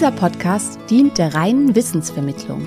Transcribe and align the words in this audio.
Dieser 0.00 0.12
Podcast 0.12 0.78
dient 0.88 1.18
der 1.18 1.34
reinen 1.34 1.74
Wissensvermittlung. 1.74 2.66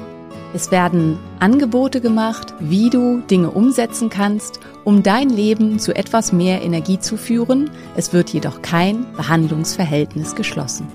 Es 0.53 0.69
werden 0.69 1.17
Angebote 1.39 1.99
gemacht, 1.99 2.53
wie 2.59 2.91
du 2.91 3.21
Dinge 3.21 3.49
umsetzen 3.49 4.11
kannst, 4.11 4.59
um 4.83 5.01
dein 5.01 5.31
Leben 5.31 5.79
zu 5.79 5.95
etwas 5.95 6.31
mehr 6.31 6.61
Energie 6.61 6.99
zu 6.99 7.17
führen. 7.17 7.71
Es 7.95 8.13
wird 8.13 8.29
jedoch 8.29 8.61
kein 8.61 9.11
Behandlungsverhältnis 9.13 10.35
geschlossen. 10.35 10.85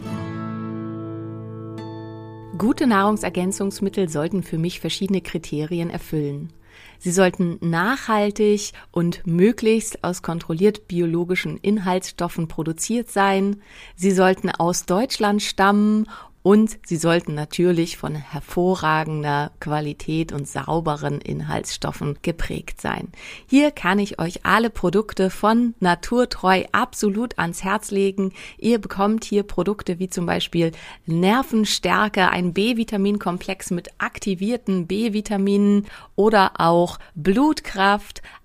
Gute 2.57 2.87
Nahrungsergänzungsmittel 2.87 4.09
sollten 4.09 4.45
für 4.45 4.59
mich 4.59 4.79
verschiedene 4.79 5.23
Kriterien 5.23 5.91
erfüllen. 5.91 6.53
Sie 7.01 7.13
sollten 7.13 7.59
nachhaltig 7.61 8.73
und 8.91 9.25
möglichst 9.27 10.03
aus 10.03 10.23
kontrolliert 10.23 10.89
biologischen 10.89 11.57
Inhaltsstoffen 11.57 12.49
produziert 12.49 13.11
sein. 13.11 13.63
Sie 13.95 14.11
sollten 14.11 14.51
aus 14.51 14.85
Deutschland 14.85 15.43
stammen 15.43 16.07
und 16.43 16.79
sie 16.87 16.97
sollten 16.97 17.35
natürlich 17.35 17.97
von 17.97 18.15
hervorragender 18.15 19.51
Qualität 19.61 20.33
und 20.33 20.49
sauberen 20.49 21.21
Inhaltsstoffen 21.21 22.19
geprägt 22.23 22.81
sein. 22.81 23.09
Hier 23.47 23.71
kann 23.71 23.99
ich 23.99 24.19
euch 24.19 24.45
alle 24.45 24.71
Produkte 24.71 25.31
von 25.31 25.75
Naturtreu 25.81 26.65
absolut 26.73 27.39
ans 27.39 27.65
Herz 27.65 27.91
legen. 27.91 28.33
Ihr 28.57 28.79
bekommt 28.79 29.25
hier 29.25 29.43
Produkte 29.43 29.99
wie 29.99 30.09
zum 30.09 30.27
Beispiel 30.27 30.73
Nervenstärke, 31.07 32.31
ein 32.31 32.53
B-Vitaminkomplex 32.53 33.71
mit 33.71 33.91
aktivierten 33.99 34.87
B-Vitaminen 34.87 35.87
oder 36.17 36.53
auch 36.61 36.99
Blutkraft, 37.15 38.23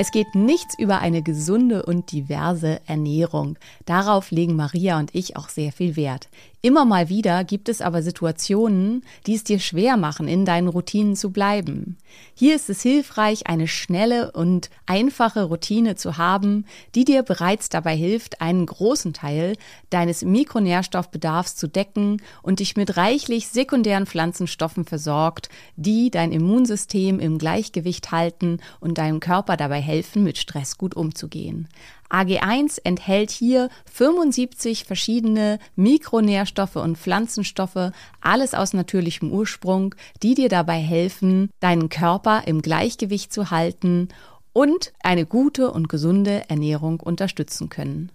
Es 0.00 0.12
geht 0.12 0.34
nichts 0.34 0.78
über 0.78 1.00
eine 1.00 1.20
gesunde 1.20 1.84
und 1.84 2.10
diverse 2.10 2.80
Ernährung. 2.86 3.58
Darauf 3.84 4.30
legen 4.30 4.56
Maria 4.56 4.98
und 4.98 5.14
ich 5.14 5.36
auch 5.36 5.50
sehr 5.50 5.72
viel 5.72 5.94
Wert. 5.94 6.30
Immer 6.62 6.84
mal 6.84 7.08
wieder 7.08 7.42
gibt 7.44 7.70
es 7.70 7.80
aber 7.80 8.02
Situationen, 8.02 9.02
die 9.26 9.34
es 9.34 9.44
dir 9.44 9.58
schwer 9.58 9.96
machen, 9.96 10.28
in 10.28 10.44
deinen 10.44 10.68
Routinen 10.68 11.16
zu 11.16 11.30
bleiben. 11.30 11.96
Hier 12.34 12.54
ist 12.54 12.68
es 12.68 12.82
hilfreich, 12.82 13.46
eine 13.46 13.66
schnelle 13.66 14.32
und 14.32 14.68
einfache 14.84 15.44
Routine 15.44 15.96
zu 15.96 16.18
haben, 16.18 16.66
die 16.94 17.06
dir 17.06 17.22
bereits 17.22 17.70
dabei 17.70 17.96
hilft, 17.96 18.42
einen 18.42 18.66
großen 18.66 19.14
Teil 19.14 19.56
deines 19.88 20.22
Mikronährstoffbedarfs 20.22 21.56
zu 21.56 21.66
decken 21.66 22.20
und 22.42 22.60
dich 22.60 22.76
mit 22.76 22.98
reichlich 22.98 23.48
sekundären 23.48 24.04
Pflanzenstoffen 24.04 24.84
versorgt, 24.84 25.48
die 25.76 26.10
dein 26.10 26.30
Immunsystem 26.30 27.20
im 27.20 27.38
Gleichgewicht 27.38 28.12
halten 28.12 28.58
und 28.80 28.98
deinem 28.98 29.20
Körper 29.20 29.56
dabei 29.56 29.80
helfen, 29.80 30.24
mit 30.24 30.36
Stress 30.36 30.76
gut 30.76 30.94
umzugehen. 30.94 31.68
AG1 32.10 32.80
enthält 32.84 33.30
hier 33.30 33.68
75 33.92 34.84
verschiedene 34.84 35.58
Mikronährstoffe 35.76 36.76
und 36.76 36.98
Pflanzenstoffe, 36.98 37.92
alles 38.20 38.54
aus 38.54 38.72
natürlichem 38.72 39.32
Ursprung, 39.32 39.94
die 40.22 40.34
dir 40.34 40.48
dabei 40.48 40.78
helfen, 40.78 41.50
deinen 41.60 41.88
Körper 41.88 42.42
im 42.46 42.62
Gleichgewicht 42.62 43.32
zu 43.32 43.50
halten 43.50 44.08
und 44.52 44.92
eine 45.02 45.26
gute 45.26 45.70
und 45.70 45.88
gesunde 45.88 46.42
Ernährung 46.48 47.00
unterstützen 47.00 47.68
können. 47.68 48.10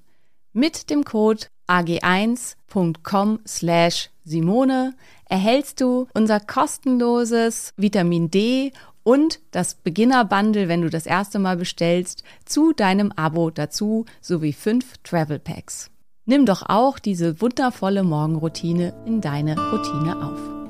Mit 0.53 0.89
dem 0.89 1.03
Code 1.03 1.47
ag1.com 1.67 3.39
slash 3.47 4.09
Simone 4.23 4.95
erhältst 5.27 5.81
du 5.81 6.07
unser 6.13 6.39
kostenloses 6.39 7.73
Vitamin 7.77 8.31
D 8.31 8.71
und 9.05 9.39
das 9.51 9.75
Beginner-Bundle, 9.75 10.67
wenn 10.67 10.81
du 10.81 10.89
das 10.89 11.05
erste 11.05 11.39
Mal 11.39 11.55
bestellst, 11.55 12.23
zu 12.43 12.73
deinem 12.73 13.13
Abo 13.15 13.51
dazu 13.51 14.05
sowie 14.19 14.51
fünf 14.51 14.97
Travel 15.03 15.39
Packs. 15.39 15.91
Nimm 16.25 16.47
doch 16.47 16.63
auch 16.67 16.97
diese 16.97 17.39
wundervolle 17.39 18.03
Morgenroutine 18.03 18.93
in 19.05 19.21
deine 19.21 19.55
Routine 19.71 20.25
auf. 20.25 20.64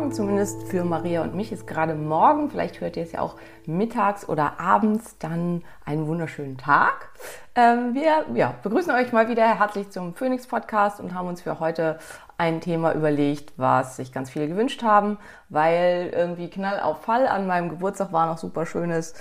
Morgen, 0.00 0.12
zumindest 0.12 0.62
für 0.62 0.82
Maria 0.82 1.20
und 1.20 1.34
mich 1.34 1.52
ist 1.52 1.66
gerade 1.66 1.94
morgen, 1.94 2.48
vielleicht 2.48 2.80
hört 2.80 2.96
ihr 2.96 3.02
es 3.02 3.12
ja 3.12 3.20
auch 3.20 3.36
mittags 3.66 4.26
oder 4.26 4.58
abends, 4.58 5.18
dann 5.18 5.62
einen 5.84 6.06
wunderschönen 6.06 6.56
Tag. 6.56 7.10
Ähm, 7.54 7.92
wir 7.92 8.24
ja, 8.34 8.54
begrüßen 8.62 8.94
euch 8.94 9.12
mal 9.12 9.28
wieder 9.28 9.58
herzlich 9.58 9.90
zum 9.90 10.14
Phoenix 10.14 10.46
Podcast 10.46 11.00
und 11.00 11.12
haben 11.12 11.28
uns 11.28 11.42
für 11.42 11.60
heute 11.60 11.98
ein 12.38 12.62
Thema 12.62 12.94
überlegt, 12.94 13.52
was 13.58 13.96
sich 13.96 14.10
ganz 14.10 14.30
viele 14.30 14.48
gewünscht 14.48 14.82
haben, 14.82 15.18
weil 15.50 16.10
irgendwie 16.16 16.48
Knall 16.48 16.80
auf 16.80 17.02
Fall 17.02 17.28
an 17.28 17.46
meinem 17.46 17.68
Geburtstag 17.68 18.10
war 18.10 18.24
noch 18.24 18.38
super 18.38 18.64
schönes, 18.64 19.12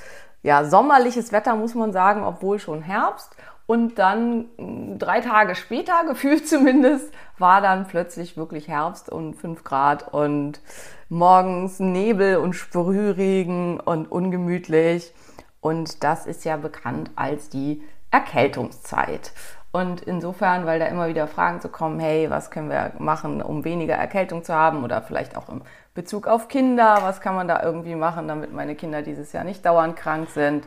ja, 0.43 0.63
sommerliches 0.63 1.33
Wetter, 1.33 1.57
muss 1.57 1.75
man 1.75 1.91
sagen, 1.91 2.23
obwohl 2.23 2.57
schon 2.57 2.83
Herbst. 2.83 3.35
Und 3.69 3.99
dann 3.99 4.47
mm, 4.57 4.97
drei 4.97 5.21
Tage 5.21 5.53
später, 5.53 6.03
gefühlt 6.07 6.47
zumindest, 6.47 7.13
war 7.37 7.61
dann 7.61 7.85
plötzlich 7.85 8.35
wirklich 8.35 8.67
Herbst 8.67 9.11
und 9.11 9.35
fünf 9.35 9.63
Grad 9.63 10.11
und 10.11 10.59
morgens 11.07 11.79
Nebel 11.79 12.37
und 12.37 12.53
Sprühregen 12.53 13.79
und 13.79 14.11
ungemütlich. 14.11 15.13
Und 15.61 16.03
das 16.03 16.25
ist 16.25 16.45
ja 16.45 16.57
bekannt 16.57 17.11
als 17.15 17.49
die 17.49 17.83
Erkältungszeit. 18.09 19.33
Und 19.71 20.01
insofern, 20.01 20.65
weil 20.65 20.79
da 20.79 20.87
immer 20.87 21.07
wieder 21.07 21.27
Fragen 21.27 21.61
zu 21.61 21.69
kommen, 21.69 21.99
hey, 21.99 22.27
was 22.31 22.49
können 22.49 22.71
wir 22.71 22.93
machen, 22.97 23.39
um 23.39 23.65
weniger 23.65 23.93
Erkältung 23.93 24.43
zu 24.43 24.51
haben 24.51 24.83
oder 24.83 25.03
vielleicht 25.03 25.37
auch 25.37 25.47
im 25.47 25.61
Bezug 25.93 26.25
auf 26.25 26.47
Kinder, 26.47 26.97
was 27.03 27.21
kann 27.21 27.35
man 27.35 27.47
da 27.47 27.61
irgendwie 27.61 27.93
machen, 27.93 28.27
damit 28.27 28.51
meine 28.51 28.73
Kinder 28.73 29.03
dieses 29.03 29.31
Jahr 29.31 29.43
nicht 29.43 29.63
dauernd 29.63 29.95
krank 29.95 30.29
sind 30.31 30.65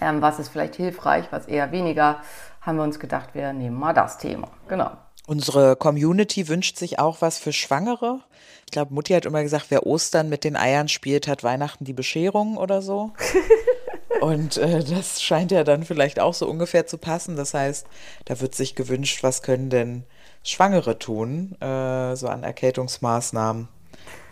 ähm, 0.00 0.22
was 0.22 0.38
ist 0.38 0.48
vielleicht 0.48 0.76
hilfreich, 0.76 1.26
was 1.30 1.46
eher 1.46 1.72
weniger, 1.72 2.20
haben 2.60 2.78
wir 2.78 2.84
uns 2.84 2.98
gedacht, 2.98 3.30
wir 3.34 3.52
nehmen 3.52 3.78
mal 3.78 3.92
das 3.92 4.18
Thema. 4.18 4.48
Genau. 4.68 4.90
Unsere 5.26 5.74
Community 5.74 6.48
wünscht 6.48 6.78
sich 6.78 6.98
auch 6.98 7.20
was 7.20 7.38
für 7.38 7.52
Schwangere. 7.52 8.20
Ich 8.66 8.72
glaube, 8.72 8.94
Mutti 8.94 9.12
hat 9.12 9.26
immer 9.26 9.42
gesagt, 9.42 9.66
wer 9.70 9.86
Ostern 9.86 10.28
mit 10.28 10.44
den 10.44 10.56
Eiern 10.56 10.88
spielt, 10.88 11.26
hat 11.26 11.42
Weihnachten 11.42 11.84
die 11.84 11.92
Bescherung 11.92 12.56
oder 12.56 12.80
so. 12.82 13.12
Und 14.20 14.56
äh, 14.56 14.82
das 14.82 15.22
scheint 15.22 15.50
ja 15.52 15.64
dann 15.64 15.82
vielleicht 15.82 16.20
auch 16.20 16.34
so 16.34 16.48
ungefähr 16.48 16.86
zu 16.86 16.96
passen. 16.96 17.36
Das 17.36 17.54
heißt, 17.54 17.86
da 18.24 18.40
wird 18.40 18.54
sich 18.54 18.74
gewünscht, 18.74 19.22
was 19.22 19.42
können 19.42 19.68
denn 19.68 20.04
Schwangere 20.42 20.98
tun, 20.98 21.60
äh, 21.60 22.14
so 22.14 22.28
an 22.28 22.44
Erkältungsmaßnahmen, 22.44 23.68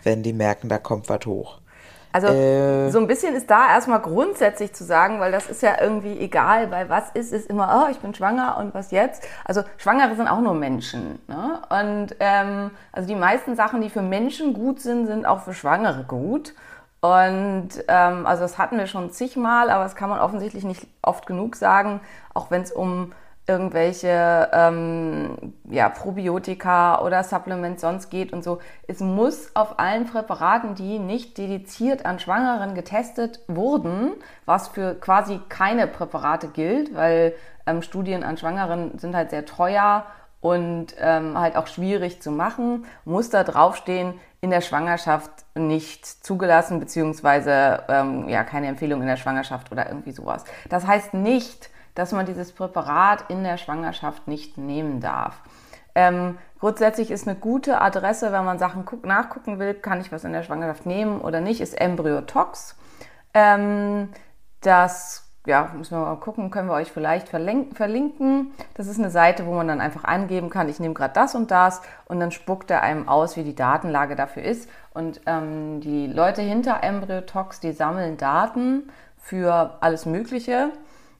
wenn 0.03 0.23
die 0.23 0.33
merken, 0.33 0.69
da 0.69 0.77
kommt 0.77 1.09
was 1.09 1.25
hoch. 1.25 1.59
Also 2.15 2.27
äh. 2.27 2.91
so 2.91 2.99
ein 2.99 3.07
bisschen 3.07 3.35
ist 3.35 3.49
da 3.49 3.67
erstmal 3.67 3.99
grundsätzlich 3.99 4.71
zu 4.71 4.85
sagen, 4.85 5.19
weil 5.19 5.33
das 5.33 5.49
ist 5.49 5.61
ja 5.61 5.81
irgendwie 5.81 6.17
egal, 6.17 6.71
weil 6.71 6.89
was 6.89 7.11
ist, 7.13 7.33
ist 7.33 7.49
immer, 7.49 7.83
oh, 7.83 7.91
ich 7.91 7.99
bin 7.99 8.15
schwanger 8.15 8.55
und 8.57 8.73
was 8.73 8.91
jetzt? 8.91 9.27
Also 9.43 9.63
Schwangere 9.75 10.15
sind 10.15 10.29
auch 10.29 10.39
nur 10.39 10.53
Menschen. 10.53 11.19
Ne? 11.27 11.59
Und 11.67 12.15
ähm, 12.21 12.71
also 12.93 13.05
die 13.05 13.15
meisten 13.15 13.57
Sachen, 13.57 13.81
die 13.81 13.89
für 13.89 14.01
Menschen 14.01 14.53
gut 14.53 14.79
sind, 14.79 15.07
sind 15.07 15.25
auch 15.25 15.41
für 15.41 15.53
Schwangere 15.53 16.05
gut. 16.05 16.53
Und 17.01 17.71
ähm, 17.89 18.25
also 18.25 18.43
das 18.43 18.57
hatten 18.57 18.77
wir 18.77 18.87
schon 18.87 19.11
zigmal, 19.11 19.69
aber 19.69 19.83
das 19.83 19.97
kann 19.97 20.09
man 20.09 20.19
offensichtlich 20.19 20.63
nicht 20.63 20.87
oft 21.01 21.25
genug 21.25 21.57
sagen, 21.57 21.99
auch 22.33 22.49
wenn 22.49 22.61
es 22.61 22.71
um 22.71 23.11
irgendwelche 23.47 24.49
ähm, 24.53 25.53
ja, 25.69 25.89
Probiotika 25.89 27.01
oder 27.01 27.23
Supplements 27.23 27.81
sonst 27.81 28.09
geht 28.09 28.33
und 28.33 28.43
so. 28.43 28.59
Es 28.87 28.99
muss 28.99 29.51
auf 29.55 29.79
allen 29.79 30.05
Präparaten, 30.05 30.73
die 30.73 30.97
nicht 30.97 31.37
dediziert 31.37 32.05
an 32.05 32.19
Schwangeren 32.19 32.73
getestet 32.73 33.41
wurden, 33.47 34.13
was 34.45 34.69
für 34.69 34.95
quasi 34.95 35.39
keine 35.47 35.85
Präparate 35.85 36.47
gilt, 36.47 36.95
weil 36.95 37.35
ähm, 37.67 37.81
Studien 37.81 38.23
an 38.23 38.37
Schwangeren 38.37 38.97
sind 38.97 39.15
halt 39.15 39.29
sehr 39.29 39.45
teuer 39.45 40.05
und 40.41 40.95
ähm, 40.99 41.37
halt 41.39 41.55
auch 41.55 41.67
schwierig 41.67 42.21
zu 42.21 42.31
machen, 42.31 42.85
muss 43.03 43.29
da 43.29 43.43
draufstehen, 43.43 44.13
in 44.41 44.51
der 44.51 44.61
Schwangerschaft 44.61 45.31
nicht 45.55 46.05
zugelassen, 46.05 46.79
beziehungsweise 46.79 47.83
ähm, 47.89 48.29
ja, 48.29 48.43
keine 48.43 48.67
Empfehlung 48.67 49.01
in 49.01 49.07
der 49.07 49.15
Schwangerschaft 49.17 49.71
oder 49.71 49.87
irgendwie 49.87 50.11
sowas. 50.11 50.43
Das 50.69 50.85
heißt 50.85 51.15
nicht, 51.15 51.71
dass 51.95 52.11
man 52.11 52.25
dieses 52.25 52.51
Präparat 52.51 53.25
in 53.29 53.43
der 53.43 53.57
Schwangerschaft 53.57 54.27
nicht 54.27 54.57
nehmen 54.57 54.99
darf. 55.01 55.41
Ähm, 55.95 56.37
grundsätzlich 56.59 57.09
ist 57.09 57.27
eine 57.27 57.37
gute 57.37 57.81
Adresse, 57.81 58.31
wenn 58.31 58.45
man 58.45 58.59
Sachen 58.59 58.85
guck, 58.85 59.05
nachgucken 59.05 59.59
will, 59.59 59.73
kann 59.73 60.01
ich 60.01 60.11
was 60.11 60.25
in 60.25 60.33
der 60.33 60.43
Schwangerschaft 60.43 60.85
nehmen 60.85 61.21
oder 61.21 61.39
nicht, 61.39 61.61
ist 61.61 61.79
Embryotox. 61.79 62.75
Ähm, 63.33 64.09
das 64.61 65.25
ja, 65.45 65.71
müssen 65.75 65.97
wir 65.97 66.05
mal 66.05 66.15
gucken, 66.15 66.49
können 66.49 66.67
wir 66.67 66.73
euch 66.73 66.91
vielleicht 66.91 67.29
verlinken. 67.29 68.51
Das 68.73 68.87
ist 68.87 68.99
eine 68.99 69.11
Seite, 69.11 69.45
wo 69.45 69.53
man 69.53 69.67
dann 69.67 69.81
einfach 69.81 70.03
angeben 70.03 70.49
kann, 70.49 70.69
ich 70.69 70.79
nehme 70.79 70.93
gerade 70.93 71.13
das 71.13 71.35
und 71.35 71.51
das 71.51 71.81
und 72.05 72.19
dann 72.19 72.31
spuckt 72.31 72.71
er 72.71 72.81
einem 72.81 73.07
aus, 73.07 73.37
wie 73.37 73.43
die 73.43 73.55
Datenlage 73.55 74.15
dafür 74.15 74.43
ist. 74.43 74.69
Und 74.93 75.21
ähm, 75.27 75.81
die 75.81 76.07
Leute 76.07 76.41
hinter 76.41 76.83
Embryotox, 76.83 77.59
die 77.59 77.73
sammeln 77.73 78.17
Daten 78.17 78.89
für 79.19 79.77
alles 79.81 80.05
Mögliche. 80.05 80.69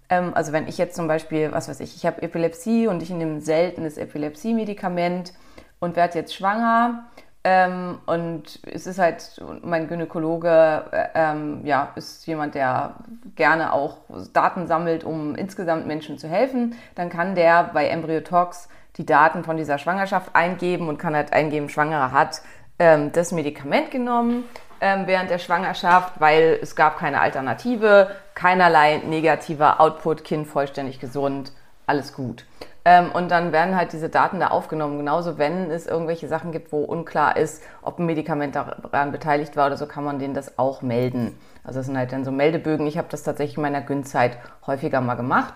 Ähm, 0.09 0.33
also 0.33 0.51
wenn 0.51 0.67
ich 0.67 0.77
jetzt 0.77 0.95
zum 0.95 1.07
Beispiel, 1.07 1.51
was 1.51 1.67
weiß 1.67 1.79
ich, 1.79 1.95
ich 1.95 2.05
habe 2.05 2.21
Epilepsie 2.21 2.87
und 2.87 3.01
ich 3.01 3.09
nehme 3.09 3.33
ein 3.33 3.41
seltenes 3.41 3.97
Epilepsie-Medikament 3.97 5.33
und 5.79 5.95
werde 5.95 6.19
jetzt 6.19 6.35
schwanger. 6.35 7.05
Ähm, 7.43 7.99
und 8.07 8.59
es 8.65 8.87
ist 8.87 8.97
halt, 8.97 9.39
mein 9.61 9.87
Gynäkologe 9.87 10.85
äh, 10.91 11.07
ähm, 11.13 11.61
ja, 11.63 11.91
ist 11.95 12.25
jemand, 12.25 12.55
der 12.55 12.95
gerne 13.35 13.71
auch 13.71 13.97
Daten 14.33 14.65
sammelt, 14.65 15.03
um 15.03 15.35
insgesamt 15.35 15.85
Menschen 15.85 16.17
zu 16.17 16.27
helfen. 16.27 16.75
Dann 16.95 17.09
kann 17.09 17.35
der 17.35 17.65
bei 17.65 17.87
Embryotox 17.87 18.67
die 18.97 19.05
Daten 19.05 19.43
von 19.43 19.57
dieser 19.57 19.77
Schwangerschaft 19.77 20.35
eingeben 20.35 20.87
und 20.87 20.97
kann 20.97 21.15
halt 21.15 21.33
eingeben, 21.33 21.69
Schwangere 21.69 22.11
hat 22.11 22.41
ähm, 22.79 23.11
das 23.11 23.31
Medikament 23.31 23.91
genommen 23.91 24.43
während 24.79 25.29
der 25.29 25.39
Schwangerschaft, 25.39 26.19
weil 26.19 26.59
es 26.61 26.75
gab 26.75 26.97
keine 26.97 27.21
Alternative, 27.21 28.11
keinerlei 28.33 29.01
negativer 29.05 29.79
Output, 29.79 30.23
Kind 30.23 30.47
vollständig 30.47 30.99
gesund, 30.99 31.51
alles 31.87 32.13
gut. 32.13 32.45
Ähm, 32.87 33.11
und 33.11 33.31
dann 33.31 33.51
werden 33.51 33.75
halt 33.75 33.93
diese 33.93 34.09
Daten 34.09 34.39
da 34.39 34.49
aufgenommen. 34.49 34.99
Genauso, 34.99 35.39
wenn 35.39 35.71
es 35.71 35.87
irgendwelche 35.87 36.27
Sachen 36.27 36.51
gibt, 36.51 36.71
wo 36.71 36.83
unklar 36.83 37.35
ist, 37.35 37.63
ob 37.81 37.97
ein 37.97 38.05
Medikament 38.05 38.55
daran 38.55 39.11
beteiligt 39.11 39.55
war 39.55 39.67
oder 39.67 39.77
so, 39.77 39.87
kann 39.87 40.03
man 40.03 40.19
denen 40.19 40.35
das 40.35 40.59
auch 40.59 40.83
melden. 40.83 41.35
Also 41.63 41.79
das 41.79 41.87
sind 41.87 41.97
halt 41.97 42.11
dann 42.11 42.23
so 42.23 42.31
Meldebögen. 42.31 42.85
Ich 42.85 42.99
habe 42.99 43.07
das 43.09 43.23
tatsächlich 43.23 43.57
in 43.57 43.63
meiner 43.63 43.81
Günzeit 43.81 44.37
häufiger 44.67 45.01
mal 45.01 45.15
gemacht. 45.15 45.55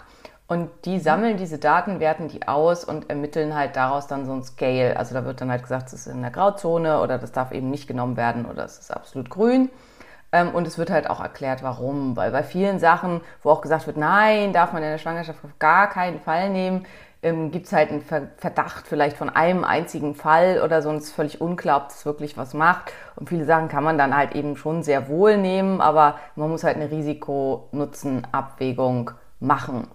Und 0.50 0.72
die 0.86 1.00
sammeln 1.00 1.38
diese 1.38 1.60
Daten, 1.60 2.00
werten 2.00 2.28
die 2.28 2.48
aus 2.48 2.84
und 2.84 3.08
ermitteln 3.08 3.54
halt 3.54 3.76
daraus 3.76 4.08
dann 4.08 4.26
so 4.26 4.34
ein 4.34 4.44
Scale. 4.44 4.98
Also 4.98 5.14
da 5.14 5.24
wird 5.24 5.42
dann 5.42 5.52
halt 5.52 5.62
gesagt, 5.62 5.90
es 5.90 5.94
ist 5.94 6.08
in 6.08 6.24
der 6.24 6.32
Grauzone 6.32 7.02
oder 7.02 7.20
das 7.20 7.32
darf 7.32 7.52
eben 7.52 7.70
nicht 7.70 7.88
genommen 7.88 8.18
werden 8.18 8.48
oder 8.48 8.66
es 8.66 8.80
ist 8.80 8.90
absolut 8.90 9.30
grün. 9.30 9.70
Ähm, 10.32 10.50
und 10.50 10.66
es 10.66 10.80
wird 10.80 10.90
halt 10.90 11.08
auch 11.08 11.20
erklärt, 11.20 11.62
warum. 11.62 12.18
Weil 12.18 12.32
bei 12.32 12.42
vielen 12.42 12.80
Sachen, 12.80 13.22
wo 13.44 13.52
auch 13.52 13.62
gesagt 13.62 13.86
wird, 13.86 13.98
nein, 13.98 14.52
darf 14.52 14.74
man 14.74 14.82
in 14.82 14.90
der 14.90 14.98
Schwangerschaft 14.98 15.38
auf 15.46 15.52
gar 15.60 15.88
keinen 15.88 16.20
Fall 16.20 16.50
nehmen, 16.50 16.88
ähm, 17.22 17.52
gibt 17.52 17.68
es 17.68 17.74
halt 17.74 17.92
einen 17.92 18.02
Verdacht 18.02 18.88
vielleicht 18.88 19.18
von 19.18 19.30
einem 19.30 19.64
einzigen 19.64 20.16
Fall 20.16 20.62
oder 20.64 20.82
so 20.82 20.90
und 20.90 20.96
es 20.96 21.10
ist 21.10 21.14
völlig 21.14 21.42
unklar, 21.42 21.84
ob 21.84 21.90
das 21.90 22.08
wirklich 22.08 22.38
was 22.38 22.56
macht. 22.56 22.92
Und 23.16 23.30
viele 23.30 23.46
Sachen 23.46 23.68
kann 23.68 23.84
man 23.84 24.00
dann 24.00 24.18
halt 24.18 24.34
eben 24.34 24.58
schon 24.58 24.82
sehr 24.82 25.10
wohl 25.10 25.38
nehmen, 25.38 25.80
aber 25.80 26.18
man 26.36 26.50
muss 26.50 26.64
halt 26.64 26.78
eine 26.78 26.90
Risiko-Nutzen-Abwägung 26.90 29.12
machen. 29.40 29.88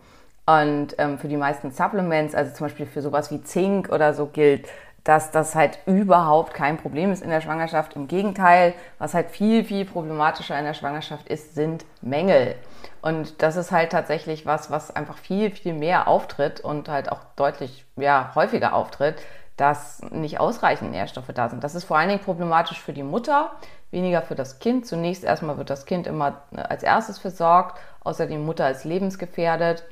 Und 0.46 0.94
ähm, 0.98 1.18
für 1.18 1.28
die 1.28 1.36
meisten 1.36 1.70
Supplements, 1.70 2.34
also 2.34 2.52
zum 2.54 2.66
Beispiel 2.66 2.86
für 2.86 3.00
sowas 3.00 3.30
wie 3.30 3.42
Zink 3.42 3.90
oder 3.90 4.12
so 4.12 4.26
gilt, 4.26 4.68
dass 5.04 5.30
das 5.30 5.54
halt 5.54 5.78
überhaupt 5.86 6.54
kein 6.54 6.78
Problem 6.78 7.12
ist 7.12 7.22
in 7.22 7.28
der 7.28 7.42
Schwangerschaft. 7.42 7.94
Im 7.94 8.08
Gegenteil, 8.08 8.72
was 8.98 9.12
halt 9.12 9.30
viel, 9.30 9.64
viel 9.64 9.84
problematischer 9.84 10.58
in 10.58 10.64
der 10.64 10.74
Schwangerschaft 10.74 11.28
ist, 11.28 11.54
sind 11.54 11.84
Mängel. 12.00 12.56
Und 13.02 13.42
das 13.42 13.56
ist 13.56 13.70
halt 13.70 13.92
tatsächlich 13.92 14.46
was, 14.46 14.70
was 14.70 14.94
einfach 14.96 15.18
viel, 15.18 15.50
viel 15.50 15.74
mehr 15.74 16.08
auftritt 16.08 16.60
und 16.60 16.88
halt 16.88 17.12
auch 17.12 17.20
deutlich 17.36 17.84
ja, 17.96 18.32
häufiger 18.34 18.74
auftritt, 18.74 19.16
dass 19.58 20.00
nicht 20.10 20.40
ausreichend 20.40 20.90
Nährstoffe 20.90 21.32
da 21.34 21.50
sind. 21.50 21.62
Das 21.62 21.74
ist 21.74 21.84
vor 21.84 21.98
allen 21.98 22.08
Dingen 22.08 22.22
problematisch 22.22 22.80
für 22.80 22.94
die 22.94 23.02
Mutter, 23.02 23.52
weniger 23.90 24.22
für 24.22 24.34
das 24.34 24.58
Kind. 24.58 24.86
Zunächst 24.86 25.22
erstmal 25.22 25.58
wird 25.58 25.68
das 25.68 25.84
Kind 25.84 26.06
immer 26.06 26.42
als 26.54 26.82
erstes 26.82 27.18
versorgt, 27.18 27.78
außer 28.02 28.26
die 28.26 28.38
Mutter 28.38 28.70
ist 28.70 28.84
lebensgefährdet. 28.84 29.84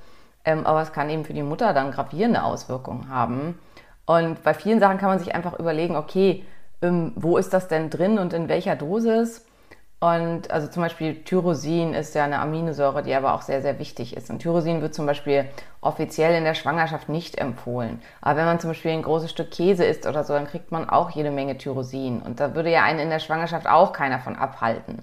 Ähm, 0.44 0.66
aber 0.66 0.82
es 0.82 0.92
kann 0.92 1.10
eben 1.10 1.24
für 1.24 1.34
die 1.34 1.42
Mutter 1.42 1.72
dann 1.72 1.92
gravierende 1.92 2.42
Auswirkungen 2.42 3.08
haben. 3.08 3.58
Und 4.06 4.42
bei 4.42 4.54
vielen 4.54 4.80
Sachen 4.80 4.98
kann 4.98 5.08
man 5.08 5.18
sich 5.18 5.34
einfach 5.34 5.58
überlegen, 5.58 5.96
okay, 5.96 6.44
ähm, 6.82 7.12
wo 7.14 7.36
ist 7.36 7.52
das 7.52 7.68
denn 7.68 7.90
drin 7.90 8.18
und 8.18 8.32
in 8.32 8.48
welcher 8.48 8.76
Dosis? 8.76 9.46
Und 10.02 10.50
also 10.50 10.66
zum 10.66 10.82
Beispiel 10.82 11.22
Tyrosin 11.22 11.94
ist 11.94 12.16
ja 12.16 12.24
eine 12.24 12.40
Aminosäure, 12.40 13.04
die 13.04 13.14
aber 13.14 13.34
auch 13.34 13.42
sehr, 13.42 13.62
sehr 13.62 13.78
wichtig 13.78 14.16
ist. 14.16 14.30
Und 14.30 14.40
Tyrosin 14.40 14.82
wird 14.82 14.94
zum 14.94 15.06
Beispiel 15.06 15.44
offiziell 15.80 16.34
in 16.34 16.42
der 16.42 16.54
Schwangerschaft 16.54 17.08
nicht 17.08 17.38
empfohlen. 17.38 18.02
Aber 18.20 18.40
wenn 18.40 18.46
man 18.46 18.58
zum 18.58 18.70
Beispiel 18.70 18.90
ein 18.90 19.02
großes 19.02 19.30
Stück 19.30 19.52
Käse 19.52 19.84
isst 19.84 20.04
oder 20.04 20.24
so, 20.24 20.32
dann 20.32 20.48
kriegt 20.48 20.72
man 20.72 20.90
auch 20.90 21.10
jede 21.10 21.30
Menge 21.30 21.56
Tyrosin. 21.56 22.20
Und 22.20 22.40
da 22.40 22.56
würde 22.56 22.72
ja 22.72 22.82
einen 22.82 22.98
in 22.98 23.10
der 23.10 23.20
Schwangerschaft 23.20 23.68
auch 23.68 23.92
keiner 23.92 24.18
von 24.18 24.34
abhalten. 24.34 25.02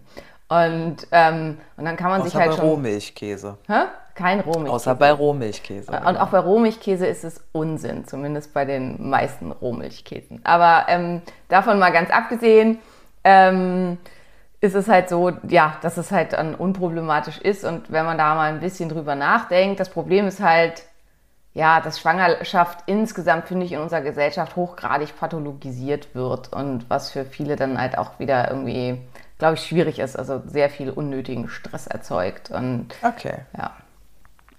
Und, 0.50 1.08
ähm, 1.14 1.60
und 1.78 1.86
dann 1.86 1.96
kann 1.96 2.10
man 2.10 2.20
Außer 2.20 2.30
sich 2.32 2.38
halt 2.38 2.50
bei 2.50 2.58
schon. 2.58 2.66
Rohmilchkäse. 2.66 3.58
Hä? 3.68 3.84
Kein 4.20 4.42
Rohmilchkäse. 4.42 4.74
Außer 4.74 4.96
bei 4.96 5.12
Rohmilchkäse. 5.14 5.92
Und 5.92 6.18
auch 6.18 6.28
bei 6.28 6.40
Rohmilchkäse 6.40 7.08
ist 7.08 7.24
es 7.24 7.42
Unsinn, 7.54 8.06
zumindest 8.06 8.54
bei 8.54 8.66
den 8.66 9.10
meisten 9.10 9.54
Rohmilchkäsen. 9.54 10.42
Aber 10.44 10.88
ähm, 10.90 11.22
davon 11.48 11.80
mal 11.80 11.92
ganz 11.92 12.12
abgesehen, 12.12 12.80
ähm, 13.24 13.98
ist 14.60 14.76
es 14.76 14.90
halt 14.90 15.08
so, 15.08 15.32
ja, 15.48 15.78
dass 15.82 15.96
es 15.96 16.12
halt 16.12 16.34
dann 16.34 16.54
unproblematisch 16.54 17.38
ist. 17.38 17.64
Und 17.64 17.94
wenn 17.94 18.06
man 18.06 18.18
da 18.18 18.36
mal 18.36 18.52
ein 18.52 18.60
bisschen 18.60 18.90
drüber 18.90 19.16
nachdenkt, 19.16 19.80
das 19.80 19.90
Problem 19.90 20.28
ist 20.28 20.42
halt, 20.42 20.84
ja, 21.54 21.80
dass 21.80 21.98
Schwangerschaft 21.98 22.80
insgesamt, 22.88 23.48
finde 23.48 23.66
ich, 23.66 23.72
in 23.72 23.80
unserer 23.80 24.02
Gesellschaft 24.02 24.58
hochgradig 24.58 25.18
pathologisiert 25.18 26.14
wird 26.14 26.52
und 26.52 26.90
was 26.90 27.10
für 27.10 27.24
viele 27.24 27.56
dann 27.56 27.80
halt 27.80 27.98
auch 27.98 28.20
wieder 28.20 28.52
irgendwie 28.52 29.00
glaube 29.40 29.56
ich, 29.56 29.62
schwierig 29.62 30.00
ist, 30.00 30.20
also 30.20 30.42
sehr 30.46 30.70
viel 30.70 30.90
unnötigen 30.90 31.48
Stress 31.48 31.88
erzeugt. 31.88 32.52
Und 32.52 32.94
okay. 33.02 33.40
Ja. 33.58 33.72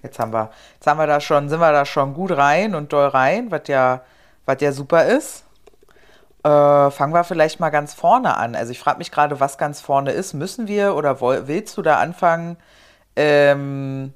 Jetzt 0.03 0.19
haben 0.19 0.33
wir, 0.33 0.51
jetzt 0.75 0.87
haben 0.87 0.99
wir 0.99 1.07
da 1.07 1.21
schon, 1.21 1.49
sind 1.49 1.61
wir 1.61 1.73
da 1.73 1.85
schon 1.85 2.15
gut 2.15 2.37
rein 2.37 2.75
und 2.75 2.93
doll 2.93 3.09
rein, 3.09 3.51
was 3.51 3.63
ja, 3.67 4.03
was 4.47 4.61
ja 4.61 4.73
super 4.73 5.05
ist. 5.05 5.45
Äh, 6.43 6.91
fangen 6.91 7.13
wir 7.13 7.25
vielleicht 7.25 7.61
mal 7.61 7.71
ganz 7.71 7.93
vorne 7.93 8.37
an. 8.37 8.55
Also 8.55 8.73
ich 8.73 8.79
frage 8.79 8.99
mich 8.99 9.11
gerade, 9.11 9.41
was 9.41 9.59
ganz 9.59 9.81
vorne 9.81 10.13
ist. 10.13 10.33
Müssen 10.33 10.69
wir 10.69 10.95
oder 10.95 11.21
willst 11.21 11.77
du 11.77 11.83
da 11.83 11.99
anfangen? 11.99 12.57
Ähm, 13.15 14.15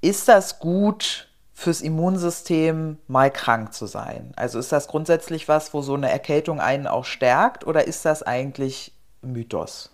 ist 0.00 0.28
das 0.28 0.60
gut 0.60 1.28
fürs 1.52 1.80
Immunsystem, 1.80 2.98
mal 3.08 3.32
krank 3.32 3.72
zu 3.72 3.86
sein? 3.86 4.32
Also 4.36 4.60
ist 4.60 4.70
das 4.70 4.86
grundsätzlich 4.86 5.48
was, 5.48 5.74
wo 5.74 5.82
so 5.82 5.94
eine 5.94 6.10
Erkältung 6.10 6.60
einen 6.60 6.86
auch 6.86 7.04
stärkt 7.04 7.66
oder 7.66 7.86
ist 7.88 8.04
das 8.04 8.22
eigentlich 8.22 8.92
Mythos? 9.22 9.90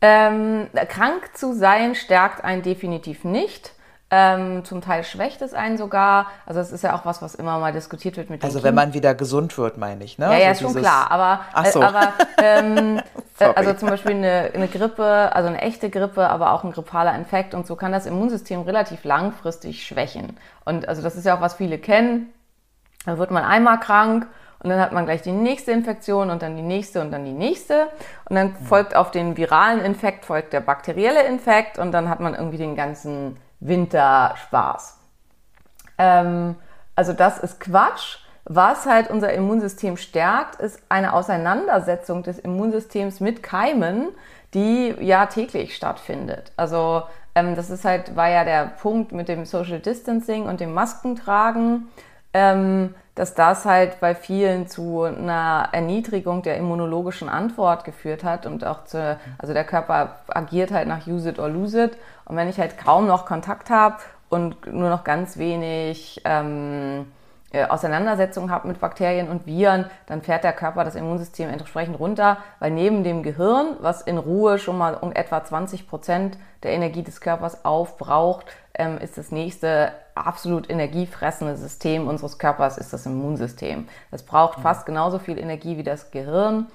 Ähm, 0.00 0.68
krank 0.88 1.36
zu 1.36 1.54
sein 1.54 1.94
stärkt 1.94 2.42
einen 2.42 2.62
definitiv 2.62 3.24
nicht. 3.24 3.75
Ähm, 4.08 4.64
zum 4.64 4.82
Teil 4.82 5.02
schwächt 5.02 5.42
es 5.42 5.52
einen 5.52 5.76
sogar. 5.78 6.26
Also 6.46 6.60
es 6.60 6.70
ist 6.70 6.84
ja 6.84 6.94
auch 6.94 7.04
was, 7.04 7.22
was 7.22 7.34
immer 7.34 7.58
mal 7.58 7.72
diskutiert 7.72 8.16
wird 8.16 8.30
mit 8.30 8.40
dem 8.40 8.46
Also 8.46 8.62
wenn 8.62 8.74
man 8.74 8.94
wieder 8.94 9.16
gesund 9.16 9.58
wird, 9.58 9.78
meine 9.78 10.04
ich, 10.04 10.16
ne? 10.16 10.26
Ja, 10.26 10.38
ja, 10.38 10.54
so 10.54 10.66
ist 10.66 10.72
schon 10.72 10.80
klar. 10.80 11.10
Aber, 11.10 11.40
Ach 11.52 11.66
so. 11.66 11.80
äh, 11.80 11.84
aber 11.84 12.12
ähm, 12.40 13.00
äh, 13.40 13.44
also 13.56 13.72
zum 13.72 13.88
Beispiel 13.88 14.12
eine, 14.12 14.52
eine 14.54 14.68
Grippe, 14.68 15.30
also 15.32 15.48
eine 15.48 15.60
echte 15.60 15.90
Grippe, 15.90 16.28
aber 16.28 16.52
auch 16.52 16.62
ein 16.62 16.70
grippaler 16.70 17.16
Infekt 17.16 17.52
und 17.52 17.66
so 17.66 17.74
kann 17.74 17.90
das 17.90 18.06
Immunsystem 18.06 18.60
relativ 18.60 19.02
langfristig 19.02 19.84
schwächen. 19.84 20.36
Und 20.64 20.88
also 20.88 21.02
das 21.02 21.16
ist 21.16 21.26
ja 21.26 21.36
auch 21.36 21.40
was 21.40 21.54
viele 21.54 21.78
kennen. 21.78 22.32
Da 23.06 23.18
wird 23.18 23.32
man 23.32 23.42
einmal 23.42 23.80
krank 23.80 24.28
und 24.60 24.70
dann 24.70 24.80
hat 24.80 24.92
man 24.92 25.04
gleich 25.04 25.22
die 25.22 25.32
nächste 25.32 25.72
Infektion 25.72 26.30
und 26.30 26.42
dann 26.42 26.56
die 26.56 26.62
nächste 26.62 27.00
und 27.00 27.10
dann 27.10 27.24
die 27.24 27.32
nächste. 27.32 27.88
Und 28.28 28.36
dann 28.36 28.54
folgt 28.54 28.94
auf 28.94 29.10
den 29.10 29.36
viralen 29.36 29.80
Infekt 29.80 30.24
folgt 30.24 30.52
der 30.52 30.60
bakterielle 30.60 31.24
Infekt 31.26 31.80
und 31.80 31.90
dann 31.90 32.08
hat 32.08 32.20
man 32.20 32.34
irgendwie 32.34 32.58
den 32.58 32.76
ganzen 32.76 33.36
Winter 33.60 34.34
Spaß. 34.36 34.98
Ähm, 35.98 36.56
also 36.94 37.12
das 37.12 37.38
ist 37.38 37.60
Quatsch. 37.60 38.18
Was 38.48 38.86
halt 38.86 39.10
unser 39.10 39.32
Immunsystem 39.32 39.96
stärkt, 39.96 40.60
ist 40.60 40.80
eine 40.88 41.14
Auseinandersetzung 41.14 42.22
des 42.22 42.38
Immunsystems 42.38 43.18
mit 43.18 43.42
Keimen, 43.42 44.10
die 44.54 44.94
ja 45.00 45.26
täglich 45.26 45.74
stattfindet. 45.74 46.52
Also 46.56 47.02
ähm, 47.34 47.56
das 47.56 47.70
ist 47.70 47.84
halt, 47.84 48.14
war 48.14 48.28
ja 48.28 48.44
der 48.44 48.66
Punkt 48.66 49.10
mit 49.12 49.28
dem 49.28 49.44
Social 49.44 49.80
Distancing 49.80 50.44
und 50.44 50.60
dem 50.60 50.72
Maskentragen, 50.74 51.88
ähm, 52.32 52.94
dass 53.16 53.34
das 53.34 53.64
halt 53.64 53.98
bei 53.98 54.14
vielen 54.14 54.68
zu 54.68 55.02
einer 55.02 55.70
Erniedrigung 55.72 56.42
der 56.42 56.56
immunologischen 56.56 57.28
Antwort 57.28 57.84
geführt 57.84 58.22
hat 58.22 58.46
und 58.46 58.64
auch 58.64 58.84
zu, 58.84 59.18
also 59.38 59.54
der 59.54 59.64
Körper 59.64 60.16
agiert 60.28 60.70
halt 60.70 60.86
nach 60.86 61.06
use 61.06 61.30
it 61.30 61.38
or 61.38 61.48
lose 61.48 61.84
it. 61.84 61.96
Und 62.26 62.36
wenn 62.36 62.48
ich 62.48 62.58
halt 62.58 62.76
kaum 62.76 63.06
noch 63.06 63.24
Kontakt 63.24 63.70
habe 63.70 63.96
und 64.28 64.72
nur 64.72 64.90
noch 64.90 65.04
ganz 65.04 65.38
wenig 65.38 66.20
ähm, 66.24 67.06
äh, 67.52 67.64
Auseinandersetzung 67.64 68.50
habe 68.50 68.68
mit 68.68 68.80
Bakterien 68.80 69.28
und 69.28 69.46
Viren, 69.46 69.86
dann 70.06 70.20
fährt 70.22 70.44
der 70.44 70.52
Körper 70.52 70.84
das 70.84 70.96
Immunsystem 70.96 71.48
entsprechend 71.48 71.98
runter, 71.98 72.38
weil 72.58 72.72
neben 72.72 73.04
dem 73.04 73.22
Gehirn, 73.22 73.76
was 73.80 74.02
in 74.02 74.18
Ruhe 74.18 74.58
schon 74.58 74.76
mal 74.76 74.94
um 74.94 75.12
etwa 75.12 75.42
20 75.42 75.88
Prozent 75.88 76.36
der 76.64 76.72
Energie 76.72 77.02
des 77.02 77.20
Körpers 77.20 77.64
aufbraucht, 77.64 78.46
ähm, 78.74 78.98
ist 78.98 79.16
das 79.16 79.30
nächste 79.30 79.92
absolut 80.14 80.68
energiefressende 80.68 81.56
System 81.56 82.08
unseres 82.08 82.38
Körpers 82.38 82.78
ist 82.78 82.92
das 82.92 83.06
Immunsystem. 83.06 83.88
Das 84.10 84.24
braucht 84.24 84.60
fast 84.60 84.84
genauso 84.84 85.18
viel 85.18 85.38
Energie 85.38 85.76
wie 85.76 85.82
das 85.82 86.10
Gehirn 86.10 86.66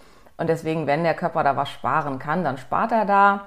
und 0.42 0.48
deswegen, 0.48 0.88
wenn 0.88 1.04
der 1.04 1.14
Körper 1.14 1.44
da 1.44 1.56
was 1.56 1.70
sparen 1.70 2.18
kann, 2.18 2.44
dann 2.44 2.58
spart 2.58 2.92
er 2.92 3.06
da. 3.06 3.42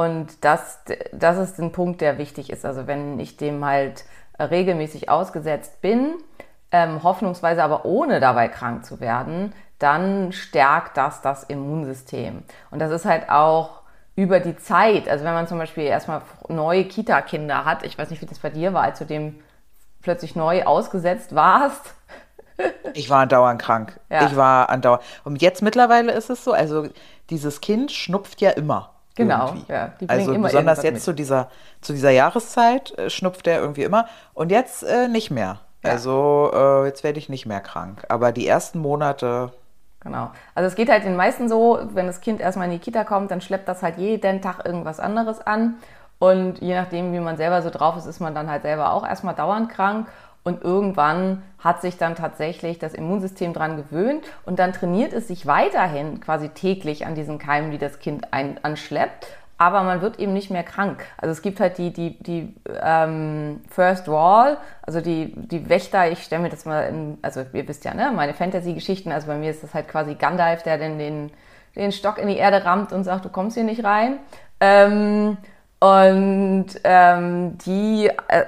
Und 0.00 0.42
das, 0.44 0.78
das 1.12 1.36
ist 1.36 1.58
ein 1.58 1.72
Punkt, 1.72 2.00
der 2.00 2.16
wichtig 2.16 2.48
ist. 2.48 2.64
Also 2.64 2.86
wenn 2.86 3.20
ich 3.20 3.36
dem 3.36 3.62
halt 3.62 4.04
regelmäßig 4.38 5.10
ausgesetzt 5.10 5.82
bin, 5.82 6.14
ähm, 6.72 7.02
hoffnungsweise 7.02 7.62
aber 7.62 7.84
ohne 7.84 8.18
dabei 8.18 8.48
krank 8.48 8.86
zu 8.86 9.00
werden, 9.00 9.52
dann 9.78 10.32
stärkt 10.32 10.96
das 10.96 11.20
das 11.20 11.44
Immunsystem. 11.44 12.44
Und 12.70 12.78
das 12.78 12.90
ist 12.92 13.04
halt 13.04 13.28
auch 13.28 13.82
über 14.16 14.40
die 14.40 14.56
Zeit, 14.56 15.06
also 15.06 15.22
wenn 15.26 15.34
man 15.34 15.46
zum 15.46 15.58
Beispiel 15.58 15.84
erstmal 15.84 16.22
neue 16.48 16.86
Kita-Kinder 16.86 17.66
hat, 17.66 17.84
ich 17.84 17.98
weiß 17.98 18.08
nicht, 18.08 18.22
wie 18.22 18.26
das 18.26 18.38
bei 18.38 18.48
dir 18.48 18.72
war, 18.72 18.84
als 18.84 19.00
du 19.00 19.04
dem 19.04 19.40
plötzlich 20.00 20.34
neu 20.34 20.64
ausgesetzt 20.64 21.34
warst. 21.34 21.94
Ich 22.92 23.08
war 23.08 23.20
andauernd 23.20 23.62
krank. 23.62 23.98
Ja. 24.10 24.26
Ich 24.26 24.36
war 24.36 24.68
andauernd. 24.68 25.02
Und 25.24 25.40
jetzt 25.40 25.62
mittlerweile 25.62 26.12
ist 26.12 26.28
es 26.28 26.44
so, 26.44 26.52
also 26.52 26.88
dieses 27.30 27.62
Kind 27.62 27.90
schnupft 27.90 28.42
ja 28.42 28.50
immer. 28.50 28.99
Genau, 29.16 29.54
ja, 29.68 29.92
also 30.06 30.38
besonders 30.38 30.82
jetzt 30.82 31.04
zu 31.04 31.12
dieser, 31.12 31.50
zu 31.80 31.92
dieser 31.92 32.10
Jahreszeit 32.10 32.96
äh, 32.96 33.10
schnupft 33.10 33.46
er 33.46 33.60
irgendwie 33.60 33.82
immer 33.82 34.06
und 34.34 34.50
jetzt 34.50 34.82
äh, 34.82 35.08
nicht 35.08 35.30
mehr. 35.30 35.60
Ja. 35.82 35.90
Also 35.92 36.50
äh, 36.52 36.86
jetzt 36.86 37.04
werde 37.04 37.18
ich 37.18 37.28
nicht 37.28 37.46
mehr 37.46 37.60
krank. 37.60 38.04
Aber 38.08 38.32
die 38.32 38.46
ersten 38.46 38.78
Monate. 38.78 39.52
Genau. 40.00 40.30
Also 40.54 40.68
es 40.68 40.74
geht 40.74 40.88
halt 40.88 41.04
den 41.04 41.16
meisten 41.16 41.48
so, 41.48 41.80
wenn 41.92 42.06
das 42.06 42.20
Kind 42.20 42.40
erstmal 42.40 42.66
in 42.66 42.72
die 42.72 42.78
Kita 42.78 43.04
kommt, 43.04 43.30
dann 43.30 43.40
schleppt 43.40 43.68
das 43.68 43.82
halt 43.82 43.98
jeden 43.98 44.40
Tag 44.40 44.64
irgendwas 44.64 45.00
anderes 45.00 45.40
an. 45.40 45.76
Und 46.18 46.60
je 46.60 46.74
nachdem, 46.74 47.12
wie 47.12 47.20
man 47.20 47.36
selber 47.36 47.62
so 47.62 47.70
drauf 47.70 47.96
ist, 47.96 48.06
ist 48.06 48.20
man 48.20 48.34
dann 48.34 48.50
halt 48.50 48.62
selber 48.62 48.92
auch 48.92 49.06
erstmal 49.06 49.34
dauernd 49.34 49.70
krank. 49.70 50.06
Und 50.42 50.62
irgendwann 50.62 51.42
hat 51.58 51.82
sich 51.82 51.98
dann 51.98 52.14
tatsächlich 52.14 52.78
das 52.78 52.94
Immunsystem 52.94 53.52
dran 53.52 53.76
gewöhnt 53.76 54.24
und 54.46 54.58
dann 54.58 54.72
trainiert 54.72 55.12
es 55.12 55.28
sich 55.28 55.46
weiterhin 55.46 56.20
quasi 56.20 56.48
täglich 56.48 57.06
an 57.06 57.14
diesen 57.14 57.38
Keimen, 57.38 57.70
die 57.70 57.78
das 57.78 57.98
Kind 57.98 58.32
ein, 58.32 58.58
anschleppt 58.62 59.26
aber 59.60 59.82
man 59.82 60.00
wird 60.00 60.18
eben 60.18 60.32
nicht 60.32 60.50
mehr 60.50 60.62
krank. 60.62 61.04
Also 61.18 61.32
es 61.32 61.42
gibt 61.42 61.60
halt 61.60 61.76
die, 61.76 61.92
die, 61.92 62.16
die 62.22 62.54
ähm, 62.82 63.60
First 63.68 64.08
Wall, 64.08 64.56
also 64.80 65.02
die, 65.02 65.34
die 65.36 65.68
Wächter, 65.68 66.10
ich 66.10 66.22
stelle 66.22 66.40
mir 66.40 66.48
das 66.48 66.64
mal 66.64 66.84
in, 66.84 67.18
also 67.20 67.44
ihr 67.52 67.68
wisst 67.68 67.84
ja, 67.84 67.92
ne, 67.92 68.10
meine 68.10 68.32
Fantasy-Geschichten, 68.32 69.12
also 69.12 69.26
bei 69.26 69.36
mir 69.36 69.50
ist 69.50 69.62
das 69.62 69.74
halt 69.74 69.86
quasi 69.86 70.14
Gandalf, 70.14 70.62
der 70.62 70.78
den, 70.78 70.98
den, 70.98 71.30
den 71.76 71.92
Stock 71.92 72.16
in 72.16 72.28
die 72.28 72.38
Erde 72.38 72.64
rammt 72.64 72.90
und 72.94 73.04
sagt, 73.04 73.26
du 73.26 73.28
kommst 73.28 73.54
hier 73.54 73.64
nicht 73.64 73.84
rein. 73.84 74.16
Ähm, 74.60 75.36
und 75.80 76.66
ähm, 76.84 77.56
die 77.58 78.10
äh, 78.28 78.44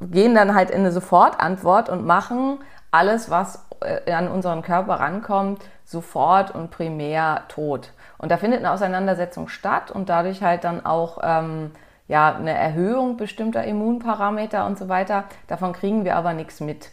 gehen 0.00 0.34
dann 0.34 0.54
halt 0.54 0.70
in 0.70 0.80
eine 0.80 0.90
Sofortantwort 0.92 1.90
und 1.90 2.06
machen 2.06 2.58
alles, 2.90 3.30
was 3.30 3.66
äh, 3.80 4.12
an 4.12 4.28
unseren 4.28 4.62
Körper 4.62 4.94
rankommt, 4.94 5.62
sofort 5.84 6.50
und 6.54 6.70
primär 6.70 7.42
tot. 7.48 7.92
Und 8.16 8.30
da 8.30 8.38
findet 8.38 8.60
eine 8.60 8.70
Auseinandersetzung 8.70 9.48
statt 9.48 9.90
und 9.90 10.08
dadurch 10.08 10.42
halt 10.42 10.64
dann 10.64 10.86
auch 10.86 11.18
ähm, 11.22 11.72
ja, 12.08 12.34
eine 12.34 12.56
Erhöhung 12.56 13.16
bestimmter 13.18 13.64
Immunparameter 13.64 14.64
und 14.66 14.78
so 14.78 14.88
weiter. 14.88 15.24
Davon 15.48 15.72
kriegen 15.72 16.04
wir 16.04 16.16
aber 16.16 16.32
nichts 16.32 16.60
mit. 16.60 16.90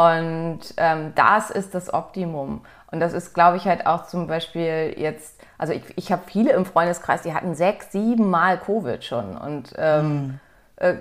Und 0.00 0.60
ähm, 0.78 1.12
das 1.14 1.50
ist 1.50 1.74
das 1.74 1.92
Optimum. 1.92 2.62
Und 2.90 3.00
das 3.00 3.12
ist, 3.12 3.34
glaube 3.34 3.58
ich, 3.58 3.66
halt 3.66 3.86
auch 3.86 4.06
zum 4.06 4.28
Beispiel 4.28 4.94
jetzt, 4.96 5.38
also 5.58 5.74
ich, 5.74 5.82
ich 5.96 6.10
habe 6.10 6.22
viele 6.24 6.52
im 6.52 6.64
Freundeskreis, 6.64 7.20
die 7.20 7.34
hatten 7.34 7.54
sechs, 7.54 7.92
sieben 7.92 8.30
Mal 8.30 8.58
Covid 8.58 9.04
schon 9.04 9.36
und 9.36 9.74
ähm, 9.76 10.08
mhm. 10.08 10.40
äh, 10.76 10.94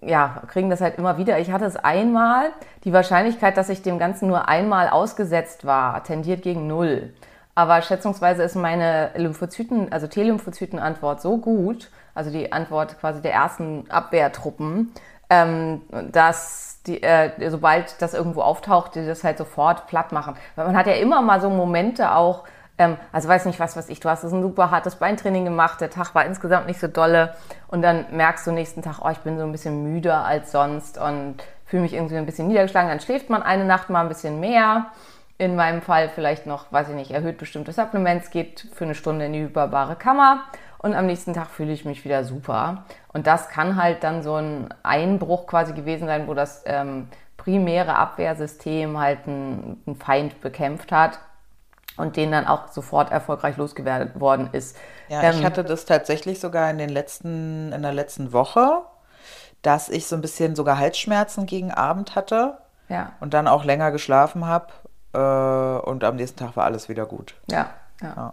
ja, 0.00 0.42
kriegen 0.48 0.70
das 0.70 0.80
halt 0.80 0.96
immer 0.96 1.18
wieder. 1.18 1.38
Ich 1.38 1.50
hatte 1.50 1.66
es 1.66 1.76
einmal. 1.76 2.50
Die 2.84 2.94
Wahrscheinlichkeit, 2.94 3.58
dass 3.58 3.68
ich 3.68 3.82
dem 3.82 3.98
Ganzen 3.98 4.26
nur 4.26 4.48
einmal 4.48 4.88
ausgesetzt 4.88 5.66
war, 5.66 6.02
tendiert 6.02 6.40
gegen 6.40 6.66
null. 6.66 7.12
Aber 7.54 7.82
schätzungsweise 7.82 8.42
ist 8.42 8.54
meine 8.54 9.10
Lymphozyten, 9.16 9.92
also 9.92 10.06
T-Lymphozyten-Antwort 10.06 11.20
so 11.20 11.36
gut, 11.36 11.90
also 12.14 12.30
die 12.30 12.52
Antwort 12.52 12.98
quasi 13.00 13.20
der 13.20 13.34
ersten 13.34 13.90
Abwehrtruppen, 13.90 14.94
ähm, 15.28 15.82
dass 16.10 16.75
die, 16.86 17.02
äh, 17.02 17.50
sobald 17.50 18.00
das 18.00 18.14
irgendwo 18.14 18.42
auftaucht, 18.42 18.94
die 18.94 19.06
das 19.06 19.24
halt 19.24 19.38
sofort 19.38 19.86
platt 19.86 20.12
machen. 20.12 20.36
Man 20.56 20.76
hat 20.76 20.86
ja 20.86 20.94
immer 20.94 21.22
mal 21.22 21.40
so 21.40 21.50
Momente 21.50 22.12
auch, 22.12 22.44
ähm, 22.78 22.96
also 23.12 23.28
weiß 23.28 23.46
nicht 23.46 23.60
was, 23.60 23.76
was 23.76 23.88
ich, 23.88 24.00
du 24.00 24.08
hast 24.08 24.24
ein 24.24 24.42
super 24.42 24.70
hartes 24.70 24.96
Beintraining 24.96 25.44
gemacht, 25.44 25.80
der 25.80 25.90
Tag 25.90 26.14
war 26.14 26.24
insgesamt 26.24 26.66
nicht 26.66 26.80
so 26.80 26.88
dolle 26.88 27.34
und 27.68 27.82
dann 27.82 28.06
merkst 28.10 28.46
du 28.46 28.52
nächsten 28.52 28.82
Tag, 28.82 28.98
oh, 29.02 29.08
ich 29.10 29.18
bin 29.18 29.38
so 29.38 29.44
ein 29.44 29.52
bisschen 29.52 29.82
müder 29.82 30.24
als 30.24 30.52
sonst 30.52 30.98
und 30.98 31.36
fühle 31.64 31.82
mich 31.82 31.94
irgendwie 31.94 32.16
ein 32.16 32.26
bisschen 32.26 32.48
niedergeschlagen, 32.48 32.88
dann 32.88 33.00
schläft 33.00 33.30
man 33.30 33.42
eine 33.42 33.64
Nacht 33.64 33.90
mal 33.90 34.02
ein 34.02 34.08
bisschen 34.08 34.40
mehr. 34.40 34.86
In 35.38 35.54
meinem 35.54 35.82
Fall 35.82 36.08
vielleicht 36.08 36.46
noch, 36.46 36.72
weiß 36.72 36.88
ich 36.88 36.94
nicht, 36.94 37.10
erhöht 37.10 37.36
bestimmte 37.36 37.70
Supplements, 37.70 38.30
geht 38.30 38.68
für 38.72 38.84
eine 38.84 38.94
Stunde 38.94 39.26
in 39.26 39.34
die 39.34 39.42
hyperbare 39.42 39.94
Kammer 39.94 40.44
und 40.78 40.94
am 40.94 41.06
nächsten 41.06 41.34
Tag 41.34 41.50
fühle 41.50 41.72
ich 41.72 41.84
mich 41.84 42.04
wieder 42.04 42.24
super. 42.24 42.84
Und 43.12 43.26
das 43.26 43.48
kann 43.48 43.76
halt 43.76 44.04
dann 44.04 44.22
so 44.22 44.34
ein 44.34 44.68
Einbruch 44.82 45.46
quasi 45.46 45.72
gewesen 45.72 46.06
sein, 46.06 46.28
wo 46.28 46.34
das 46.34 46.62
ähm, 46.66 47.08
primäre 47.36 47.96
Abwehrsystem 47.96 48.98
halt 48.98 49.20
einen, 49.26 49.82
einen 49.86 49.96
Feind 49.96 50.40
bekämpft 50.40 50.92
hat 50.92 51.18
und 51.96 52.16
den 52.16 52.30
dann 52.30 52.46
auch 52.46 52.68
sofort 52.68 53.10
erfolgreich 53.10 53.56
losgeworden 53.56 54.50
ist. 54.52 54.76
Ja, 55.08 55.22
ähm, 55.22 55.36
ich 55.38 55.44
hatte 55.44 55.64
das 55.64 55.84
tatsächlich 55.84 56.40
sogar 56.40 56.70
in 56.70 56.78
den 56.78 56.90
letzten, 56.90 57.72
in 57.72 57.82
der 57.82 57.92
letzten 57.92 58.32
Woche, 58.32 58.82
dass 59.62 59.88
ich 59.88 60.06
so 60.06 60.16
ein 60.16 60.22
bisschen 60.22 60.54
sogar 60.56 60.78
Halsschmerzen 60.78 61.46
gegen 61.46 61.72
Abend 61.72 62.14
hatte. 62.14 62.58
Ja. 62.88 63.12
Und 63.20 63.34
dann 63.34 63.48
auch 63.48 63.64
länger 63.64 63.90
geschlafen 63.90 64.46
habe 64.46 64.72
äh, 65.12 65.88
und 65.88 66.04
am 66.04 66.16
nächsten 66.16 66.38
Tag 66.38 66.56
war 66.56 66.64
alles 66.64 66.88
wieder 66.88 67.06
gut. 67.06 67.34
Ja, 67.50 67.70
ja. 68.00 68.12
ja. 68.16 68.32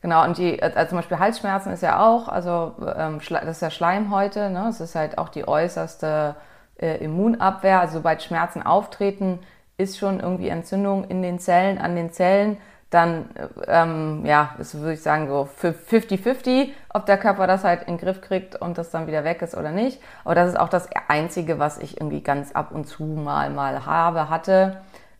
Genau, 0.00 0.24
und 0.24 0.38
die, 0.38 0.62
also 0.62 0.90
zum 0.90 0.98
Beispiel 0.98 1.18
Halsschmerzen 1.18 1.72
ist 1.72 1.82
ja 1.82 1.98
auch, 2.06 2.28
also 2.28 2.74
ähm, 2.96 3.20
das 3.28 3.48
ist 3.48 3.62
ja 3.62 3.70
Schleimhäute, 3.70 4.48
ne? 4.50 4.68
Es 4.68 4.80
ist 4.80 4.94
halt 4.94 5.18
auch 5.18 5.28
die 5.28 5.46
äußerste 5.46 6.36
äh, 6.80 6.98
Immunabwehr. 7.04 7.80
Also 7.80 7.94
sobald 7.94 8.22
Schmerzen 8.22 8.62
auftreten, 8.62 9.40
ist 9.76 9.98
schon 9.98 10.20
irgendwie 10.20 10.48
Entzündung 10.48 11.04
in 11.08 11.22
den 11.22 11.38
Zellen, 11.40 11.78
an 11.78 11.96
den 11.96 12.12
Zellen. 12.12 12.58
Dann, 12.90 13.28
ähm, 13.66 14.24
ja, 14.24 14.54
ist, 14.58 14.74
würde 14.74 14.94
ich 14.94 15.02
sagen, 15.02 15.28
so 15.28 15.46
50-50, 15.60 16.70
ob 16.94 17.04
der 17.04 17.18
Körper 17.18 17.46
das 17.46 17.62
halt 17.62 17.82
in 17.82 17.96
den 17.96 17.98
Griff 17.98 18.22
kriegt 18.22 18.56
und 18.56 18.78
das 18.78 18.90
dann 18.90 19.06
wieder 19.06 19.24
weg 19.24 19.42
ist 19.42 19.54
oder 19.54 19.72
nicht. 19.72 20.00
Aber 20.24 20.34
das 20.34 20.48
ist 20.50 20.58
auch 20.58 20.70
das 20.70 20.88
Einzige, 21.08 21.58
was 21.58 21.78
ich 21.78 22.00
irgendwie 22.00 22.22
ganz 22.22 22.52
ab 22.52 22.70
und 22.72 22.86
zu 22.86 23.04
mal, 23.04 23.50
mal 23.50 23.84
habe, 23.84 24.30
hatte 24.30 24.78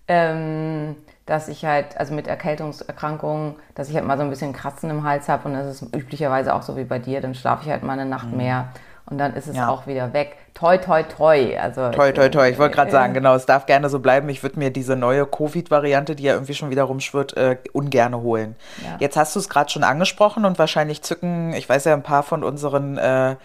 ähm, 0.09 0.97
dass 1.29 1.49
ich 1.49 1.65
halt, 1.65 1.99
also 1.99 2.15
mit 2.15 2.27
Erkältungserkrankungen, 2.27 3.57
dass 3.75 3.91
ich 3.91 3.95
halt 3.95 4.07
mal 4.07 4.17
so 4.17 4.25
ein 4.25 4.31
bisschen 4.31 4.55
Kratzen 4.55 4.89
im 4.89 5.05
Hals 5.05 5.29
habe 5.29 5.47
und 5.47 5.55
das 5.55 5.83
ist 5.83 5.95
üblicherweise 5.95 6.55
auch 6.55 6.63
so 6.63 6.77
wie 6.77 6.85
bei 6.85 6.99
dir, 6.99 7.21
dann 7.21 7.35
schlafe 7.35 7.65
ich 7.65 7.71
halt 7.71 7.83
mal 7.83 7.93
eine 7.93 8.07
Nacht 8.07 8.31
mhm. 8.31 8.39
mehr 8.39 8.69
und 9.11 9.19
dann 9.19 9.35
ist 9.35 9.47
es 9.47 9.57
ja. 9.57 9.69
auch 9.69 9.87
wieder 9.87 10.13
weg. 10.15 10.37
Toi, 10.55 10.79
toi, 10.79 11.03
toi. 11.03 11.57
Also, 11.59 11.91
toi, 11.91 12.13
toi, 12.13 12.29
toi. 12.29 12.49
Ich 12.49 12.59
wollte 12.59 12.75
gerade 12.75 12.89
äh, 12.89 12.93
sagen, 12.93 13.15
genau, 13.15 13.35
es 13.35 13.47
darf 13.47 13.67
gerne 13.67 13.89
so 13.89 14.01
bleiben. 14.01 14.29
Ich 14.29 14.43
würde 14.43 14.59
mir 14.59 14.71
diese 14.71 14.97
neue 14.97 15.25
Covid-Variante, 15.25 16.17
die 16.17 16.25
ja 16.25 16.33
irgendwie 16.33 16.55
schon 16.55 16.71
wieder 16.71 16.85
rumschwirrt, 16.85 17.37
äh, 17.37 17.57
ungerne 17.73 18.21
holen. 18.21 18.57
Ja. 18.83 18.97
Jetzt 18.99 19.17
hast 19.17 19.35
du 19.35 19.41
es 19.41 19.49
gerade 19.49 19.71
schon 19.71 19.85
angesprochen 19.85 20.45
und 20.45 20.59
wahrscheinlich 20.59 21.03
zücken, 21.03 21.53
ich 21.53 21.69
weiß 21.69 21.85
ja, 21.85 21.95
ein 21.95 22.03
paar 22.03 22.23
von 22.23 22.43
unseren 22.43 22.99
äh, 22.99 23.37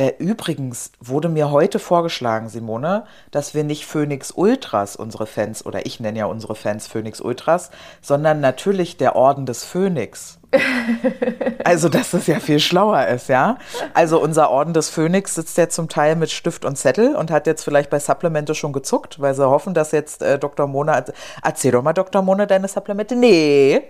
äh, 0.00 0.14
übrigens 0.18 0.92
wurde 0.98 1.28
mir 1.28 1.50
heute 1.50 1.78
vorgeschlagen, 1.78 2.48
Simone, 2.48 3.04
dass 3.32 3.52
wir 3.52 3.64
nicht 3.64 3.84
Phoenix 3.84 4.30
Ultras, 4.30 4.96
unsere 4.96 5.26
Fans, 5.26 5.66
oder 5.66 5.84
ich 5.84 6.00
nenne 6.00 6.20
ja 6.20 6.24
unsere 6.24 6.54
Fans 6.54 6.86
Phoenix 6.86 7.20
Ultras, 7.20 7.70
sondern 8.00 8.40
natürlich 8.40 8.96
der 8.96 9.14
Orden 9.14 9.44
des 9.44 9.62
Phönix. 9.62 10.38
also, 11.64 11.90
dass 11.90 12.12
das 12.12 12.26
ja 12.28 12.40
viel 12.40 12.60
schlauer 12.60 13.08
ist, 13.08 13.28
ja. 13.28 13.58
Also, 13.92 14.22
unser 14.22 14.48
Orden 14.48 14.72
des 14.72 14.88
Phönix 14.88 15.34
sitzt 15.34 15.58
ja 15.58 15.68
zum 15.68 15.90
Teil 15.90 16.16
mit 16.16 16.30
Stift 16.30 16.64
und 16.64 16.76
Zettel 16.76 17.14
und 17.14 17.30
hat 17.30 17.46
jetzt 17.46 17.62
vielleicht 17.62 17.90
bei 17.90 17.98
Supplemente 17.98 18.54
schon 18.54 18.72
gezuckt, 18.72 19.20
weil 19.20 19.34
sie 19.34 19.46
hoffen, 19.46 19.74
dass 19.74 19.92
jetzt 19.92 20.22
äh, 20.22 20.38
Dr. 20.38 20.66
Mona, 20.66 21.04
erzähl 21.42 21.72
doch 21.72 21.82
mal, 21.82 21.92
Dr. 21.92 22.22
Mona, 22.22 22.46
deine 22.46 22.68
Supplemente. 22.68 23.16
Nee, 23.16 23.82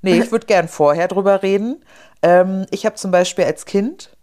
Nee, 0.00 0.20
ich 0.20 0.32
würde 0.32 0.46
gern 0.46 0.68
vorher 0.68 1.08
drüber 1.08 1.42
reden. 1.42 1.84
Ähm, 2.22 2.64
ich 2.70 2.86
habe 2.86 2.96
zum 2.96 3.10
Beispiel 3.10 3.44
als 3.44 3.66
Kind 3.66 4.16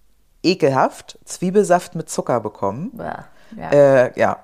ekelhaft 0.45 1.19
Zwiebelsaft 1.25 1.95
mit 1.95 2.09
Zucker 2.09 2.39
bekommen. 2.39 2.91
Ja. 3.57 3.71
Äh, 3.71 4.19
ja. 4.19 4.37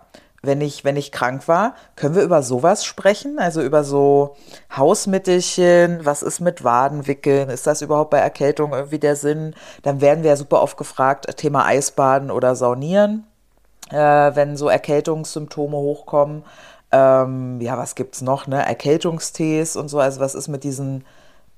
Wenn 0.44 0.60
ich, 0.60 0.84
wenn 0.84 0.98
ich 0.98 1.12
krank 1.12 1.48
war, 1.48 1.76
können 1.96 2.16
wir 2.16 2.24
über 2.24 2.42
sowas 2.42 2.84
sprechen? 2.84 3.38
Also 3.38 3.62
über 3.62 3.84
so 3.84 4.36
Hausmittelchen, 4.76 6.04
was 6.04 6.24
ist 6.24 6.40
mit 6.40 6.64
Wadenwickeln? 6.64 7.50
Ist 7.50 7.68
das 7.68 7.84
überhaupt 7.84 8.10
bei 8.10 8.18
Erkältung 8.18 8.74
irgendwie 8.74 8.98
der 8.98 9.16
Sinn? 9.16 9.54
Dann 9.84 10.02
werden 10.02 10.24
wir 10.24 10.32
ja 10.32 10.36
super 10.36 10.64
oft 10.64 10.78
gefragt, 10.78 11.28
Thema 11.38 11.66
Eisbaden 11.66 12.32
oder 12.32 12.56
Saunieren, 12.56 13.28
äh, 13.92 13.96
wenn 13.96 14.58
so 14.58 14.68
Erkältungssymptome 14.68 15.78
hochkommen. 15.78 16.44
Ähm, 16.92 17.62
ja, 17.62 17.78
was 17.78 17.94
gibt's 17.94 18.22
noch? 18.22 18.48
Ne? 18.48 18.66
Erkältungstees 18.66 19.76
und 19.76 19.90
so. 19.90 20.00
Also 20.00 20.20
was 20.22 20.34
ist 20.34 20.48
mit 20.48 20.64
diesen 20.64 21.06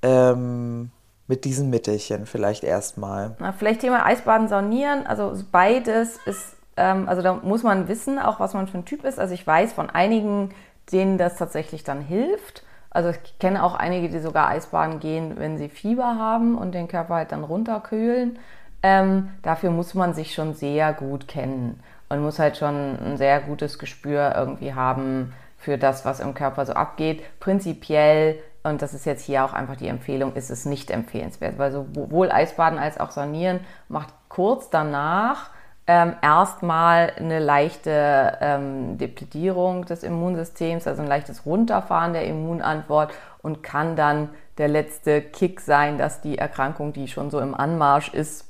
ähm, 0.02 0.92
mit 1.34 1.46
diesen 1.46 1.72
Mittelchen 1.72 2.28
vielleicht 2.28 2.64
erstmal? 2.64 3.36
Vielleicht 3.58 3.82
Thema 3.82 4.06
Eisbaden, 4.06 4.48
Saunieren. 4.48 5.08
Also 5.08 5.34
beides 5.52 6.20
ist, 6.28 6.56
ähm, 6.78 7.10
also 7.10 7.24
da 7.24 7.34
muss 7.34 7.64
man 7.64 7.88
wissen, 7.88 8.20
auch 8.20 8.40
was 8.40 8.54
man 8.54 8.68
für 8.68 8.78
ein 8.78 8.86
Typ 8.86 9.04
ist. 9.04 9.20
Also 9.20 9.34
ich 9.34 9.46
weiß 9.46 9.74
von 9.74 9.90
einigen, 9.90 10.54
denen 10.92 11.18
das 11.18 11.38
tatsächlich 11.38 11.84
dann 11.84 12.02
hilft. 12.02 12.62
Also 12.92 13.10
ich 13.10 13.40
kenne 13.40 13.64
auch 13.64 13.74
einige, 13.74 14.10
die 14.10 14.20
sogar 14.20 14.50
Eisbaden 14.50 15.00
gehen, 15.00 15.34
wenn 15.40 15.58
sie 15.58 15.70
Fieber 15.70 16.20
haben 16.20 16.56
und 16.56 16.76
den 16.76 16.88
Körper 16.88 17.16
halt 17.16 17.32
dann 17.32 17.44
runterkühlen. 17.44 18.38
Ähm, 18.84 19.30
dafür 19.42 19.72
muss 19.72 19.96
man 19.96 20.14
sich 20.14 20.36
schon 20.36 20.54
sehr 20.54 20.94
gut 20.94 21.28
kennen 21.28 21.82
und 22.10 22.22
muss 22.22 22.38
halt 22.38 22.58
schon 22.58 23.00
ein 23.04 23.18
sehr 23.18 23.40
gutes 23.40 23.80
Gespür 23.80 24.36
irgendwie 24.38 24.76
haben 24.76 25.34
für 25.58 25.80
das, 25.80 26.06
was 26.06 26.20
im 26.20 26.36
Körper 26.36 26.68
so 26.68 26.74
abgeht. 26.74 27.24
Prinzipiell 27.40 28.38
und 28.64 28.82
das 28.82 28.94
ist 28.94 29.06
jetzt 29.06 29.26
hier 29.26 29.44
auch 29.44 29.54
einfach 29.54 29.76
die 29.76 29.88
Empfehlung, 29.88 30.34
ist 30.34 30.50
es 30.50 30.66
nicht 30.66 30.90
empfehlenswert, 30.90 31.58
weil 31.58 31.72
sowohl 31.72 32.32
Eisbaden 32.32 32.80
als 32.80 33.00
auch 33.00 33.12
Sanieren 33.12 33.60
macht 33.90 34.14
kurz 34.30 34.70
danach 34.70 35.50
ähm, 35.86 36.16
erstmal 36.22 37.12
eine 37.18 37.40
leichte 37.40 38.38
ähm, 38.40 38.98
Depletierung 38.98 39.86
des 39.86 40.04
Immunsystems, 40.04 40.88
also 40.88 41.02
ein 41.02 41.08
leichtes 41.10 41.46
Runterfahren 41.46 42.14
der 42.14 42.26
Immunantwort 42.26 43.14
und 43.42 43.64
kann 43.64 43.98
dann 43.98 44.30
der 44.58 44.70
letzte 44.70 45.22
Kick 45.22 45.60
sein, 45.60 45.98
dass 45.98 46.22
die 46.22 46.38
Erkrankung, 46.38 46.94
die 46.94 47.10
schon 47.10 47.30
so 47.30 47.40
im 47.42 47.54
Anmarsch 47.54 48.14
ist, 48.14 48.48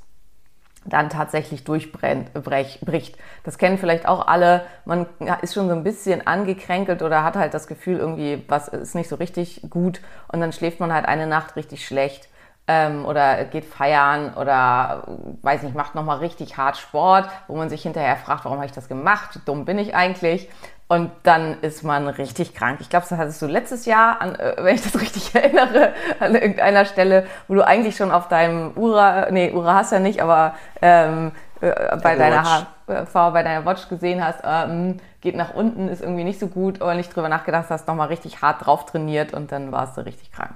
dann 0.84 1.08
tatsächlich 1.10 1.64
durchbricht. 1.64 3.16
Das 3.44 3.58
kennen 3.58 3.78
vielleicht 3.78 4.06
auch 4.06 4.26
alle. 4.26 4.66
Man 4.84 5.06
ist 5.42 5.54
schon 5.54 5.68
so 5.68 5.74
ein 5.74 5.84
bisschen 5.84 6.26
angekränkelt 6.26 7.02
oder 7.02 7.24
hat 7.24 7.36
halt 7.36 7.54
das 7.54 7.66
Gefühl, 7.66 7.98
irgendwie, 7.98 8.44
was 8.48 8.68
ist 8.68 8.94
nicht 8.94 9.08
so 9.08 9.16
richtig 9.16 9.62
gut 9.70 10.00
und 10.28 10.40
dann 10.40 10.52
schläft 10.52 10.80
man 10.80 10.92
halt 10.92 11.06
eine 11.06 11.26
Nacht 11.26 11.56
richtig 11.56 11.86
schlecht 11.86 12.28
ähm, 12.66 13.04
oder 13.04 13.44
geht 13.44 13.64
feiern 13.64 14.34
oder 14.34 15.04
weiß 15.42 15.62
nicht, 15.62 15.74
macht 15.74 15.94
nochmal 15.94 16.18
richtig 16.18 16.56
hart 16.56 16.76
Sport, 16.76 17.28
wo 17.46 17.56
man 17.56 17.68
sich 17.68 17.82
hinterher 17.82 18.16
fragt, 18.16 18.44
warum 18.44 18.58
habe 18.58 18.66
ich 18.66 18.72
das 18.72 18.88
gemacht? 18.88 19.34
Wie 19.34 19.40
dumm 19.44 19.64
bin 19.64 19.78
ich 19.78 19.94
eigentlich? 19.94 20.48
Und 20.94 21.10
dann 21.24 21.60
ist 21.60 21.82
man 21.82 22.06
richtig 22.06 22.54
krank. 22.54 22.78
Ich 22.80 22.88
glaube, 22.88 23.04
das 23.08 23.18
hattest 23.18 23.42
du 23.42 23.46
letztes 23.46 23.84
Jahr, 23.84 24.20
an, 24.20 24.36
äh, 24.36 24.54
wenn 24.58 24.76
ich 24.76 24.82
das 24.82 25.00
richtig 25.00 25.34
erinnere, 25.34 25.92
an 26.20 26.34
irgendeiner 26.34 26.84
Stelle, 26.84 27.26
wo 27.48 27.54
du 27.54 27.66
eigentlich 27.66 27.96
schon 27.96 28.12
auf 28.12 28.28
deinem 28.28 28.72
Ura, 28.76 29.26
nee, 29.30 29.50
Ura 29.50 29.74
hast 29.74 29.90
ja 29.90 29.98
nicht, 29.98 30.22
aber 30.22 30.54
ähm, 30.80 31.32
äh, 31.60 31.96
bei 32.00 32.14
deiner. 32.14 32.44
H 32.44 32.66
bei 32.86 33.42
deiner 33.42 33.64
Watch 33.64 33.88
gesehen 33.88 34.22
hast, 34.22 34.40
ähm, 34.44 34.98
geht 35.24 35.34
nach 35.34 35.54
unten, 35.54 35.88
ist 35.88 36.02
irgendwie 36.02 36.22
nicht 36.22 36.38
so 36.38 36.46
gut, 36.46 36.80
aber 36.80 36.94
nicht 36.94 37.14
drüber 37.16 37.28
nachgedacht 37.28 37.66
hast, 37.70 37.88
nochmal 37.88 38.08
richtig 38.08 38.42
hart 38.42 38.64
drauf 38.64 38.84
trainiert 38.84 39.32
und 39.32 39.50
dann 39.50 39.72
warst 39.72 39.96
du 39.96 40.02
richtig 40.02 40.30
krank. 40.30 40.52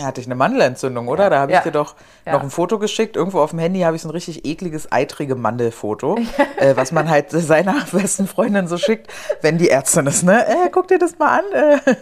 Ja, 0.00 0.06
hatte 0.06 0.20
ich 0.20 0.26
eine 0.26 0.34
Mandelentzündung, 0.34 1.08
oder? 1.08 1.30
Da 1.30 1.38
habe 1.38 1.52
ich 1.52 1.58
ja. 1.58 1.64
dir 1.64 1.72
doch 1.72 1.94
ja. 2.26 2.32
noch 2.32 2.42
ein 2.42 2.50
Foto 2.50 2.78
geschickt. 2.78 3.16
Irgendwo 3.16 3.40
auf 3.40 3.50
dem 3.50 3.58
Handy 3.58 3.80
habe 3.80 3.96
ich 3.96 4.02
so 4.02 4.08
ein 4.08 4.10
richtig 4.10 4.44
ekliges, 4.44 4.92
eitrige 4.92 5.34
Mandelfoto, 5.34 6.18
äh, 6.58 6.76
was 6.76 6.92
man 6.92 7.08
halt 7.08 7.30
seiner 7.30 7.74
besten 7.92 8.26
Freundin 8.26 8.68
so 8.68 8.76
schickt, 8.76 9.10
wenn 9.40 9.58
die 9.58 9.70
Ärztin 9.70 10.06
ist, 10.06 10.24
ne? 10.24 10.46
Äh, 10.46 10.68
guck 10.70 10.88
dir 10.88 10.98
das 10.98 11.18
mal 11.18 11.38
an. 11.38 11.44
Äh, 11.52 11.78
das 11.84 11.96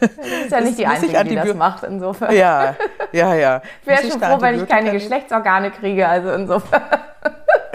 ist 0.44 0.50
ja 0.50 0.60
nicht 0.60 0.78
die 0.78 0.86
Einzige, 0.86 1.24
die 1.24 1.34
das 1.36 1.54
macht, 1.54 1.84
insofern. 1.84 2.34
Ja, 2.34 2.74
ja, 3.12 3.34
ja. 3.34 3.62
Ich 3.82 3.86
wäre 3.86 4.10
schon 4.10 4.20
froh, 4.20 4.40
wenn 4.40 4.60
ich 4.60 4.68
keine 4.68 4.90
Geschlechtsorgane 4.90 5.70
kriege, 5.70 6.08
also 6.08 6.30
insofern. 6.32 6.82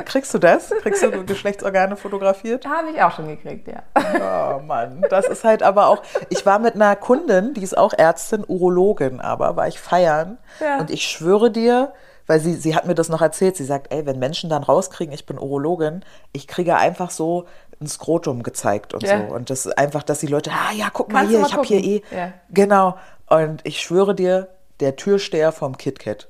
Kriegst 0.04 0.34
du 0.34 0.40
das? 0.40 0.70
Kriegst 0.82 1.04
du 1.04 1.26
Geschlechtsorgane 1.26 1.96
fotografiert? 1.96 2.66
Habe 2.66 2.92
ich 2.92 3.02
auch 3.02 3.12
schon 3.12 3.28
gekriegt, 3.28 3.68
ja. 3.68 3.84
Oh 3.96 4.62
Mann, 4.62 5.04
das 5.10 5.28
ist 5.28 5.44
halt 5.44 5.64
aber 5.64 5.88
auch. 5.88 6.02
Ich 6.30 6.46
war 6.46 6.60
mit 6.60 6.76
einer 6.76 6.96
Kundin, 6.96 7.54
die 7.54 7.64
ist 7.64 7.78
auch 7.78 7.94
Ärztin, 7.94 8.44
Urologin, 8.48 9.20
aber 9.20 9.56
war 9.56 9.68
ich 9.68 9.80
feiern. 9.80 10.38
Ja. 10.60 10.80
Und 10.80 10.90
ich 10.90 11.08
schwöre 11.08 11.52
dir, 11.52 11.94
weil 12.28 12.40
sie, 12.40 12.54
sie 12.56 12.76
hat 12.76 12.86
mir 12.86 12.96
das 12.96 13.10
noch 13.10 13.22
erzählt, 13.22 13.56
sie 13.56 13.66
sagt, 13.66 13.94
ey, 13.94 14.06
wenn 14.06 14.20
Menschen 14.20 14.50
dann 14.50 14.64
rauskriegen, 14.64 15.14
ich 15.14 15.26
bin 15.26 15.38
Urologin, 15.38 16.04
ich 16.32 16.48
kriege 16.48 16.76
einfach 16.76 17.12
so 17.12 17.46
ein 17.82 17.88
Skrotum 17.88 18.44
gezeigt 18.44 18.94
und 18.94 19.04
ja. 19.04 19.18
so. 19.18 19.34
Und 19.34 19.50
das 19.50 19.66
ist 19.66 19.78
einfach, 19.78 20.04
dass 20.04 20.20
die 20.20 20.28
Leute, 20.28 20.52
ah 20.52 20.74
ja, 20.74 20.90
guck 20.92 21.10
Kannst 21.10 21.32
mal 21.32 21.38
hier, 21.38 21.46
ich 21.46 21.54
habe 21.54 21.66
hier 21.66 21.84
eh. 21.84 22.04
Ja. 22.16 22.34
Genau. 22.50 22.98
Und 23.28 23.62
ich 23.64 23.82
schwöre 23.82 24.16
dir, 24.16 24.50
der 24.80 24.96
Türsteher 24.96 25.52
vom 25.52 25.78
KitKat 25.78 26.28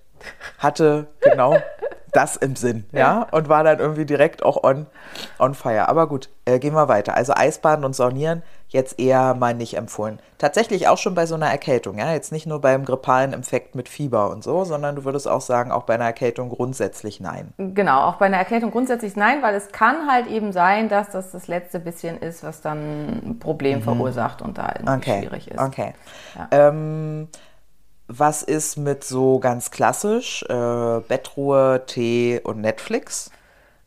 hatte 0.60 1.08
genau 1.21 1.58
das 2.15 2.36
im 2.36 2.56
Sinn, 2.56 2.86
ja, 2.91 2.99
ja, 2.99 3.28
und 3.32 3.49
war 3.49 3.63
dann 3.63 3.80
irgendwie 3.80 4.06
direkt 4.06 4.43
auch 4.43 4.63
on, 4.63 4.88
on 5.39 5.54
fire. 5.54 5.89
Aber 5.89 6.08
gut, 6.08 6.30
äh, 6.45 6.60
gehen 6.60 6.73
wir 6.73 6.88
weiter. 6.88 7.15
Also 7.15 7.34
Eisbaden 7.36 7.84
und 7.84 7.95
Saunieren 7.95 8.43
jetzt 8.69 8.99
eher 8.99 9.34
mal 9.36 9.54
nicht 9.54 9.78
empfohlen. 9.78 10.19
Tatsächlich 10.38 10.88
auch 10.88 10.97
schon 10.97 11.15
bei 11.15 11.25
so 11.25 11.36
einer 11.36 11.47
Erkältung, 11.49 11.97
ja, 11.97 12.12
jetzt 12.12 12.32
nicht 12.32 12.45
nur 12.45 12.60
beim 12.62 12.84
grippalen 12.84 13.34
Infekt 13.34 13.75
mit 13.75 13.88
Fieber 13.88 14.30
und 14.30 14.43
so, 14.43 14.65
sondern 14.65 14.95
du 14.95 15.06
würdest 15.06 15.28
auch 15.28 15.41
sagen, 15.41 15.71
auch 15.71 15.84
bei 15.84 15.95
einer 15.95 16.06
Erkältung 16.06 16.49
grundsätzlich 16.49 17.19
nein. 17.19 17.54
Genau, 17.58 18.01
auch 18.01 18.15
bei 18.15 18.25
einer 18.25 18.38
Erkältung 18.38 18.71
grundsätzlich 18.71 19.15
nein, 19.15 19.41
weil 19.41 19.56
es 19.56 19.71
kann 19.71 20.10
halt 20.10 20.28
eben 20.28 20.51
sein, 20.51 20.89
dass 20.89 21.10
das 21.10 21.32
das 21.32 21.47
letzte 21.47 21.80
bisschen 21.80 22.17
ist, 22.17 22.43
was 22.43 22.62
dann 22.62 22.80
ein 23.25 23.39
Problem 23.39 23.80
mhm. 23.80 23.84
verursacht 23.84 24.41
und 24.41 24.58
da 24.58 24.73
irgendwie 24.75 24.93
okay. 24.93 25.19
schwierig 25.21 25.51
ist. 25.51 25.60
Okay. 25.60 25.93
Ja. 26.36 26.47
Ähm, 26.51 27.30
was 28.07 28.43
ist 28.43 28.77
mit 28.77 29.03
so 29.03 29.39
ganz 29.39 29.71
klassisch 29.71 30.43
äh, 30.43 30.99
Bettruhe, 31.07 31.83
Tee 31.85 32.39
und 32.43 32.61
Netflix? 32.61 33.31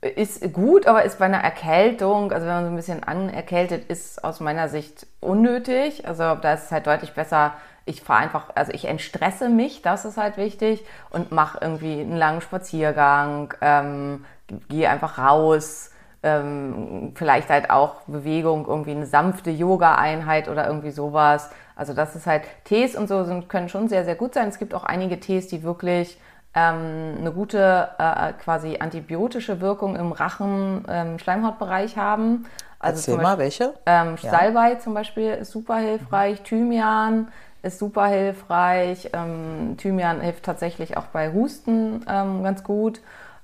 Ist 0.00 0.52
gut, 0.52 0.86
aber 0.86 1.02
ist 1.04 1.18
bei 1.18 1.24
einer 1.24 1.42
Erkältung, 1.42 2.30
also 2.30 2.46
wenn 2.46 2.54
man 2.54 2.64
so 2.64 2.70
ein 2.70 2.76
bisschen 2.76 3.02
anerkältet 3.02 3.90
ist, 3.90 4.22
aus 4.22 4.38
meiner 4.38 4.68
Sicht 4.68 5.08
unnötig. 5.20 6.06
Also 6.06 6.36
da 6.36 6.54
ist 6.54 6.66
es 6.66 6.70
halt 6.70 6.86
deutlich 6.86 7.14
besser, 7.14 7.54
ich 7.84 8.02
fahre 8.02 8.20
einfach, 8.22 8.50
also 8.54 8.70
ich 8.72 8.84
entstresse 8.84 9.48
mich, 9.48 9.82
das 9.82 10.04
ist 10.04 10.16
halt 10.16 10.36
wichtig 10.36 10.84
und 11.10 11.32
mache 11.32 11.58
irgendwie 11.60 12.00
einen 12.00 12.16
langen 12.16 12.42
Spaziergang, 12.42 13.54
ähm, 13.60 14.24
gehe 14.68 14.88
einfach 14.88 15.18
raus, 15.18 15.90
ähm, 16.22 17.12
vielleicht 17.14 17.48
halt 17.48 17.70
auch 17.70 18.02
Bewegung, 18.06 18.66
irgendwie 18.66 18.90
eine 18.92 19.06
sanfte 19.06 19.50
Yoga-Einheit 19.50 20.48
oder 20.48 20.66
irgendwie 20.66 20.90
sowas. 20.90 21.50
Also 21.78 21.94
das 21.94 22.16
ist 22.16 22.26
halt, 22.26 22.42
Tees 22.64 22.96
und 22.96 23.06
so 23.08 23.22
sind, 23.22 23.48
können 23.48 23.68
schon 23.68 23.88
sehr, 23.88 24.04
sehr 24.04 24.16
gut 24.16 24.34
sein. 24.34 24.48
Es 24.48 24.58
gibt 24.58 24.74
auch 24.74 24.82
einige 24.82 25.20
Tees, 25.20 25.46
die 25.46 25.62
wirklich 25.62 26.18
ähm, 26.52 27.14
eine 27.20 27.30
gute 27.30 27.88
äh, 27.98 28.32
quasi 28.32 28.78
antibiotische 28.80 29.60
Wirkung 29.60 29.94
im 29.94 30.10
Rachen-Schleimhautbereich 30.10 31.96
ähm, 31.96 32.02
haben. 32.02 32.46
Also 32.80 32.98
Erzähl 32.98 33.14
Beispiel, 33.14 33.22
mal, 33.22 33.38
welche? 33.38 33.74
Ähm, 33.86 34.16
ja. 34.20 34.30
Salbei 34.30 34.74
zum 34.74 34.92
Beispiel 34.92 35.30
ist 35.34 35.52
super 35.52 35.76
hilfreich, 35.76 36.40
mhm. 36.40 36.44
Thymian 36.44 37.28
ist 37.62 37.78
super 37.78 38.06
hilfreich, 38.06 39.10
ähm, 39.12 39.76
Thymian 39.78 40.20
hilft 40.20 40.42
tatsächlich 40.44 40.96
auch 40.96 41.06
bei 41.06 41.32
Husten 41.32 42.04
ähm, 42.08 42.42
ganz 42.42 42.64
gut. 42.64 43.00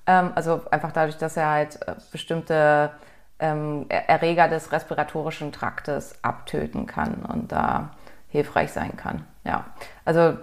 Ähm, 0.09 0.33
also 0.35 0.62
einfach 0.73 0.90
dadurch, 0.90 1.18
dass 1.18 1.37
er 1.37 1.51
halt 1.51 1.79
äh, 1.87 1.94
bestimmte 2.11 2.90
Erreger 3.37 4.47
des 4.49 4.70
respiratorischen 4.70 5.51
Traktes 5.51 6.14
abtöten 6.23 6.87
kann 6.87 7.27
und 7.27 7.51
da 7.51 7.90
hilfreich 8.35 8.73
sein 8.73 8.97
kann. 8.97 9.25
Ja, 9.44 9.66
also 10.05 10.37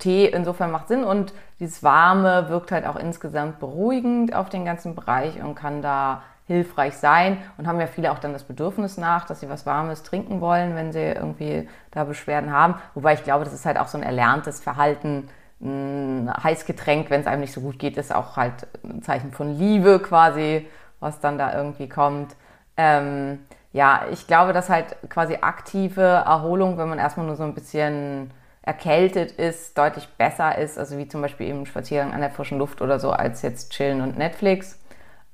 Tee 0.00 0.26
insofern 0.26 0.70
macht 0.70 0.88
Sinn 0.88 1.02
und 1.02 1.32
dieses 1.60 1.82
Warme 1.82 2.50
wirkt 2.50 2.72
halt 2.72 2.86
auch 2.86 2.96
insgesamt 2.96 3.58
beruhigend 3.58 4.34
auf 4.34 4.50
den 4.50 4.66
ganzen 4.66 4.94
Bereich 4.94 5.42
und 5.42 5.54
kann 5.54 5.80
da 5.80 6.24
hilfreich 6.46 6.94
sein 6.98 7.38
und 7.56 7.66
haben 7.66 7.80
ja 7.80 7.86
viele 7.86 8.12
auch 8.12 8.18
dann 8.18 8.34
das 8.34 8.44
Bedürfnis 8.44 8.98
nach, 8.98 9.24
dass 9.24 9.40
sie 9.40 9.48
was 9.48 9.64
Warmes 9.64 10.02
trinken 10.02 10.42
wollen, 10.42 10.76
wenn 10.76 10.92
sie 10.92 11.00
irgendwie 11.00 11.66
da 11.90 12.04
Beschwerden 12.04 12.52
haben. 12.52 12.74
Wobei 12.92 13.14
ich 13.14 13.24
glaube, 13.24 13.44
das 13.44 13.54
ist 13.54 13.64
halt 13.64 13.78
auch 13.78 13.88
so 13.88 13.96
ein 13.96 14.04
erlerntes 14.04 14.60
Verhalten, 14.60 15.30
ein 15.62 16.30
Heißgetränk, 16.42 17.08
wenn 17.08 17.22
es 17.22 17.26
einem 17.26 17.40
nicht 17.40 17.54
so 17.54 17.62
gut 17.62 17.78
geht, 17.78 17.96
ist 17.96 18.14
auch 18.14 18.36
halt 18.36 18.66
ein 18.84 19.00
Zeichen 19.00 19.32
von 19.32 19.56
Liebe 19.56 20.00
quasi, 20.00 20.68
was 21.00 21.20
dann 21.20 21.38
da 21.38 21.54
irgendwie 21.56 21.88
kommt. 21.88 22.36
Ähm, 22.76 23.38
ja, 23.72 24.02
ich 24.10 24.26
glaube, 24.26 24.52
dass 24.52 24.68
halt 24.68 24.96
quasi 25.08 25.38
aktive 25.40 26.02
Erholung, 26.02 26.78
wenn 26.78 26.88
man 26.88 26.98
erstmal 26.98 27.26
nur 27.26 27.36
so 27.36 27.42
ein 27.44 27.54
bisschen 27.54 28.30
erkältet 28.62 29.32
ist, 29.32 29.76
deutlich 29.78 30.08
besser 30.18 30.56
ist, 30.58 30.78
also 30.78 30.98
wie 30.98 31.08
zum 31.08 31.20
Beispiel 31.22 31.48
eben 31.48 31.66
Spaziergang 31.66 32.12
an 32.14 32.20
der 32.20 32.30
frischen 32.30 32.58
Luft 32.58 32.80
oder 32.82 33.00
so, 33.00 33.10
als 33.10 33.42
jetzt 33.42 33.72
chillen 33.72 34.00
und 34.02 34.16
Netflix. 34.18 34.78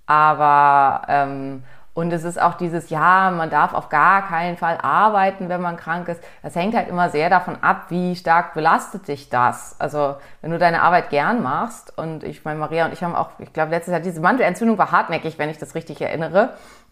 Aber 0.06 1.02
ähm, 1.08 1.62
Und 1.94 2.12
es 2.12 2.22
ist 2.22 2.40
auch 2.40 2.54
dieses, 2.54 2.90
ja, 2.90 3.32
man 3.32 3.50
darf 3.50 3.74
auf 3.74 3.88
gar 3.88 4.28
keinen 4.28 4.56
Fall 4.56 4.78
arbeiten, 4.80 5.48
wenn 5.48 5.60
man 5.60 5.76
krank 5.76 6.06
ist. 6.06 6.22
Das 6.44 6.54
hängt 6.54 6.76
halt 6.76 6.88
immer 6.88 7.10
sehr 7.10 7.28
davon 7.28 7.56
ab, 7.60 7.86
wie 7.88 8.14
stark 8.14 8.54
belastet 8.54 9.08
dich 9.08 9.30
das. 9.30 9.74
Also 9.80 10.14
wenn 10.40 10.52
du 10.52 10.58
deine 10.58 10.82
Arbeit 10.82 11.10
gern 11.10 11.42
machst 11.42 11.98
und 11.98 12.22
ich 12.22 12.44
meine, 12.44 12.60
Maria 12.60 12.84
und 12.86 12.92
ich 12.92 13.02
haben 13.02 13.16
auch, 13.16 13.30
ich 13.40 13.52
glaube, 13.52 13.72
letztes 13.72 13.90
Jahr 13.92 14.00
diese 14.00 14.20
Mandelentzündung 14.20 14.78
war 14.78 14.92
hartnäckig, 14.92 15.38
wenn 15.40 15.50
ich 15.50 15.58
das 15.58 15.74
richtig 15.74 16.00
erinnere. 16.00 16.50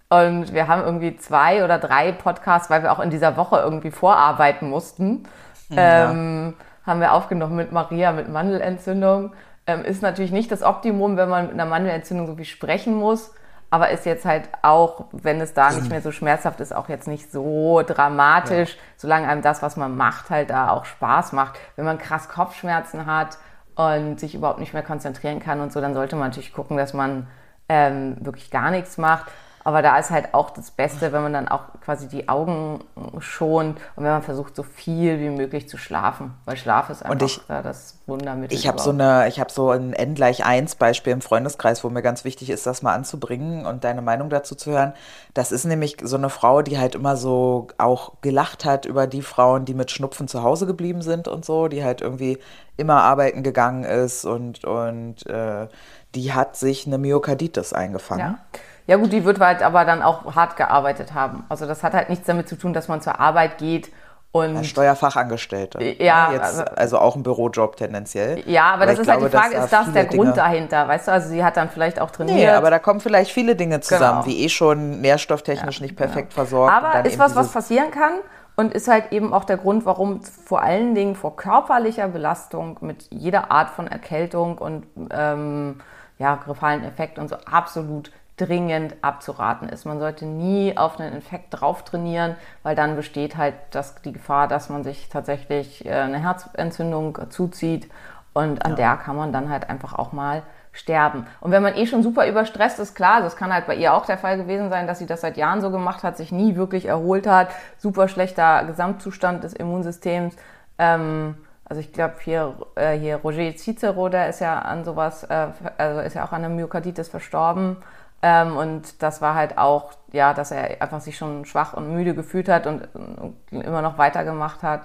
Und 0.09 0.53
wir 0.55 0.69
haben 0.69 0.83
irgendwie 0.83 1.17
zwei 1.17 1.65
oder 1.65 1.79
drei 1.79 2.13
Podcasts, 2.13 2.71
weil 2.71 2.83
wir 2.83 2.93
auch 2.93 3.01
in 3.01 3.11
dieser 3.11 3.37
Woche 3.37 3.59
irgendwie 3.59 3.91
vorarbeiten 3.91 4.71
mussten, 4.71 5.25
ja. 5.69 6.11
ähm, 6.11 6.55
haben 6.87 7.01
wir 7.01 7.13
aufgenommen 7.13 7.57
mit 7.57 7.73
Maria 7.73 8.13
mit 8.13 8.29
Mandelentzündung. 8.29 9.33
Ähm, 9.67 9.85
ist 9.85 10.03
natürlich 10.03 10.31
nicht 10.31 10.53
das 10.53 10.63
Optimum, 10.63 11.17
wenn 11.17 11.29
man 11.29 11.47
mit 11.47 11.55
einer 11.55 11.67
Mandelentzündung 11.67 12.29
so 12.29 12.37
viel 12.37 12.45
sprechen 12.45 12.95
muss 12.95 13.33
aber 13.71 13.91
ist 13.91 14.07
jetzt 14.07 14.25
halt 14.25 14.49
auch, 14.63 15.07
wenn 15.13 15.41
es 15.41 15.53
da 15.53 15.71
nicht 15.73 15.91
mehr 15.91 16.01
so 16.01 16.13
schmerzhaft 16.13 16.61
ist, 16.61 16.75
auch 16.75 16.89
jetzt 16.89 17.09
nicht 17.09 17.33
so 17.33 17.83
dramatisch, 17.83 18.75
ja. 18.75 18.81
solange 18.97 19.29
einem 19.29 19.43
das, 19.43 19.61
was 19.63 19.77
man 19.77 19.97
macht, 19.97 20.31
halt 20.31 20.51
da 20.51 20.71
auch 20.71 20.85
Spaß 20.85 21.33
macht. 21.33 21.59
Wenn 21.75 21.85
man 21.85 21.99
krass 21.99 22.29
Kopfschmerzen 22.29 23.07
hat 23.07 23.39
und 23.75 24.21
sich 24.21 24.35
überhaupt 24.35 24.61
nicht 24.61 24.73
mehr 24.73 24.85
konzentrieren 24.85 25.41
kann 25.41 25.61
und 25.61 25.73
so, 25.73 25.81
dann 25.81 25.95
sollte 25.95 26.15
man 26.17 26.29
natürlich 26.29 26.53
gucken, 26.53 26.77
dass 26.77 26.95
man 26.95 27.27
ähm, 27.69 28.17
wirklich 28.21 28.51
gar 28.51 28.71
nichts 28.71 28.99
macht. 28.99 29.27
Aber 29.67 29.83
da 29.83 29.99
ist 29.99 30.11
halt 30.11 30.33
auch 30.33 30.51
das 30.51 30.71
Beste, 30.71 31.11
wenn 31.11 31.25
man 31.25 31.33
dann 31.33 31.49
auch 31.49 31.63
quasi 31.85 32.07
die 32.07 32.29
Augen 32.29 32.85
schont 33.19 33.81
und 33.97 34.05
wenn 34.05 34.13
man 34.13 34.23
versucht, 34.23 34.55
so 34.55 34.63
viel 34.63 35.19
wie 35.19 35.29
möglich 35.29 35.69
zu 35.69 35.77
schlafen. 35.77 36.35
Weil 36.45 36.57
Schlaf 36.57 36.89
ist 36.89 37.05
einfach 37.05 37.27
ich, 37.27 37.41
das 37.49 37.99
Wundermittel. 38.07 38.57
Ich 38.57 38.69
habe 38.69 38.81
so 38.81 38.91
eine, 38.91 39.27
ich 39.27 39.41
habe 39.41 39.51
so 39.51 39.71
ein 39.71 39.93
N 39.93 40.15
gleich 40.15 40.45
1 40.45 40.77
Beispiel 40.77 41.13
im 41.13 41.21
Freundeskreis, 41.21 41.83
wo 41.83 41.91
mir 41.91 42.03
ganz 42.03 42.23
wichtig 42.23 42.51
ist, 42.51 42.65
das 42.65 42.83
mal 42.83 42.95
anzubringen 42.95 43.67
und 43.67 43.83
deine 43.83 44.03
Meinung 44.03 44.31
dazu 44.31 44.55
zu 44.55 44.71
hören. 44.71 44.93
Das 45.35 45.51
ist 45.51 45.65
nämlich 45.65 45.97
so 46.01 46.17
eine 46.17 46.31
Frau, 46.31 46.63
die 46.63 46.79
halt 46.79 46.95
immer 46.95 47.17
so 47.17 47.67
auch 47.77 48.13
gelacht 48.21 48.65
hat 48.65 48.87
über 48.87 49.09
die 49.09 49.23
Frauen, 49.23 49.65
die 49.65 49.75
mit 49.75 49.91
Schnupfen 49.91 50.29
zu 50.29 50.45
Hause 50.45 50.67
geblieben 50.67 51.03
sind 51.03 51.27
und 51.27 51.45
so, 51.45 51.67
die 51.67 51.83
halt 51.83 52.03
irgendwie 52.03 52.39
immer 52.77 53.03
arbeiten 53.03 53.43
gegangen 53.43 53.83
ist 53.83 54.27
und, 54.27 54.65
und 54.65 55.27
äh, 55.27 55.67
die 56.15 56.33
hat 56.33 56.55
sich 56.55 56.87
eine 56.87 56.99
Myokarditis 56.99 57.73
eingefangen. 57.73 58.21
Ja. 58.21 58.39
Ja 58.87 58.97
gut, 58.97 59.13
die 59.13 59.25
wird 59.25 59.41
halt 59.41 59.63
aber 59.63 59.85
dann 59.85 60.03
auch 60.03 60.35
hart 60.35 60.57
gearbeitet 60.57 61.15
haben. 61.15 61.45
Also 61.49 61.67
das 61.67 61.83
hat 61.83 61.95
halt 61.95 62.09
nichts 62.09 62.27
damit 62.27 62.49
zu 62.49 62.57
tun, 62.57 62.73
dass 62.73 62.89
man 62.89 63.01
zur 63.01 63.19
Arbeit 63.19 63.59
geht 63.59 63.91
und... 64.37 64.65
Steuerfachangestellte. 64.65 65.83
Ja. 66.03 66.33
Jetzt, 66.33 66.43
also, 66.43 66.63
also, 66.77 66.99
auch 66.99 67.17
ein 67.17 67.23
Bürojob 67.23 67.77
tendenziell. 67.77 68.43
Ja, 68.47 68.65
aber, 68.65 68.83
aber 68.83 68.87
das 68.87 68.99
ist 68.99 69.05
glaube, 69.07 69.23
halt 69.23 69.33
die 69.33 69.37
Frage, 69.37 69.57
ist 69.57 69.73
das 69.73 69.93
der 69.93 70.05
Dinge 70.05 70.25
Grund 70.25 70.37
dahinter? 70.37 70.87
Weißt 70.87 71.09
du, 71.09 71.13
also 71.13 71.29
sie 71.29 71.43
hat 71.43 71.57
dann 71.57 71.71
vielleicht 71.71 72.01
auch 72.01 72.11
trainiert. 72.11 72.37
Nee, 72.37 72.49
aber 72.49 72.71
da 72.71 72.79
kommen 72.79 73.01
vielleicht 73.01 73.31
viele 73.31 73.57
Dinge 73.57 73.81
zusammen, 73.81 74.25
genau. 74.25 74.27
wie 74.27 74.45
eh 74.45 74.49
schon 74.49 75.01
nährstofftechnisch 75.01 75.81
ja, 75.81 75.87
nicht 75.87 75.97
perfekt 75.97 76.31
genau. 76.31 76.45
versorgt. 76.45 76.73
Aber 76.73 77.05
ist 77.05 77.19
was, 77.19 77.35
was 77.35 77.51
passieren 77.51 77.91
kann 77.91 78.13
und 78.57 78.75
ist 78.75 78.89
halt 78.89 79.13
eben 79.13 79.33
auch 79.33 79.45
der 79.45 79.57
Grund, 79.57 79.87
warum 79.87 80.23
vor 80.23 80.63
allen 80.63 80.95
Dingen 80.95 81.15
vor 81.15 81.37
körperlicher 81.37 82.09
Belastung 82.09 82.79
mit 82.81 83.07
jeder 83.11 83.51
Art 83.51 83.71
von 83.71 83.87
Erkältung 83.87 84.59
und 84.59 84.87
ähm, 85.11 85.81
ja, 86.19 86.37
grippalen 86.37 86.85
Effekt 86.85 87.19
und 87.19 87.29
so 87.29 87.37
absolut 87.51 88.11
dringend 88.37 88.97
abzuraten 89.03 89.69
ist. 89.69 89.87
Man 89.87 89.99
sollte 89.99 90.27
nie 90.27 90.77
auf 90.77 91.01
einen 91.01 91.15
Infekt 91.15 91.47
drauf 91.51 91.85
trainieren, 91.85 92.37
weil 92.63 92.77
dann 92.77 92.97
besteht 92.97 93.37
halt 93.37 93.55
das, 93.71 94.03
die 94.03 94.13
Gefahr, 94.13 94.47
dass 94.49 94.69
man 94.69 94.85
sich 94.85 95.09
tatsächlich 95.09 95.87
äh, 95.87 95.93
eine 95.93 96.19
Herzentzündung 96.19 97.19
zuzieht 97.31 97.91
und 98.35 98.65
an 98.65 98.73
ja. 98.73 98.77
der 98.77 98.97
kann 98.97 99.17
man 99.17 99.33
dann 99.33 99.49
halt 99.49 99.71
einfach 99.71 99.95
auch 99.95 100.13
mal 100.13 100.43
sterben. 100.73 101.27
Und 101.41 101.53
wenn 101.53 101.63
man 101.63 101.75
eh 101.75 101.87
schon 101.87 102.03
super 102.03 102.29
überstresst 102.29 102.79
ist, 102.79 102.95
klar, 102.95 103.23
das 103.23 103.37
kann 103.37 103.53
halt 103.53 103.67
bei 103.67 103.75
ihr 103.75 103.95
auch 103.95 104.05
der 104.05 104.19
Fall 104.19 104.37
gewesen 104.37 104.69
sein, 104.69 104.87
dass 104.87 104.99
sie 104.99 105.07
das 105.07 105.23
seit 105.23 105.39
Jahren 105.39 105.63
so 105.63 105.71
gemacht 105.71 106.03
hat, 106.03 106.19
sich 106.19 106.33
nie 106.33 106.55
wirklich 106.55 106.85
erholt 106.85 107.27
hat, 107.27 107.49
super 107.79 108.09
schlechter 108.09 108.65
Gesamtzustand 108.65 109.43
des 109.43 109.55
Immunsystems. 109.55 110.37
Ähm, 110.79 111.37
also 111.65 111.81
ich 111.81 111.95
glaube 111.95 112.17
hier, 112.21 112.55
äh, 112.75 112.99
hier 112.99 113.17
Roger 113.17 113.57
Cicero, 113.57 114.11
der 114.11 114.29
ist 114.29 114.41
ja 114.41 114.59
an 114.59 114.85
sowas, 114.85 115.25
äh, 115.25 115.47
also 115.79 116.01
ist 116.01 116.15
ja 116.15 116.25
auch 116.25 116.33
an 116.33 116.43
der 116.43 116.51
Myokarditis 116.51 117.09
verstorben. 117.09 117.79
Ähm, 118.23 118.57
und 118.57 119.03
das 119.03 119.21
war 119.21 119.35
halt 119.35 119.59
auch, 119.59 119.93
ja, 120.13 120.35
dass 120.35 120.51
er 120.51 120.83
einfach 120.83 121.01
sich 121.01 121.17
schon 121.17 121.45
schwach 121.45 121.75
und 121.75 121.93
müde 121.93 122.15
gefühlt 122.15 122.49
hat 122.49 122.67
und, 122.67 122.89
und 122.95 123.37
immer 123.51 123.83
noch 123.83 123.99
weitergemacht 123.99 124.63
hat. 124.63 124.83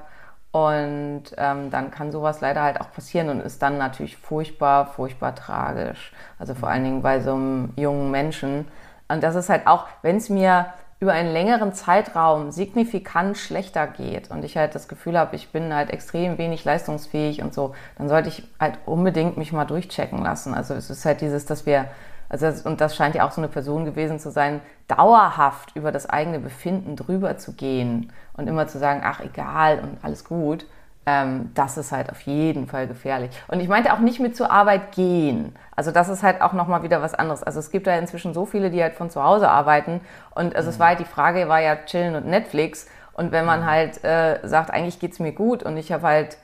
Und 0.52 1.24
ähm, 1.38 1.70
dann 1.72 1.92
kann 1.92 2.12
sowas 2.12 2.42
leider 2.42 2.62
halt 2.62 2.82
auch 2.82 2.92
passieren 2.92 3.30
und 3.30 3.40
ist 3.40 3.62
dann 3.62 3.78
natürlich 3.78 4.18
furchtbar, 4.18 4.86
furchtbar 4.86 5.34
tragisch. 5.34 6.12
Also 6.40 6.56
vor 6.56 6.70
allen 6.70 6.84
Dingen 6.84 7.02
bei 7.02 7.22
so 7.22 7.34
einem 7.34 7.74
jungen 7.78 8.12
Menschen. 8.12 8.68
Und 9.08 9.24
das 9.24 9.36
ist 9.36 9.50
halt 9.50 9.66
auch, 9.66 9.86
wenn 10.02 10.18
es 10.18 10.30
mir 10.30 10.68
über 11.00 11.14
einen 11.14 11.32
längeren 11.32 11.74
Zeitraum 11.74 12.52
signifikant 12.52 13.38
schlechter 13.38 13.88
geht 13.88 14.30
und 14.30 14.46
ich 14.46 14.56
halt 14.56 14.76
das 14.76 14.88
Gefühl 14.88 15.18
habe, 15.18 15.36
ich 15.36 15.52
bin 15.52 15.74
halt 15.74 15.90
extrem 15.90 16.38
wenig 16.38 16.64
leistungsfähig 16.64 17.42
und 17.42 17.56
so, 17.56 17.74
dann 17.98 18.08
sollte 18.08 18.30
ich 18.30 18.44
halt 18.60 18.78
unbedingt 18.86 19.36
mich 19.36 19.52
mal 19.52 19.66
durchchecken 19.66 20.22
lassen. 20.22 20.54
Also 20.54 20.76
es 20.76 20.92
ist 20.92 21.04
halt 21.06 21.22
dieses, 21.22 21.46
dass 21.46 21.66
wir 21.66 21.86
also 22.32 22.46
das, 22.46 22.62
und 22.62 22.80
das 22.80 22.96
scheint 22.96 23.14
ja 23.14 23.28
auch 23.28 23.32
so 23.32 23.42
eine 23.42 23.50
Person 23.50 23.84
gewesen 23.84 24.18
zu 24.18 24.32
sein, 24.32 24.62
dauerhaft 24.88 25.76
über 25.76 25.92
das 25.92 26.10
eigene 26.10 26.40
Befinden 26.40 26.96
drüber 26.96 27.38
zu 27.38 27.52
gehen 27.52 28.14
und 28.38 28.48
immer 28.48 28.68
zu 28.68 28.80
sagen, 28.80 29.02
ach 29.04 29.20
egal 29.20 29.80
und 29.80 29.98
alles 30.02 30.24
gut. 30.24 30.66
Ähm, 31.06 31.52
das 31.56 31.78
ist 31.78 31.92
halt 31.92 32.10
auf 32.10 32.22
jeden 32.22 32.68
Fall 32.68 32.88
gefährlich. 32.88 33.32
Und 33.50 33.60
ich 33.60 33.68
meinte 33.68 33.92
auch 33.92 34.00
nicht 34.00 34.22
mit 34.22 34.38
zur 34.38 34.50
Arbeit 34.50 34.94
gehen. 34.94 35.54
Also 35.76 35.92
das 35.92 36.08
ist 36.08 36.24
halt 36.24 36.42
auch 36.42 36.54
nochmal 36.54 36.84
wieder 36.84 37.02
was 37.02 37.14
anderes. 37.14 37.44
Also 37.44 37.60
es 37.60 37.70
gibt 37.70 37.86
da 37.86 37.98
inzwischen 37.98 38.34
so 38.34 38.46
viele, 38.46 38.72
die 38.72 38.82
halt 38.82 38.94
von 38.94 39.10
zu 39.10 39.22
Hause 39.22 39.50
arbeiten. 39.50 40.00
Und 40.34 40.56
also 40.56 40.68
mhm. 40.68 40.74
es 40.74 40.80
war 40.80 40.88
halt 40.88 41.00
die 41.02 41.06
Frage, 41.06 41.50
war 41.50 41.60
ja 41.60 41.76
chillen 41.76 42.16
und 42.16 42.28
Netflix. 42.28 42.88
Und 43.12 43.34
wenn 43.34 43.44
man 43.44 43.62
mhm. 43.62 43.66
halt 43.66 44.04
äh, 44.06 44.40
sagt, 44.44 44.72
eigentlich 44.72 45.02
geht's 45.02 45.20
mir 45.20 45.34
gut 45.34 45.64
und 45.64 45.76
ich 45.76 45.92
habe 45.92 46.08
halt 46.08 46.38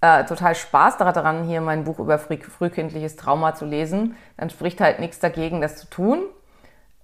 äh, 0.00 0.24
total 0.24 0.54
Spaß 0.54 0.96
daran, 0.96 1.44
hier 1.44 1.60
mein 1.60 1.84
Buch 1.84 1.98
über 1.98 2.18
früh, 2.18 2.38
frühkindliches 2.38 3.16
Trauma 3.16 3.54
zu 3.54 3.64
lesen, 3.64 4.16
dann 4.36 4.50
spricht 4.50 4.80
halt 4.80 5.00
nichts 5.00 5.18
dagegen, 5.18 5.60
das 5.60 5.76
zu 5.76 5.88
tun. 5.88 6.22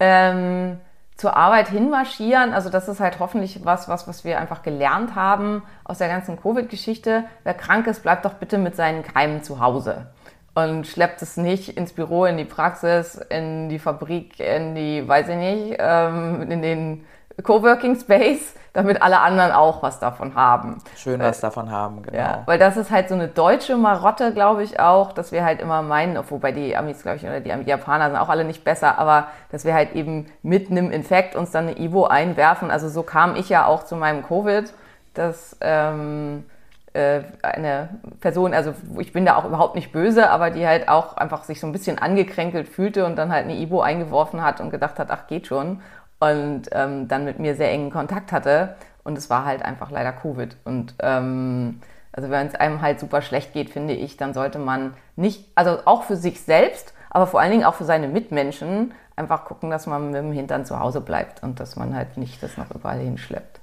Ähm, 0.00 0.78
zur 1.16 1.34
Arbeit 1.34 1.68
hinmarschieren, 1.68 2.52
also 2.52 2.68
das 2.68 2.88
ist 2.88 3.00
halt 3.00 3.20
hoffentlich 3.20 3.64
was, 3.64 3.88
was, 3.88 4.06
was 4.06 4.24
wir 4.24 4.38
einfach 4.38 4.62
gelernt 4.62 5.14
haben 5.14 5.62
aus 5.84 5.98
der 5.98 6.08
ganzen 6.08 6.38
Covid-Geschichte. 6.38 7.24
Wer 7.42 7.54
krank 7.54 7.86
ist, 7.86 8.02
bleibt 8.02 8.26
doch 8.26 8.34
bitte 8.34 8.58
mit 8.58 8.76
seinen 8.76 9.02
Keimen 9.02 9.42
zu 9.42 9.60
Hause 9.60 10.08
und 10.56 10.86
schleppt 10.86 11.20
es 11.20 11.36
nicht 11.36 11.76
ins 11.76 11.92
Büro, 11.92 12.24
in 12.24 12.38
die 12.38 12.44
Praxis, 12.44 13.14
in 13.28 13.68
die 13.68 13.78
Fabrik, 13.78 14.40
in 14.40 14.74
die, 14.74 15.06
weiß 15.06 15.28
ich 15.28 15.36
nicht, 15.36 15.76
ähm, 15.78 16.50
in 16.50 16.62
den 16.62 17.06
Coworking 17.42 17.98
Space, 18.00 18.54
damit 18.76 19.00
alle 19.00 19.20
anderen 19.20 19.52
auch 19.52 19.82
was 19.82 20.00
davon 20.00 20.34
haben. 20.34 20.82
Schön 20.96 21.18
was 21.18 21.40
davon 21.40 21.70
haben, 21.70 22.02
genau. 22.02 22.18
Ja, 22.18 22.42
weil 22.44 22.58
das 22.58 22.76
ist 22.76 22.90
halt 22.90 23.08
so 23.08 23.14
eine 23.14 23.26
deutsche 23.26 23.78
Marotte, 23.78 24.34
glaube 24.34 24.62
ich 24.62 24.78
auch, 24.78 25.12
dass 25.12 25.32
wir 25.32 25.44
halt 25.44 25.62
immer 25.62 25.80
meinen, 25.80 26.22
wobei 26.28 26.52
die 26.52 26.76
Amis, 26.76 27.00
glaube 27.00 27.16
ich, 27.16 27.24
oder 27.24 27.40
die 27.40 27.48
Japaner 27.48 28.10
sind 28.10 28.18
auch 28.18 28.28
alle 28.28 28.44
nicht 28.44 28.64
besser, 28.64 28.98
aber 28.98 29.28
dass 29.50 29.64
wir 29.64 29.72
halt 29.72 29.94
eben 29.94 30.26
mit 30.42 30.70
einem 30.70 30.90
Infekt 30.90 31.36
uns 31.36 31.52
dann 31.52 31.68
eine 31.68 31.78
Ivo 31.78 32.04
einwerfen. 32.04 32.70
Also 32.70 32.90
so 32.90 33.02
kam 33.02 33.34
ich 33.34 33.48
ja 33.48 33.64
auch 33.64 33.84
zu 33.84 33.96
meinem 33.96 34.22
Covid, 34.22 34.70
dass 35.14 35.56
ähm, 35.62 36.44
äh, 36.92 37.22
eine 37.42 37.88
Person, 38.20 38.52
also 38.52 38.74
ich 38.98 39.14
bin 39.14 39.24
da 39.24 39.36
auch 39.36 39.46
überhaupt 39.46 39.74
nicht 39.74 39.90
böse, 39.90 40.28
aber 40.28 40.50
die 40.50 40.66
halt 40.66 40.90
auch 40.90 41.16
einfach 41.16 41.44
sich 41.44 41.60
so 41.60 41.66
ein 41.66 41.72
bisschen 41.72 41.98
angekränkelt 41.98 42.68
fühlte 42.68 43.06
und 43.06 43.16
dann 43.16 43.32
halt 43.32 43.44
eine 43.44 43.56
Ivo 43.56 43.80
eingeworfen 43.80 44.42
hat 44.42 44.60
und 44.60 44.68
gedacht 44.68 44.98
hat, 44.98 45.10
ach 45.10 45.26
geht 45.28 45.46
schon 45.46 45.80
und 46.20 46.62
ähm, 46.72 47.08
dann 47.08 47.24
mit 47.24 47.38
mir 47.38 47.54
sehr 47.54 47.70
engen 47.70 47.90
Kontakt 47.90 48.32
hatte. 48.32 48.76
Und 49.04 49.16
es 49.16 49.30
war 49.30 49.44
halt 49.44 49.62
einfach 49.62 49.90
leider 49.90 50.12
Covid. 50.12 50.56
Und 50.64 50.94
ähm, 51.00 51.80
also 52.12 52.30
wenn 52.30 52.46
es 52.46 52.54
einem 52.54 52.80
halt 52.80 52.98
super 52.98 53.22
schlecht 53.22 53.52
geht, 53.52 53.70
finde 53.70 53.94
ich, 53.94 54.16
dann 54.16 54.34
sollte 54.34 54.58
man 54.58 54.94
nicht, 55.16 55.44
also 55.54 55.78
auch 55.84 56.02
für 56.02 56.16
sich 56.16 56.40
selbst, 56.40 56.94
aber 57.10 57.26
vor 57.26 57.40
allen 57.40 57.52
Dingen 57.52 57.64
auch 57.64 57.74
für 57.74 57.84
seine 57.84 58.08
Mitmenschen, 58.08 58.92
einfach 59.16 59.44
gucken, 59.44 59.70
dass 59.70 59.86
man 59.86 60.06
mit 60.06 60.14
dem 60.14 60.32
Hintern 60.32 60.66
zu 60.66 60.78
Hause 60.78 61.00
bleibt 61.00 61.42
und 61.42 61.60
dass 61.60 61.76
man 61.76 61.94
halt 61.94 62.16
nicht 62.16 62.42
das 62.42 62.56
noch 62.56 62.70
überall 62.70 62.98
hinschleppt. 62.98 63.55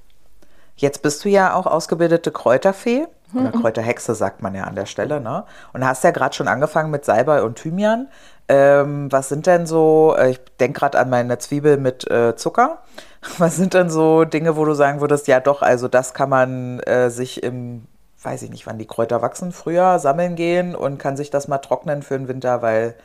Jetzt 0.76 1.02
bist 1.02 1.24
du 1.24 1.30
ja 1.30 1.54
auch 1.54 1.66
ausgebildete 1.66 2.32
Kräuterfee. 2.32 3.08
Oder 3.36 3.52
Kräuterhexe 3.52 4.14
sagt 4.14 4.44
man 4.44 4.54
ja 4.54 4.66
an 4.66 4.76
der 4.76 4.86
Stelle, 4.86 5.20
ne? 5.20 5.46
Und 5.74 5.84
hast 5.84 6.04
ja 6.04 6.12
gerade 6.12 6.36
schon 6.36 6.48
angefangen 6.48 6.92
mit 6.92 7.04
Salbei 7.04 7.42
und 7.42 7.56
Thymian. 7.56 8.08
Ähm, 8.48 9.12
was 9.12 9.30
sind 9.30 9.48
denn 9.48 9.66
so, 9.66 10.16
äh, 10.18 10.32
ich 10.32 10.40
denke 10.60 10.80
gerade 10.80 11.00
an 11.00 11.10
meine 11.10 11.38
Zwiebel 11.40 11.78
mit 11.78 12.10
äh, 12.12 12.36
Zucker. 12.36 12.80
Was 13.38 13.56
sind 13.56 13.74
denn 13.74 13.90
so 13.90 14.26
Dinge, 14.26 14.58
wo 14.58 14.66
du 14.66 14.74
sagen 14.74 15.00
würdest, 15.00 15.28
ja 15.28 15.40
doch, 15.40 15.62
also 15.62 15.88
das 15.88 16.14
kann 16.14 16.30
man 16.30 16.82
äh, 16.82 17.10
sich 17.10 17.42
im, 17.42 17.88
weiß 18.22 18.42
ich 18.42 18.50
nicht, 18.50 18.68
wann 18.68 18.78
die 18.78 18.86
Kräuter 18.86 19.22
wachsen, 19.22 19.54
früher 19.54 19.98
sammeln 20.00 20.36
gehen 20.36 20.76
und 20.76 20.98
kann 20.98 21.16
sich 21.16 21.30
das 21.30 21.48
mal 21.48 21.60
trocknen 21.60 22.04
für 22.04 22.18
den 22.18 22.28
Winter, 22.28 22.62
weil 22.62 22.96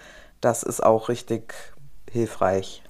das 0.41 0.65
ist 0.65 0.83
auch 0.83 1.09
richtig 1.09 1.55
hilfreich. 2.11 2.83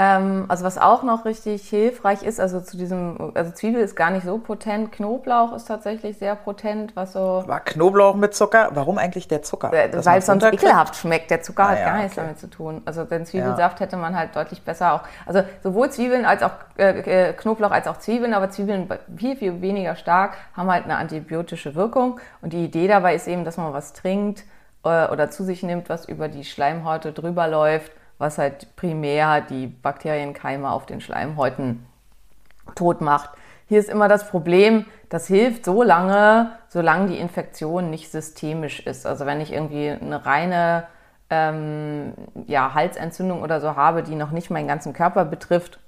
Ähm, 0.00 0.46
also 0.48 0.64
was 0.64 0.78
auch 0.78 1.02
noch 1.02 1.26
richtig 1.26 1.68
hilfreich 1.68 2.22
ist, 2.22 2.40
also 2.40 2.62
zu 2.62 2.78
diesem, 2.78 3.32
also 3.34 3.52
Zwiebel 3.52 3.82
ist 3.82 3.96
gar 3.96 4.10
nicht 4.10 4.24
so 4.24 4.38
potent, 4.38 4.92
Knoblauch 4.92 5.52
ist 5.54 5.66
tatsächlich 5.66 6.16
sehr 6.16 6.36
potent, 6.36 6.96
was 6.96 7.12
so. 7.12 7.44
War 7.46 7.60
Knoblauch 7.60 8.14
mit 8.14 8.34
Zucker? 8.34 8.70
Warum 8.72 8.96
eigentlich 8.96 9.28
der 9.28 9.42
Zucker? 9.42 9.70
Äh, 9.74 9.90
weil 9.92 10.18
es 10.20 10.24
sonst 10.24 10.42
ekelhaft 10.42 10.96
schmeckt. 10.96 11.30
Der 11.30 11.42
Zucker 11.42 11.64
Ah, 11.64 11.68
hat 11.72 11.78
ja, 11.80 11.84
gar 11.84 11.96
nichts 11.98 12.12
okay. 12.16 12.22
damit 12.22 12.38
zu 12.38 12.48
tun. 12.48 12.80
Also 12.86 13.04
den 13.04 13.26
Zwiebelsaft 13.26 13.80
hätte 13.80 13.98
man 13.98 14.16
halt 14.16 14.34
deutlich 14.34 14.62
besser 14.62 14.94
auch. 14.94 15.00
Also 15.26 15.42
sowohl 15.62 15.90
Zwiebeln 15.90 16.24
als 16.24 16.42
auch 16.42 16.52
äh, 16.78 17.28
äh, 17.28 17.32
Knoblauch 17.34 17.70
als 17.70 17.86
auch 17.86 17.98
Zwiebeln, 17.98 18.32
aber 18.32 18.48
Zwiebeln 18.48 18.88
viel, 19.18 19.36
viel 19.36 19.60
weniger 19.60 19.96
stark, 19.96 20.38
haben 20.56 20.72
halt 20.72 20.84
eine 20.84 20.96
antibiotische 20.96 21.74
Wirkung. 21.74 22.18
Und 22.40 22.54
die 22.54 22.64
Idee 22.64 22.88
dabei 22.88 23.14
ist 23.14 23.28
eben, 23.28 23.44
dass 23.44 23.58
man 23.58 23.74
was 23.74 23.92
trinkt 23.92 24.44
äh, 24.82 25.08
oder 25.08 25.30
zu 25.30 25.44
sich 25.44 25.62
nimmt, 25.62 25.90
was 25.90 26.06
über 26.06 26.28
die 26.28 26.44
Schleimhäute 26.44 27.12
drüber 27.12 27.48
läuft, 27.48 27.92
was 28.20 28.38
halt 28.38 28.76
primär 28.76 29.40
die 29.40 29.66
Bakterienkeime 29.66 30.70
auf 30.70 30.84
den 30.84 31.00
Schleimhäuten 31.00 31.86
tot 32.74 33.00
macht. 33.00 33.30
Hier 33.66 33.80
ist 33.80 33.88
immer 33.88 34.08
das 34.08 34.28
Problem, 34.28 34.84
das 35.08 35.26
hilft 35.26 35.64
so 35.64 35.82
lange, 35.82 36.52
solange 36.68 37.08
die 37.08 37.18
Infektion 37.18 37.88
nicht 37.88 38.10
systemisch 38.10 38.80
ist. 38.80 39.06
Also 39.06 39.24
wenn 39.24 39.40
ich 39.40 39.52
irgendwie 39.52 39.88
eine 39.90 40.26
reine 40.26 40.86
ähm, 41.30 42.12
ja, 42.46 42.74
Halsentzündung 42.74 43.42
oder 43.42 43.60
so 43.60 43.74
habe, 43.74 44.02
die 44.02 44.16
noch 44.16 44.32
nicht 44.32 44.50
meinen 44.50 44.68
ganzen 44.68 44.92
Körper 44.92 45.24
betrifft, 45.24 45.78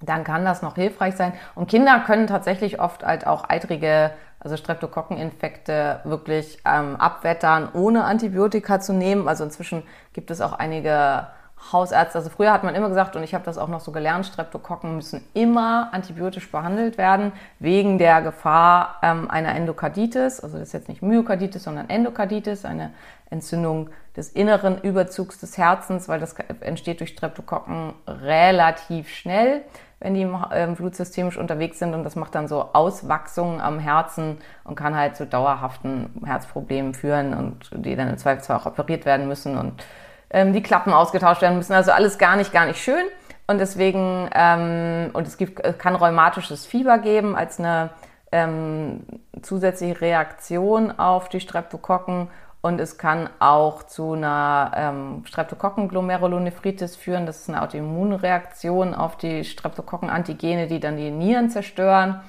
dann 0.00 0.24
kann 0.24 0.44
das 0.44 0.62
noch 0.62 0.76
hilfreich 0.76 1.14
sein. 1.14 1.34
Und 1.54 1.68
Kinder 1.68 2.00
können 2.06 2.26
tatsächlich 2.26 2.80
oft 2.80 3.04
halt 3.04 3.26
auch 3.26 3.48
eitrige, 3.48 4.12
also 4.44 4.56
Streptokokkeninfekte 4.56 6.00
wirklich 6.04 6.58
ähm, 6.66 6.96
abwettern, 6.96 7.70
ohne 7.72 8.04
Antibiotika 8.04 8.78
zu 8.78 8.92
nehmen. 8.92 9.26
Also 9.26 9.42
inzwischen 9.42 9.82
gibt 10.12 10.30
es 10.30 10.40
auch 10.42 10.52
einige 10.52 11.26
Hausärzte. 11.72 12.18
Also 12.18 12.30
früher 12.30 12.52
hat 12.52 12.62
man 12.62 12.74
immer 12.74 12.88
gesagt, 12.88 13.16
und 13.16 13.22
ich 13.22 13.34
habe 13.34 13.44
das 13.44 13.56
auch 13.56 13.68
noch 13.68 13.80
so 13.80 13.90
gelernt, 13.90 14.26
Streptokokken 14.26 14.96
müssen 14.96 15.24
immer 15.32 15.88
antibiotisch 15.92 16.50
behandelt 16.50 16.98
werden, 16.98 17.32
wegen 17.58 17.96
der 17.96 18.20
Gefahr 18.20 18.96
ähm, 19.02 19.30
einer 19.30 19.54
Endokarditis. 19.54 20.40
Also 20.40 20.58
das 20.58 20.68
ist 20.68 20.72
jetzt 20.74 20.88
nicht 20.88 21.02
Myokarditis, 21.02 21.64
sondern 21.64 21.88
Endokarditis, 21.88 22.66
eine 22.66 22.90
Entzündung 23.30 23.88
des 24.16 24.28
inneren 24.28 24.80
Überzugs 24.80 25.40
des 25.40 25.56
Herzens, 25.58 26.08
weil 26.08 26.20
das 26.20 26.34
entsteht 26.60 27.00
durch 27.00 27.10
Streptokokken 27.10 27.94
relativ 28.06 29.08
schnell, 29.08 29.62
wenn 30.04 30.12
die 30.12 30.20
im 30.20 30.36
ähm, 30.52 30.74
Blutsystemisch 30.74 31.38
unterwegs 31.38 31.78
sind 31.78 31.94
und 31.94 32.04
das 32.04 32.14
macht 32.14 32.34
dann 32.34 32.46
so 32.46 32.68
Auswachsungen 32.74 33.58
am 33.62 33.78
Herzen 33.78 34.36
und 34.62 34.74
kann 34.74 34.94
halt 34.94 35.16
zu 35.16 35.26
dauerhaften 35.26 36.10
Herzproblemen 36.26 36.92
führen 36.92 37.32
und 37.32 37.70
die 37.72 37.96
dann 37.96 38.10
im 38.10 38.18
Zweifelsfall 38.18 38.58
auch 38.58 38.66
operiert 38.66 39.06
werden 39.06 39.26
müssen 39.26 39.56
und 39.56 39.82
ähm, 40.28 40.52
die 40.52 40.62
Klappen 40.62 40.92
ausgetauscht 40.92 41.40
werden 41.40 41.56
müssen. 41.56 41.72
Also 41.72 41.90
alles 41.92 42.18
gar 42.18 42.36
nicht, 42.36 42.52
gar 42.52 42.66
nicht 42.66 42.82
schön. 42.82 43.02
Und 43.46 43.58
deswegen, 43.58 44.28
ähm, 44.34 45.08
und 45.14 45.26
es 45.26 45.38
gibt, 45.38 45.62
kann 45.78 45.94
rheumatisches 45.96 46.66
Fieber 46.66 46.98
geben 46.98 47.34
als 47.34 47.58
eine 47.58 47.88
ähm, 48.30 49.06
zusätzliche 49.40 50.02
Reaktion 50.02 50.98
auf 50.98 51.30
die 51.30 51.40
Streptokokken. 51.40 52.28
Und 52.64 52.80
es 52.80 52.96
kann 52.96 53.28
auch 53.40 53.82
zu 53.82 54.14
einer 54.14 54.72
ähm, 54.74 55.22
Streptokokken-Glomerulonephritis 55.26 56.96
führen. 56.96 57.26
Das 57.26 57.40
ist 57.40 57.50
eine 57.50 57.60
Autoimmunreaktion 57.60 58.94
auf 58.94 59.18
die 59.18 59.44
Streptokokken-Antigene, 59.44 60.66
die 60.66 60.80
dann 60.80 60.96
die 60.96 61.10
Nieren 61.10 61.50
zerstören. 61.50 62.22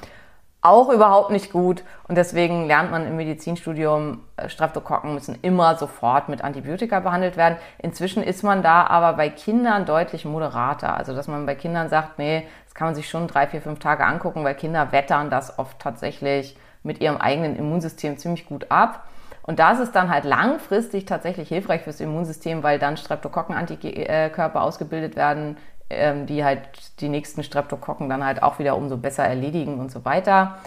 Auch 0.59 0.89
überhaupt 0.89 1.31
nicht 1.31 1.53
gut. 1.53 1.85
Und 2.09 2.17
deswegen 2.17 2.67
lernt 2.67 2.91
man 2.91 3.07
im 3.07 3.15
Medizinstudium, 3.15 4.25
äh, 4.35 4.49
Streptokokken 4.49 5.13
müssen 5.13 5.39
immer 5.41 5.77
sofort 5.77 6.27
mit 6.27 6.43
Antibiotika 6.43 6.99
behandelt 6.99 7.37
werden. 7.37 7.55
Inzwischen 7.77 8.21
ist 8.21 8.43
man 8.43 8.61
da 8.61 8.87
aber 8.87 9.13
bei 9.13 9.29
Kindern 9.29 9.85
deutlich 9.85 10.25
moderater. 10.25 10.97
Also, 10.97 11.15
dass 11.15 11.29
man 11.29 11.45
bei 11.45 11.55
Kindern 11.55 11.87
sagt, 11.87 12.19
nee, 12.19 12.45
das 12.65 12.75
kann 12.75 12.89
man 12.89 12.95
sich 12.95 13.07
schon 13.07 13.29
drei, 13.29 13.47
vier, 13.47 13.61
fünf 13.61 13.79
Tage 13.79 14.03
angucken, 14.03 14.43
weil 14.43 14.55
Kinder 14.55 14.91
wettern 14.91 15.29
das 15.29 15.57
oft 15.57 15.79
tatsächlich 15.79 16.57
mit 16.83 16.99
ihrem 16.99 17.15
eigenen 17.15 17.55
Immunsystem 17.55 18.17
ziemlich 18.17 18.45
gut 18.45 18.69
ab. 18.69 19.05
Und 19.45 19.59
da 19.59 19.71
ist 19.73 19.91
dann 19.91 20.09
halt 20.09 20.25
langfristig 20.25 21.05
tatsächlich 21.05 21.49
hilfreich 21.49 21.83
fürs 21.83 21.99
Immunsystem, 21.99 22.63
weil 22.63 22.79
dann 22.79 22.97
Streptokokken-Antikörper 22.97 24.61
ausgebildet 24.61 25.15
werden, 25.15 25.57
ähm, 25.89 26.25
die 26.25 26.43
halt 26.43 26.61
die 26.99 27.09
nächsten 27.09 27.43
Streptokokken 27.43 28.09
dann 28.09 28.25
halt 28.25 28.41
auch 28.41 28.57
wieder 28.57 28.75
umso 28.75 28.97
besser 28.97 29.23
erledigen 29.23 29.79
und 29.79 29.91
so 29.91 30.03
weiter. 30.03 30.57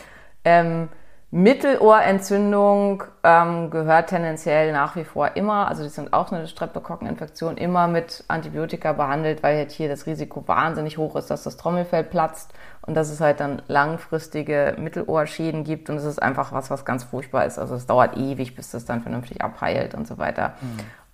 Ähm, 0.44 0.88
Mittelohrentzündung 1.30 3.02
ähm, 3.22 3.70
gehört 3.70 4.10
tendenziell 4.10 4.72
nach 4.72 4.96
wie 4.96 5.04
vor 5.04 5.36
immer, 5.36 5.68
also 5.68 5.82
die 5.82 5.90
sind 5.90 6.14
auch 6.14 6.32
eine 6.32 6.46
Streptokokkeninfektion, 6.46 7.58
immer 7.58 7.86
mit 7.86 8.24
Antibiotika 8.28 8.94
behandelt, 8.94 9.42
weil 9.42 9.58
halt 9.58 9.72
hier 9.72 9.90
das 9.90 10.06
Risiko 10.06 10.46
wahnsinnig 10.46 10.96
hoch 10.96 11.16
ist, 11.16 11.30
dass 11.30 11.42
das 11.42 11.58
Trommelfell 11.58 12.04
platzt 12.04 12.54
und 12.88 12.94
dass 12.94 13.10
es 13.10 13.20
halt 13.20 13.38
dann 13.40 13.60
langfristige 13.68 14.74
Mittelohrschäden 14.78 15.62
gibt 15.62 15.90
und 15.90 15.98
es 15.98 16.04
ist 16.04 16.22
einfach 16.22 16.52
was, 16.52 16.70
was 16.70 16.86
ganz 16.86 17.04
furchtbar 17.04 17.44
ist. 17.44 17.58
Also 17.58 17.74
es 17.74 17.86
dauert 17.86 18.16
ewig, 18.16 18.56
bis 18.56 18.70
das 18.70 18.86
dann 18.86 19.02
vernünftig 19.02 19.42
abheilt 19.42 19.94
und 19.94 20.08
so 20.08 20.16
weiter. 20.16 20.54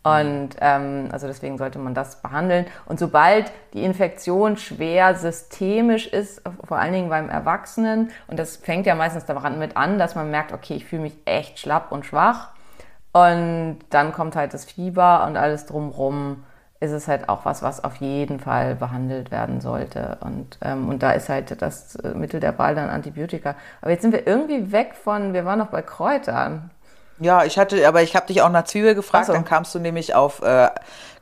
Und 0.04 0.50
ähm, 0.60 1.08
also 1.10 1.26
deswegen 1.26 1.58
sollte 1.58 1.80
man 1.80 1.92
das 1.92 2.22
behandeln. 2.22 2.66
Und 2.87 3.00
sobald 3.00 3.50
die 3.72 3.82
Infektion 3.82 4.56
schwer 4.56 5.16
systemisch 5.16 6.06
ist, 6.06 6.42
vor 6.62 6.78
allen 6.78 6.92
Dingen 6.92 7.08
beim 7.08 7.28
Erwachsenen, 7.28 8.10
und 8.28 8.38
das 8.38 8.56
fängt 8.56 8.87
ja 8.87 8.94
meistens 8.94 9.24
daran 9.24 9.58
mit 9.58 9.76
an, 9.76 9.98
dass 9.98 10.14
man 10.14 10.30
merkt, 10.30 10.52
okay, 10.52 10.74
ich 10.74 10.84
fühle 10.84 11.02
mich 11.02 11.16
echt 11.24 11.58
schlapp 11.58 11.90
und 11.90 12.06
schwach. 12.06 12.50
Und 13.12 13.78
dann 13.90 14.12
kommt 14.12 14.37
halt 14.37 14.54
das 14.54 14.64
Fieber 14.64 15.26
und 15.26 15.37
alles 15.37 15.66
drumrum 15.66 16.44
ist 16.80 16.92
es 16.92 17.08
halt 17.08 17.28
auch 17.28 17.44
was, 17.44 17.62
was 17.62 17.82
auf 17.82 17.96
jeden 17.96 18.40
Fall 18.40 18.74
behandelt 18.74 19.30
werden 19.30 19.60
sollte. 19.60 20.18
Und, 20.20 20.58
ähm, 20.62 20.88
und 20.88 21.02
da 21.02 21.12
ist 21.12 21.28
halt 21.28 21.60
das 21.62 21.96
äh, 21.96 22.08
Mittel 22.08 22.40
der 22.40 22.58
Wahl 22.58 22.74
dann 22.74 22.90
Antibiotika. 22.90 23.54
Aber 23.80 23.90
jetzt 23.90 24.02
sind 24.02 24.12
wir 24.12 24.26
irgendwie 24.26 24.70
weg 24.72 24.94
von, 24.94 25.32
wir 25.32 25.44
waren 25.44 25.58
noch 25.58 25.68
bei 25.68 25.82
Kräutern. 25.82 26.70
Ja, 27.20 27.44
ich 27.44 27.58
hatte, 27.58 27.87
aber 27.87 28.02
ich 28.02 28.16
habe 28.16 28.26
dich 28.26 28.42
auch 28.42 28.50
nach 28.50 28.64
Zwiebel 28.64 28.94
gefragt, 28.94 29.26
so. 29.26 29.32
dann 29.32 29.44
kamst 29.44 29.74
du 29.74 29.78
nämlich 29.78 30.14
auf 30.14 30.42
äh, 30.42 30.68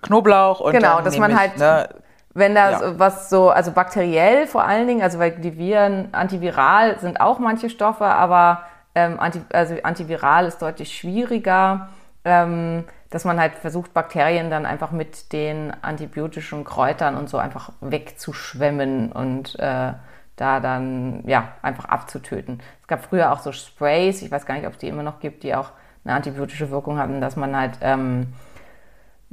Knoblauch 0.01 0.61
und 0.61 0.73
Genau, 0.73 1.01
dass 1.03 1.19
man 1.19 1.39
halt, 1.39 1.59
ne, 1.59 1.89
wenn 2.35 2.55
da 2.55 2.71
Ja. 2.71 2.79
so 2.79 2.99
was 2.99 3.29
so, 3.29 3.51
also 3.51 3.73
bakteriell 3.73 4.47
vor 4.47 4.65
allen 4.65 4.87
Dingen, 4.87 5.03
also 5.03 5.19
weil 5.19 5.33
die 5.33 5.59
Viren, 5.59 6.09
antiviral 6.13 6.99
sind 6.99 7.21
auch 7.21 7.39
manche 7.39 7.69
Stoffe, 7.69 8.07
aber 8.07 8.63
ähm, 8.95 9.21
anti, 9.21 9.43
also 9.53 9.75
antiviral 9.83 10.47
ist 10.47 10.61
deutlich 10.63 10.97
schwieriger, 10.97 11.89
ähm, 12.25 12.85
dass 13.11 13.25
man 13.25 13.39
halt 13.39 13.55
versucht, 13.55 13.93
Bakterien 13.93 14.51
dann 14.51 14.67
einfach 14.67 14.91
mit 14.91 15.33
den 15.33 15.73
antibiotischen 15.83 16.65
Kräutern 16.65 17.17
und 17.17 17.29
so 17.29 17.39
einfach 17.39 17.73
wegzuschwemmen 17.81 19.13
und 19.13 19.59
äh, 19.59 19.93
da 20.37 20.61
dann 20.61 21.23
ja 21.27 21.53
einfach 21.63 21.85
abzutöten. 21.87 22.61
Es 22.81 22.89
gab 22.89 23.05
früher 23.05 23.33
auch 23.33 23.41
so 23.41 23.53
Sprays, 23.53 24.23
ich 24.23 24.31
weiß 24.31 24.47
gar 24.47 24.55
nicht, 24.55 24.67
ob 24.67 24.73
es 24.73 24.79
die 24.79 24.89
immer 24.89 25.03
noch 25.03 25.21
gibt, 25.21 25.43
die 25.43 25.55
auch 25.55 25.71
eine 26.05 26.15
antibiotische 26.15 26.71
Wirkung 26.71 26.99
hatten, 26.99 27.21
dass 27.21 27.37
man 27.37 27.57
halt 27.57 27.79
ähm, 27.81 28.33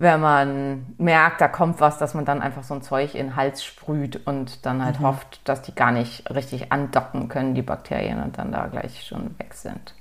wenn 0.01 0.21
man 0.21 0.95
merkt, 0.97 1.41
da 1.41 1.49
kommt 1.49 1.81
was, 1.81 1.97
dass 1.97 2.13
man 2.13 2.23
dann 2.23 2.41
einfach 2.41 2.63
so 2.63 2.73
ein 2.73 2.81
Zeug 2.81 3.15
in 3.15 3.27
den 3.27 3.35
Hals 3.35 3.65
sprüht 3.65 4.25
und 4.25 4.65
dann 4.65 4.83
halt 4.83 5.01
hofft, 5.01 5.41
dass 5.43 5.61
die 5.61 5.75
gar 5.75 5.91
nicht 5.91 6.33
richtig 6.33 6.71
andocken 6.71 7.27
können, 7.27 7.53
die 7.53 7.61
Bakterien, 7.61 8.23
und 8.23 8.37
dann 8.37 8.53
da 8.53 8.67
gleich 8.67 9.05
schon 9.05 9.37
weg 9.39 9.53
sind. 9.53 9.93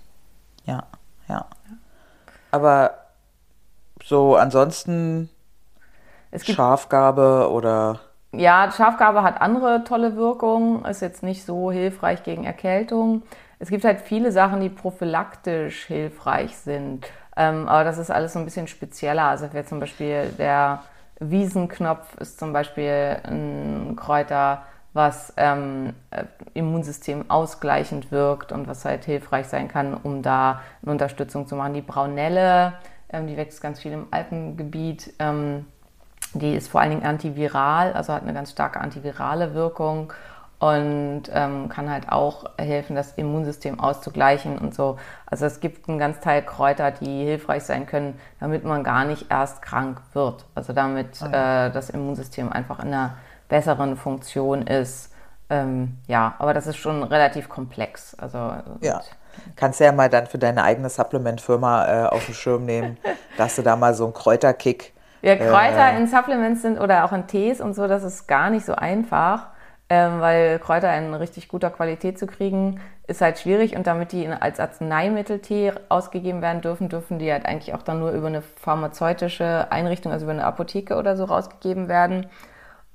ja, 0.64 0.84
ja. 1.28 1.46
Aber 2.50 2.92
so 4.02 4.36
ansonsten 4.36 5.28
Schafgabe 6.36 7.50
oder 7.50 8.00
ja, 8.32 8.70
Schafgabe 8.70 9.22
hat 9.22 9.40
andere 9.40 9.84
tolle 9.84 10.14
Wirkungen, 10.16 10.84
ist 10.84 11.00
jetzt 11.00 11.22
nicht 11.22 11.46
so 11.46 11.72
hilfreich 11.72 12.22
gegen 12.24 12.44
Erkältung. 12.44 13.22
Es 13.58 13.70
gibt 13.70 13.84
halt 13.84 14.02
viele 14.02 14.32
Sachen, 14.32 14.60
die 14.60 14.68
prophylaktisch 14.68 15.86
hilfreich 15.86 16.56
sind. 16.58 17.06
Ähm, 17.36 17.66
aber 17.68 17.84
das 17.84 17.96
ist 17.96 18.10
alles 18.10 18.34
so 18.34 18.38
ein 18.38 18.44
bisschen 18.44 18.68
spezieller. 18.68 19.24
Also 19.24 19.52
wäre 19.54 19.64
zum 19.64 19.80
Beispiel 19.80 20.28
der 20.38 20.82
Wiesenknopf 21.20 22.16
ist 22.20 22.38
zum 22.38 22.52
Beispiel 22.52 23.16
ein 23.24 23.96
Kräuter, 23.96 24.62
was 24.92 25.32
ähm, 25.36 25.94
äh, 26.10 26.24
Immunsystem 26.54 27.30
ausgleichend 27.30 28.10
wirkt 28.10 28.52
und 28.52 28.66
was 28.66 28.84
halt 28.84 29.04
hilfreich 29.04 29.46
sein 29.46 29.68
kann, 29.68 29.94
um 29.94 30.22
da 30.22 30.60
eine 30.82 30.92
Unterstützung 30.92 31.46
zu 31.46 31.56
machen. 31.56 31.74
Die 31.74 31.82
Braunelle, 31.82 32.74
ähm, 33.10 33.26
die 33.26 33.36
wächst 33.36 33.60
ganz 33.60 33.80
viel 33.80 33.92
im 33.92 34.06
Alpengebiet. 34.10 35.14
Ähm, 35.18 35.66
die 36.34 36.54
ist 36.54 36.68
vor 36.68 36.80
allen 36.80 36.90
Dingen 36.90 37.06
antiviral, 37.06 37.92
also 37.92 38.12
hat 38.12 38.22
eine 38.22 38.34
ganz 38.34 38.50
starke 38.50 38.80
antivirale 38.80 39.54
Wirkung 39.54 40.12
und 40.58 41.22
ähm, 41.32 41.68
kann 41.68 41.88
halt 41.88 42.10
auch 42.10 42.44
helfen, 42.58 42.96
das 42.96 43.12
Immunsystem 43.12 43.78
auszugleichen 43.78 44.58
und 44.58 44.74
so. 44.74 44.98
Also 45.26 45.46
es 45.46 45.60
gibt 45.60 45.88
einen 45.88 45.98
ganz 45.98 46.20
Teil 46.20 46.42
Kräuter, 46.42 46.90
die 46.90 47.24
hilfreich 47.24 47.62
sein 47.62 47.86
können, 47.86 48.18
damit 48.40 48.64
man 48.64 48.82
gar 48.82 49.04
nicht 49.04 49.30
erst 49.30 49.62
krank 49.62 50.02
wird. 50.14 50.46
Also 50.54 50.72
damit 50.72 51.22
äh, 51.22 51.70
das 51.70 51.90
Immunsystem 51.90 52.52
einfach 52.52 52.80
in 52.80 52.88
einer 52.88 53.14
besseren 53.48 53.96
Funktion 53.96 54.62
ist. 54.62 55.12
Ähm, 55.50 55.96
ja, 56.06 56.34
aber 56.38 56.54
das 56.54 56.66
ist 56.66 56.76
schon 56.76 57.02
relativ 57.02 57.48
komplex. 57.48 58.14
Also 58.18 58.38
ja. 58.80 59.00
Kannst 59.56 59.80
du 59.80 59.84
ja 59.84 59.92
mal 59.92 60.08
dann 60.08 60.26
für 60.26 60.38
deine 60.38 60.62
eigene 60.62 60.88
Supplement-Firma 60.90 62.04
äh, 62.04 62.06
auf 62.08 62.26
den 62.26 62.34
Schirm 62.34 62.64
nehmen, 62.66 62.98
dass 63.36 63.56
du 63.56 63.62
da 63.62 63.76
mal 63.76 63.94
so 63.94 64.04
einen 64.04 64.14
Kräuterkick 64.14 64.92
Ja, 65.22 65.36
Kräuter 65.36 65.92
äh, 65.92 65.96
in 65.96 66.06
Supplements 66.06 66.62
sind 66.62 66.78
oder 66.78 67.04
auch 67.04 67.12
in 67.12 67.26
Tees 67.26 67.60
und 67.60 67.74
so, 67.74 67.86
das 67.86 68.02
ist 68.02 68.26
gar 68.26 68.50
nicht 68.50 68.66
so 68.66 68.74
einfach, 68.74 69.46
ähm, 69.88 70.20
weil 70.20 70.58
Kräuter 70.58 70.94
in 70.96 71.14
richtig 71.14 71.48
guter 71.48 71.70
Qualität 71.70 72.18
zu 72.18 72.26
kriegen, 72.26 72.80
ist 73.06 73.22
halt 73.22 73.38
schwierig 73.38 73.74
und 73.74 73.86
damit 73.86 74.12
die 74.12 74.28
als 74.28 74.60
Arzneimitteltee 74.60 75.72
ausgegeben 75.88 76.42
werden 76.42 76.60
dürfen, 76.60 76.90
dürfen 76.90 77.18
die 77.18 77.32
halt 77.32 77.46
eigentlich 77.46 77.74
auch 77.74 77.82
dann 77.82 78.00
nur 78.00 78.10
über 78.10 78.26
eine 78.26 78.42
pharmazeutische 78.42 79.68
Einrichtung, 79.70 80.12
also 80.12 80.24
über 80.24 80.32
eine 80.32 80.44
Apotheke 80.44 80.96
oder 80.96 81.16
so 81.16 81.24
rausgegeben 81.24 81.88
werden. 81.88 82.26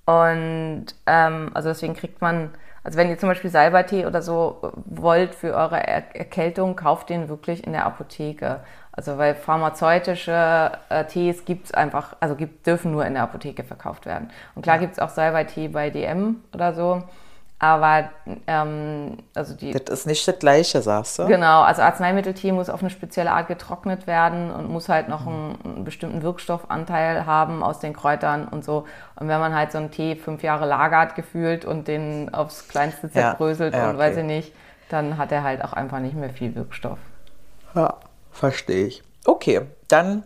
Und 0.05 0.87
ähm, 1.05 1.51
also 1.53 1.69
deswegen 1.69 1.93
kriegt 1.93 2.21
man, 2.21 2.49
also 2.83 2.97
wenn 2.97 3.09
ihr 3.09 3.17
zum 3.17 3.29
Beispiel 3.29 3.49
Salbertee 3.49 4.05
oder 4.05 4.21
so 4.21 4.71
wollt 4.85 5.33
für 5.33 5.53
eure 5.53 5.85
er 5.85 6.15
Erkältung, 6.15 6.75
kauft 6.75 7.09
den 7.09 7.29
wirklich 7.29 7.65
in 7.65 7.71
der 7.71 7.85
Apotheke. 7.85 8.59
Also 8.91 9.17
weil 9.17 9.33
pharmazeutische 9.33 10.71
äh, 10.89 11.05
Tees 11.05 11.45
gibt 11.45 11.67
es 11.67 11.73
einfach, 11.73 12.15
also 12.19 12.35
gibt, 12.35 12.67
dürfen 12.67 12.91
nur 12.91 13.05
in 13.05 13.13
der 13.13 13.23
Apotheke 13.23 13.63
verkauft 13.63 14.05
werden. 14.05 14.29
Und 14.55 14.61
klar 14.61 14.77
gibt 14.77 14.93
es 14.93 14.99
auch 14.99 15.09
Salbeitee 15.09 15.69
bei 15.69 15.89
DM 15.89 16.41
oder 16.53 16.73
so. 16.73 17.03
Aber 17.63 18.09
ähm, 18.45 19.19
also 19.33 19.53
die. 19.53 19.71
Das 19.71 20.01
ist 20.01 20.05
nicht 20.05 20.27
das 20.27 20.37
Gleiche, 20.37 20.81
sagst 20.81 21.17
du? 21.17 21.27
Genau, 21.27 21.61
also 21.61 21.81
Arzneimitteltee 21.81 22.51
muss 22.51 22.69
auf 22.69 22.81
eine 22.81 22.89
spezielle 22.89 23.31
Art 23.31 23.47
getrocknet 23.47 24.05
werden 24.05 24.51
und 24.51 24.69
muss 24.69 24.89
halt 24.89 25.07
noch 25.07 25.25
einen, 25.25 25.57
einen, 25.63 25.83
bestimmten 25.85 26.23
Wirkstoffanteil 26.23 27.25
haben 27.25 27.63
aus 27.63 27.79
den 27.79 27.93
Kräutern 27.93 28.49
und 28.49 28.65
so. 28.65 28.85
Und 29.15 29.29
wenn 29.29 29.39
man 29.39 29.55
halt 29.55 29.71
so 29.71 29.77
einen 29.77 29.91
Tee 29.91 30.17
fünf 30.17 30.43
Jahre 30.43 30.65
lagert 30.65 31.15
gefühlt 31.15 31.63
und 31.63 31.87
den 31.87 32.33
aufs 32.33 32.67
Kleinste 32.67 33.09
zerbröselt 33.09 33.73
ja, 33.73 33.79
ja, 33.79 33.85
und 33.85 33.95
okay. 33.95 34.09
weiß 34.09 34.17
ich 34.17 34.25
nicht, 34.25 34.53
dann 34.89 35.17
hat 35.17 35.31
er 35.31 35.43
halt 35.43 35.63
auch 35.63 35.71
einfach 35.71 35.99
nicht 35.99 36.17
mehr 36.17 36.31
viel 36.31 36.53
Wirkstoff. 36.55 36.99
Ja, 37.75 37.95
verstehe 38.33 38.87
ich. 38.87 39.03
Okay, 39.23 39.61
dann 39.87 40.25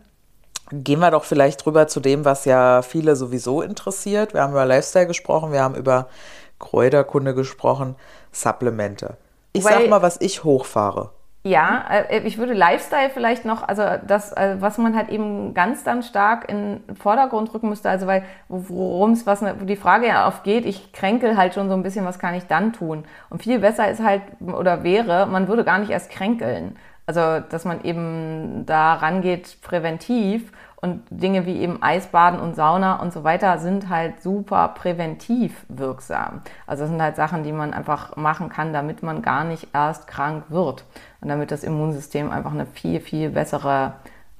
Gehen 0.69 0.99
wir 0.99 1.11
doch 1.11 1.23
vielleicht 1.23 1.65
drüber 1.65 1.87
zu 1.87 2.01
dem, 2.01 2.25
was 2.25 2.43
ja 2.43 2.81
viele 2.81 3.15
sowieso 3.15 3.61
interessiert. 3.61 4.33
Wir 4.33 4.41
haben 4.41 4.51
über 4.51 4.65
Lifestyle 4.65 5.07
gesprochen, 5.07 5.53
wir 5.53 5.63
haben 5.63 5.75
über 5.75 6.09
Kräuterkunde 6.59 7.33
gesprochen, 7.33 7.95
Supplemente. 8.31 9.17
Ich 9.53 9.63
Weil, 9.63 9.73
sag 9.73 9.89
mal, 9.89 10.01
was 10.01 10.19
ich 10.21 10.43
hochfahre. 10.43 11.11
Ja, 11.47 11.85
äh, 11.89 12.19
ich 12.27 12.37
würde 12.37 12.53
Lifestyle 12.53 13.09
vielleicht 13.09 13.45
noch, 13.45 13.65
also 13.65 13.83
das, 14.05 14.33
äh, 14.33 14.57
was 14.59 14.77
man 14.77 14.95
halt 14.95 15.09
eben 15.09 15.53
ganz 15.53 15.83
dann 15.83 16.03
stark 16.03 16.49
in 16.49 16.81
den 16.87 16.95
Vordergrund 16.95 17.53
rücken 17.53 17.69
müsste, 17.69 17.89
also 17.89 18.05
weil, 18.05 18.23
worum 18.49 19.11
es, 19.11 19.25
was 19.25 19.41
wo 19.41 19.65
die 19.65 19.77
Frage 19.77 20.07
ja 20.07 20.27
oft 20.27 20.43
geht, 20.43 20.65
ich 20.65 20.91
kränkel 20.91 21.37
halt 21.37 21.53
schon 21.53 21.69
so 21.69 21.75
ein 21.75 21.83
bisschen, 21.83 22.05
was 22.05 22.19
kann 22.19 22.35
ich 22.35 22.47
dann 22.47 22.73
tun? 22.73 23.05
Und 23.29 23.41
viel 23.41 23.59
besser 23.59 23.89
ist 23.89 24.03
halt, 24.03 24.23
oder 24.41 24.83
wäre, 24.83 25.25
man 25.25 25.47
würde 25.47 25.63
gar 25.63 25.77
nicht 25.77 25.91
erst 25.91 26.11
kränkeln. 26.11 26.75
Also, 27.05 27.39
dass 27.49 27.63
man 27.63 27.85
eben 27.85 28.65
da 28.65 28.95
rangeht 28.95 29.61
präventiv 29.61 30.51
und 30.79 31.03
Dinge 31.09 31.45
wie 31.47 31.57
eben 31.57 31.81
Eisbaden 31.81 32.39
und 32.39 32.55
Sauna 32.55 33.01
und 33.01 33.11
so 33.11 33.23
weiter 33.23 33.57
sind 33.57 33.89
halt 33.89 34.21
super 34.21 34.69
präventiv 34.69 35.65
wirksam. 35.69 36.41
Also 36.67 36.83
das 36.83 36.91
sind 36.91 37.01
halt 37.01 37.15
Sachen, 37.15 37.43
die 37.43 37.51
man 37.51 37.73
einfach 37.73 38.15
machen 38.15 38.49
kann, 38.49 38.73
damit 38.73 39.01
man 39.01 39.23
gar 39.23 39.43
nicht 39.43 39.69
erst 39.73 40.07
krank 40.07 40.45
wird 40.49 40.85
und 41.21 41.29
damit 41.29 41.49
das 41.49 41.63
Immunsystem 41.63 42.29
einfach 42.29 42.51
eine 42.51 42.67
viel, 42.67 43.01
viel 43.01 43.31
bessere 43.31 43.93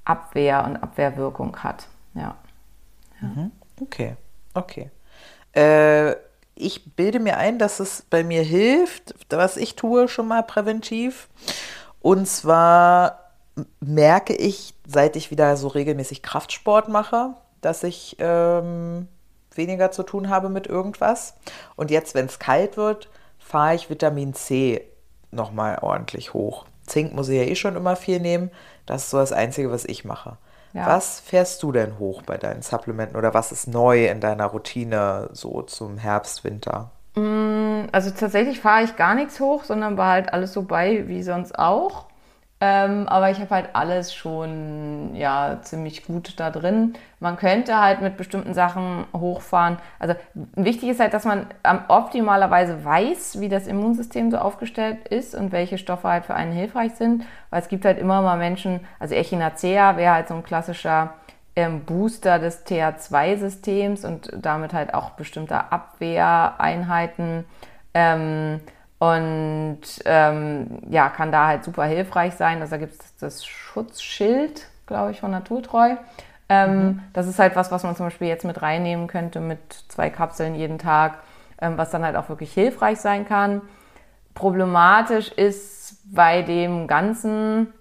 Abwehr 0.05 0.63
und 0.63 0.77
Abwehrwirkung 0.77 1.57
hat. 1.63 1.87
Ja. 2.13 2.35
ja. 3.21 3.27
Mhm. 3.27 3.51
Okay, 3.81 4.15
okay. 4.53 4.91
Äh, 5.53 6.15
ich 6.53 6.95
bilde 6.95 7.19
mir 7.19 7.37
ein, 7.37 7.57
dass 7.57 7.79
es 7.79 8.03
bei 8.03 8.23
mir 8.23 8.43
hilft, 8.43 9.15
was 9.29 9.57
ich 9.57 9.75
tue 9.75 10.07
schon 10.07 10.27
mal 10.27 10.43
präventiv. 10.43 11.29
Und 11.99 12.27
zwar 12.27 13.26
merke 13.79 14.33
ich, 14.33 14.73
seit 14.85 15.15
ich 15.15 15.31
wieder 15.31 15.57
so 15.57 15.67
regelmäßig 15.67 16.21
Kraftsport 16.21 16.89
mache, 16.89 17.33
dass 17.61 17.83
ich 17.83 18.15
ähm, 18.19 19.07
weniger 19.55 19.91
zu 19.91 20.03
tun 20.03 20.29
habe 20.29 20.49
mit 20.49 20.67
irgendwas. 20.67 21.35
Und 21.75 21.91
jetzt, 21.91 22.15
wenn 22.15 22.25
es 22.25 22.39
kalt 22.39 22.77
wird, 22.77 23.09
fahre 23.39 23.75
ich 23.75 23.89
Vitamin 23.89 24.33
C 24.33 24.81
nochmal 25.31 25.79
ordentlich 25.81 26.33
hoch. 26.33 26.65
Zink 26.85 27.13
muss 27.13 27.29
ich 27.29 27.37
ja 27.37 27.43
eh 27.43 27.55
schon 27.55 27.75
immer 27.75 27.95
viel 27.95 28.19
nehmen. 28.19 28.51
Das 28.85 29.03
ist 29.03 29.09
so 29.09 29.17
das 29.17 29.33
Einzige, 29.33 29.71
was 29.71 29.85
ich 29.85 30.05
mache. 30.05 30.37
Ja. 30.73 30.87
Was 30.87 31.19
fährst 31.19 31.63
du 31.63 31.71
denn 31.71 31.97
hoch 31.99 32.21
bei 32.21 32.37
deinen 32.37 32.61
Supplementen 32.61 33.17
oder 33.17 33.33
was 33.33 33.51
ist 33.51 33.67
neu 33.67 34.07
in 34.07 34.21
deiner 34.21 34.45
Routine 34.45 35.29
so 35.31 35.61
zum 35.63 35.97
Herbst, 35.97 36.43
Winter? 36.43 36.91
Mm, 37.15 37.87
also 37.91 38.11
tatsächlich 38.11 38.59
fahre 38.59 38.83
ich 38.83 38.95
gar 38.95 39.15
nichts 39.15 39.39
hoch, 39.39 39.63
sondern 39.63 39.97
war 39.97 40.11
halt 40.11 40.33
alles 40.33 40.53
so 40.53 40.63
bei 40.63 41.07
wie 41.07 41.23
sonst 41.23 41.57
auch. 41.57 42.05
Ähm, 42.59 43.07
aber 43.07 43.29
ich 43.29 43.39
habe 43.39 43.51
halt 43.51 43.69
alles 43.73 44.15
schon 44.15 45.11
ja 45.13 45.59
ziemlich 45.61 46.05
gut 46.05 46.39
da 46.39 46.49
drin. 46.49 46.93
Man 47.19 47.37
könnte 47.37 47.79
halt 47.79 48.01
mit 48.01 48.17
bestimmten 48.17 48.55
Sachen 48.55 49.05
hochfahren. 49.15 49.77
Also 49.99 50.15
wichtig 50.33 50.89
ist 50.89 50.99
halt, 50.99 51.13
dass 51.13 51.25
man 51.25 51.45
optimalerweise 51.87 52.83
weiß, 52.83 53.39
wie 53.39 53.49
das 53.49 53.67
Immunsystem 53.67 54.31
so 54.31 54.39
aufgestellt 54.39 55.07
ist 55.07 55.35
und 55.35 55.51
welche 55.51 55.77
Stoffe 55.77 56.07
halt 56.07 56.25
für 56.25 56.33
einen 56.33 56.51
hilfreich 56.51 56.93
sind. 56.95 57.25
Weil 57.51 57.61
es 57.61 57.67
gibt 57.67 57.85
halt 57.85 57.99
immer 57.99 58.23
mal 58.23 58.37
Menschen, 58.37 58.79
also 58.99 59.13
Echinacea 59.13 59.95
wäre 59.95 60.15
halt 60.15 60.27
so 60.27 60.33
ein 60.33 60.43
klassischer 60.43 61.13
ähm, 61.55 61.85
Booster 61.85 62.39
des 62.39 62.65
TH2-Systems 62.65 64.03
und 64.03 64.31
damit 64.35 64.73
halt 64.73 64.95
auch 64.95 65.11
bestimmte 65.11 65.71
Abwehreinheiten. 65.71 67.45
Ähm, 67.93 68.61
und 68.99 69.79
ähm, 70.05 70.79
ja, 70.89 71.09
kann 71.09 71.31
da 71.31 71.47
halt 71.47 71.63
super 71.63 71.85
hilfreich 71.85 72.33
sein. 72.33 72.61
Also 72.61 72.71
da 72.71 72.77
gibt 72.77 72.93
es 72.93 73.15
das 73.17 73.45
Schutzschild, 73.45 74.67
glaube 74.87 75.11
ich, 75.11 75.19
von 75.19 75.31
Naturtreu. 75.31 75.95
Ähm, 76.49 76.79
mhm. 76.79 77.03
Das 77.13 77.27
ist 77.27 77.39
halt 77.39 77.55
was, 77.55 77.71
was 77.71 77.83
man 77.83 77.95
zum 77.95 78.07
Beispiel 78.07 78.27
jetzt 78.27 78.45
mit 78.45 78.61
reinnehmen 78.61 79.07
könnte 79.07 79.39
mit 79.39 79.59
zwei 79.89 80.09
Kapseln 80.09 80.55
jeden 80.55 80.79
Tag, 80.79 81.19
ähm, 81.61 81.77
was 81.77 81.91
dann 81.91 82.03
halt 82.03 82.15
auch 82.15 82.29
wirklich 82.29 82.53
hilfreich 82.53 82.99
sein 82.99 83.27
kann. 83.27 83.61
Problematisch 84.33 85.31
ist 85.31 85.97
bei 86.13 86.41
dem 86.41 86.87
ganzen 86.87 87.73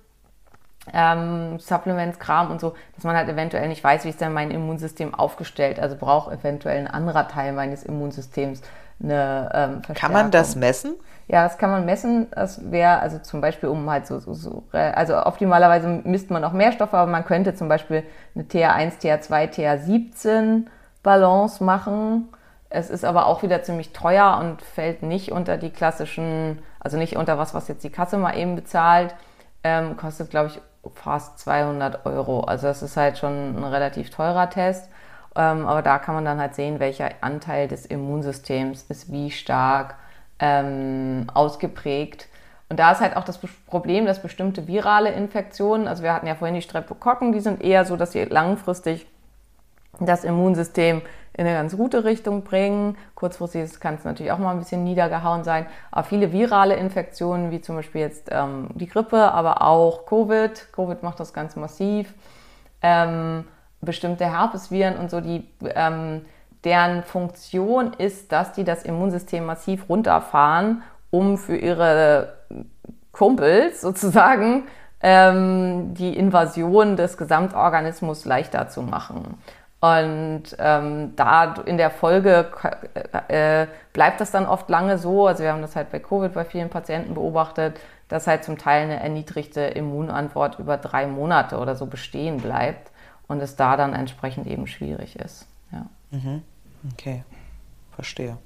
ähm, 0.93 1.59
Supplements-Kram 1.59 2.51
und 2.51 2.61
so, 2.61 2.75
dass 2.95 3.05
man 3.05 3.17
halt 3.17 3.29
eventuell 3.29 3.69
nicht 3.69 3.83
weiß, 3.83 4.05
wie 4.05 4.11
ist 4.11 4.21
denn 4.21 4.33
mein 4.33 4.51
Immunsystem 4.51 5.15
aufgestellt. 5.15 5.81
Also 5.81 5.97
braucht 5.97 6.33
eventuell 6.33 6.79
ein 6.79 6.89
anderer 6.89 7.29
Teil 7.29 7.53
meines 7.53 7.83
Immunsystems 7.83 8.63
eine 9.03 9.51
ähm, 9.55 9.83
Verstärkung. 9.83 9.95
Kann 9.95 10.13
man 10.13 10.31
das 10.31 10.57
messen? 10.57 10.95
Ja, 11.29 11.43
das 11.43 11.59
kann 11.59 11.71
man 11.71 11.85
messen. 11.85 12.29
Das 12.31 12.71
wäre 12.71 13.01
also 13.01 13.19
zum 13.19 13.41
Beispiel, 13.41 13.69
um 13.69 13.89
halt 13.91 14.07
so, 14.07 14.19
so, 14.21 14.33
so, 14.33 14.65
also 14.73 15.25
optimalerweise 15.25 15.89
misst 16.05 16.31
man 16.31 16.45
auch 16.45 16.53
mehr 16.53 16.73
Stoffe, 16.73 16.97
aber 16.97 17.11
man 17.11 17.25
könnte 17.25 17.55
zum 17.55 17.69
Beispiel 17.69 18.05
eine 18.35 18.45
TH1, 18.45 19.01
TH2, 19.01 19.51
TH17 19.51 20.67
Balance 21.03 21.63
machen. 21.63 22.29
Es 22.69 22.91
ist 22.91 23.05
aber 23.05 23.27
auch 23.27 23.43
wieder 23.43 23.63
ziemlich 23.63 23.93
teuer 23.93 24.39
und 24.41 24.63
fällt 24.63 25.03
nicht 25.03 25.33
unter 25.33 25.57
die 25.57 25.71
klassischen, 25.71 26.61
also 26.81 26.97
nicht 26.97 27.17
unter 27.17 27.39
was, 27.39 27.55
was 27.55 27.69
jetzt 27.69 27.85
die 27.85 27.91
Kasse 27.91 28.19
mal 28.19 28.37
eben 28.37 28.57
bezahlt. 28.57 29.15
Ähm, 29.65 29.97
kostet, 29.97 30.31
glaube 30.31 30.49
ich, 30.49 30.61
fast 30.95 31.39
200 31.41 32.07
Euro. 32.07 32.41
Also 32.41 32.67
das 32.67 32.83
ist 32.83 32.97
halt 32.97 33.19
schon 33.19 33.57
ein 33.57 33.65
relativ 33.65 34.11
teurer 34.11 34.51
Test. 34.51 34.89
Ähm, 35.37 35.67
aber 35.67 35.83
da 35.83 35.99
kann 35.99 36.15
man 36.15 36.25
dann 36.25 36.41
halt 36.41 36.55
sehen, 36.55 36.81
welcher 36.81 37.11
Anteil 37.21 37.69
des 37.69 37.87
Immunsystems 37.87 38.87
ist 38.89 39.13
wie 39.13 39.31
stark 39.31 39.97
ähm, 40.39 41.27
ausgeprägt. 41.33 42.29
Und 42.69 42.81
da 42.81 42.93
ist 42.93 43.01
halt 43.01 43.17
auch 43.17 43.25
das 43.25 43.39
Problem, 43.67 44.07
dass 44.07 44.23
bestimmte 44.23 44.67
virale 44.67 45.13
Infektionen, 45.13 45.87
also 45.87 46.03
wir 46.03 46.13
hatten 46.13 46.27
ja 46.27 46.35
vorhin 46.35 46.57
die 46.57 46.63
Streptokokken, 46.63 47.33
die 47.33 47.41
sind 47.41 47.63
eher 47.63 47.85
so, 47.85 47.97
dass 47.97 48.13
sie 48.13 48.25
langfristig 48.25 49.07
das 50.01 50.25
Immunsystem 50.25 51.03
in 51.33 51.47
eine 51.47 51.57
ganz 51.57 51.77
gute 51.77 52.05
Richtung 52.05 52.43
bringen. 52.43 52.97
Kurzfristig 53.15 53.79
kann 53.79 53.95
es 53.95 54.05
natürlich 54.05 54.33
auch 54.33 54.39
mal 54.39 54.53
ein 54.53 54.59
bisschen 54.59 54.85
niedergehauen 54.85 55.45
sein. 55.45 55.67
Aber 55.91 56.05
viele 56.05 56.33
virale 56.33 56.77
Infektionen, 56.77 57.51
wie 57.51 57.61
zum 57.61 57.77
Beispiel 57.77 58.01
jetzt 58.01 58.29
ähm, 58.31 58.69
die 58.75 58.89
Grippe, 58.89 59.33
aber 59.33 59.63
auch 59.63 60.07
Covid, 60.07 60.73
Covid 60.73 61.03
macht 61.03 61.21
das 61.21 61.35
ganz 61.35 61.55
massiv, 61.57 62.13
ähm, 62.83 63.45
bestimmte 63.81 64.25
Herpesviren 64.25 64.97
und 64.97 65.11
so, 65.11 65.21
die, 65.21 65.47
ähm, 65.75 66.25
deren 66.65 67.03
Funktion 67.03 67.93
ist, 67.93 68.33
dass 68.33 68.53
die 68.53 68.65
das 68.65 68.83
Immunsystem 68.83 69.45
massiv 69.45 69.89
runterfahren, 69.89 70.83
um 71.11 71.39
für 71.39 71.57
ihre 71.57 72.35
Kumpels 73.13 73.81
sozusagen 73.81 74.65
ähm, 75.01 75.95
die 75.95 76.17
Invasion 76.17 76.97
des 76.97 77.17
Gesamtorganismus 77.17 78.25
leichter 78.25 78.69
zu 78.69 78.83
machen. 78.83 79.39
Und 79.81 80.45
ähm, 80.59 81.15
da 81.17 81.55
in 81.67 81.77
der 81.77 81.91
Folge 81.91 82.51
äh, 83.29 83.67
bleibt 83.93 84.21
das 84.21 84.31
dann 84.31 84.47
oft 84.47 84.69
lange 84.69 84.99
so, 84.99 85.27
also 85.27 85.45
wir 85.45 85.53
haben 85.53 85.63
das 85.63 85.77
halt 85.77 85.93
bei 85.93 86.01
Covid 86.01 86.33
bei 86.33 86.45
vielen 86.45 86.71
Patienten 86.71 87.15
beobachtet, 87.15 87.79
dass 88.09 88.27
halt 88.27 88.43
zum 88.43 88.59
Teil 88.59 88.85
eine 88.85 89.01
erniedrigte 89.01 89.61
Immunantwort 89.61 90.59
über 90.59 90.79
drei 90.79 91.07
Monate 91.07 91.59
oder 91.59 91.77
so 91.77 91.87
bestehen 91.87 92.39
bleibt 92.39 92.91
und 93.29 93.41
es 93.41 93.57
da 93.57 93.77
dann 93.77 93.93
entsprechend 93.93 94.47
eben 94.47 94.67
schwierig 94.67 95.17
ist. 95.17 95.47
Ja. 95.73 95.87
Mhm. 96.11 96.43
Okay, 96.93 97.25
verstehe. 97.95 98.39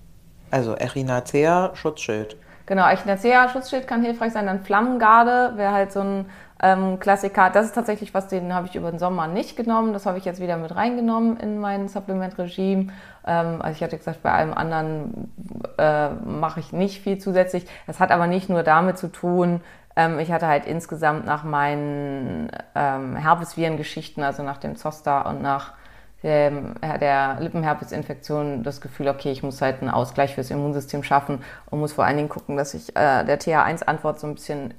Also 0.50 0.76
Echinacea, 0.76 1.70
Schutzschild. 1.74 2.36
Genau, 2.70 2.86
Echinacea-Schutzschild 2.86 3.88
kann 3.88 4.04
hilfreich 4.04 4.32
sein. 4.32 4.46
Dann 4.46 4.60
Flammengarde 4.60 5.54
wäre 5.56 5.72
halt 5.72 5.90
so 5.90 6.02
ein 6.02 6.26
ähm, 6.62 7.00
Klassiker. 7.00 7.50
Das 7.50 7.66
ist 7.66 7.74
tatsächlich 7.74 8.14
was, 8.14 8.28
den 8.28 8.54
habe 8.54 8.68
ich 8.68 8.76
über 8.76 8.90
den 8.92 9.00
Sommer 9.00 9.26
nicht 9.26 9.56
genommen. 9.56 9.92
Das 9.92 10.06
habe 10.06 10.18
ich 10.18 10.24
jetzt 10.24 10.40
wieder 10.40 10.56
mit 10.56 10.76
reingenommen 10.76 11.36
in 11.38 11.58
mein 11.58 11.88
Supplement-Regime. 11.88 12.92
Ähm, 13.26 13.60
also 13.60 13.76
ich 13.76 13.82
hatte 13.82 13.98
gesagt, 13.98 14.22
bei 14.22 14.30
allem 14.30 14.54
anderen 14.54 15.32
äh, 15.78 16.10
mache 16.10 16.60
ich 16.60 16.72
nicht 16.72 17.02
viel 17.02 17.18
zusätzlich. 17.18 17.66
Das 17.88 17.98
hat 17.98 18.12
aber 18.12 18.28
nicht 18.28 18.48
nur 18.48 18.62
damit 18.62 18.98
zu 18.98 19.08
tun, 19.08 19.62
ähm, 20.00 20.18
ich 20.18 20.32
hatte 20.32 20.46
halt 20.46 20.66
insgesamt 20.66 21.26
nach 21.26 21.44
meinen 21.44 22.50
ähm, 22.74 23.16
Herpesviren-Geschichten, 23.16 24.22
also 24.22 24.42
nach 24.42 24.58
dem 24.58 24.76
Zoster 24.76 25.26
und 25.26 25.42
nach 25.42 25.74
dem, 26.22 26.74
der 26.82 27.38
Lippenherpesinfektion 27.40 28.62
das 28.62 28.80
Gefühl, 28.80 29.08
okay, 29.08 29.30
ich 29.30 29.42
muss 29.42 29.62
halt 29.62 29.80
einen 29.80 29.90
Ausgleich 29.90 30.34
fürs 30.34 30.50
Immunsystem 30.50 31.02
schaffen 31.02 31.42
und 31.70 31.80
muss 31.80 31.94
vor 31.94 32.04
allen 32.04 32.16
Dingen 32.16 32.28
gucken, 32.28 32.56
dass 32.56 32.74
ich 32.74 32.90
äh, 32.90 33.24
der 33.24 33.40
TH1-Antwort 33.40 34.20
so 34.20 34.26
ein 34.26 34.34
bisschen 34.34 34.74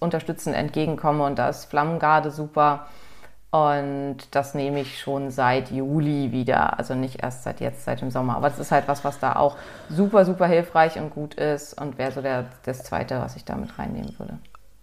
unterstützend 0.00 0.56
entgegenkomme 0.56 1.24
und 1.24 1.38
da 1.38 1.48
ist 1.48 1.66
Flammengarde 1.66 2.30
super. 2.30 2.86
Und 3.52 4.16
das 4.30 4.54
nehme 4.54 4.80
ich 4.80 4.98
schon 4.98 5.30
seit 5.30 5.70
Juli 5.70 6.32
wieder, 6.32 6.78
also 6.78 6.94
nicht 6.94 7.22
erst 7.22 7.42
seit 7.42 7.60
jetzt, 7.60 7.84
seit 7.84 8.00
dem 8.00 8.10
Sommer. 8.10 8.36
Aber 8.36 8.48
das 8.48 8.58
ist 8.58 8.72
halt 8.72 8.88
was, 8.88 9.04
was 9.04 9.18
da 9.18 9.36
auch 9.36 9.56
super, 9.90 10.24
super 10.24 10.46
hilfreich 10.46 10.98
und 10.98 11.10
gut 11.10 11.34
ist 11.34 11.78
und 11.78 11.98
wäre 11.98 12.12
so 12.12 12.22
der, 12.22 12.46
das 12.64 12.82
Zweite, 12.82 13.20
was 13.20 13.36
ich 13.36 13.44
da 13.44 13.54
mit 13.54 13.78
reinnehmen 13.78 14.18
würde. 14.18 14.38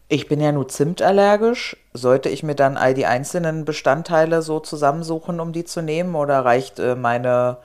Ich 0.10 0.28
bin 0.28 0.41
ja 0.41 0.51
nur 0.51 0.68
zimtallergisch. 0.68 1.78
Sollte 1.93 2.30
ich 2.30 2.41
mir 2.43 2.55
dann 2.55 2.78
all 2.78 2.95
die 2.95 3.05
einzelnen 3.05 3.64
Bestandteile 3.64 4.41
so 4.41 4.60
zusammensuchen, 4.60 5.39
um 5.39 5.53
die 5.53 5.66
zu 5.66 5.82
nehmen? 5.82 6.16
Oder 6.16 6.43
reicht 6.43 6.80
äh, 6.80 6.95
meine 6.95 7.57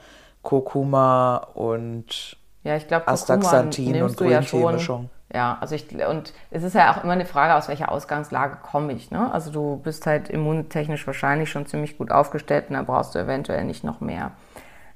Kurkuma 0.42 1.38
und 1.54 2.36
ja, 2.62 2.76
ich 2.76 2.86
glaube, 2.86 3.08
Astaxanthin 3.08 4.02
und 4.02 4.16
Grüntee-Mischung? 4.16 5.10
Ja, 5.32 5.58
also 5.60 5.74
ich, 5.74 5.86
und 6.06 6.32
es 6.50 6.62
ist 6.62 6.74
ja 6.74 6.92
auch 6.92 7.02
immer 7.02 7.14
eine 7.14 7.26
Frage, 7.26 7.54
aus 7.54 7.68
welcher 7.68 7.90
Ausgangslage 7.90 8.58
komme 8.62 8.92
ich. 8.92 9.10
Ne? 9.10 9.32
Also 9.32 9.50
du 9.50 9.80
bist 9.82 10.06
halt 10.06 10.28
immuntechnisch 10.28 11.06
wahrscheinlich 11.06 11.50
schon 11.50 11.66
ziemlich 11.66 11.98
gut 11.98 12.10
aufgestellt 12.10 12.66
und 12.68 12.76
da 12.76 12.82
brauchst 12.82 13.14
du 13.14 13.18
eventuell 13.18 13.64
nicht 13.64 13.84
noch 13.84 14.00
mehr. 14.00 14.32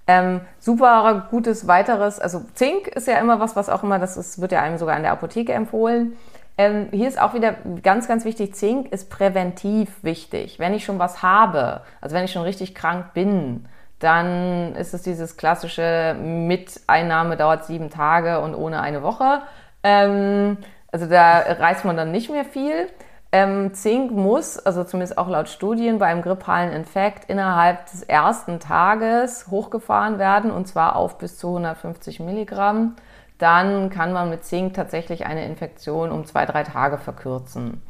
Ähm, 0.06 0.40
super 0.58 1.26
gutes 1.30 1.66
weiteres, 1.66 2.18
also 2.18 2.42
Zink 2.54 2.88
ist 2.88 3.08
ja 3.08 3.18
immer 3.18 3.40
was, 3.40 3.56
was 3.56 3.68
auch 3.68 3.82
immer, 3.82 3.98
das 3.98 4.16
ist, 4.16 4.40
wird 4.40 4.52
ja 4.52 4.62
einem 4.62 4.78
sogar 4.78 4.96
in 4.96 5.02
der 5.02 5.12
Apotheke 5.12 5.52
empfohlen. 5.52 6.16
Ähm, 6.58 6.88
hier 6.90 7.06
ist 7.06 7.20
auch 7.20 7.34
wieder 7.34 7.54
ganz, 7.84 8.08
ganz 8.08 8.24
wichtig, 8.24 8.54
Zink 8.54 8.92
ist 8.92 9.10
präventiv 9.10 10.02
wichtig. 10.02 10.58
Wenn 10.58 10.74
ich 10.74 10.84
schon 10.84 10.98
was 10.98 11.22
habe, 11.22 11.82
also 12.00 12.16
wenn 12.16 12.24
ich 12.24 12.32
schon 12.32 12.42
richtig 12.42 12.74
krank 12.74 13.14
bin, 13.14 13.66
dann 14.00 14.74
ist 14.74 14.92
es 14.92 15.02
dieses 15.02 15.36
klassische 15.36 16.16
Miteinnahme 16.20 17.36
dauert 17.36 17.64
sieben 17.64 17.90
Tage 17.90 18.40
und 18.40 18.56
ohne 18.56 18.80
eine 18.80 19.02
Woche. 19.04 19.42
Ähm, 19.84 20.58
also 20.90 21.06
da 21.06 21.38
reißt 21.38 21.84
man 21.84 21.96
dann 21.96 22.10
nicht 22.10 22.28
mehr 22.28 22.44
viel. 22.44 22.88
Ähm, 23.30 23.74
Zink 23.74 24.10
muss, 24.10 24.58
also 24.58 24.82
zumindest 24.82 25.16
auch 25.16 25.28
laut 25.28 25.48
Studien, 25.48 25.98
bei 25.98 26.06
einem 26.06 26.22
grippalen 26.22 26.72
Infekt 26.72 27.28
innerhalb 27.30 27.86
des 27.86 28.02
ersten 28.02 28.58
Tages 28.58 29.48
hochgefahren 29.48 30.18
werden 30.18 30.50
und 30.50 30.66
zwar 30.66 30.96
auf 30.96 31.18
bis 31.18 31.38
zu 31.38 31.48
150 31.48 32.20
Milligramm 32.20 32.96
dann 33.38 33.90
kann 33.90 34.12
man 34.12 34.30
mit 34.30 34.44
Zink 34.44 34.74
tatsächlich 34.74 35.26
eine 35.26 35.44
Infektion 35.46 36.10
um 36.10 36.24
zwei, 36.26 36.44
drei 36.44 36.64
Tage 36.64 36.98
verkürzen. 36.98 37.82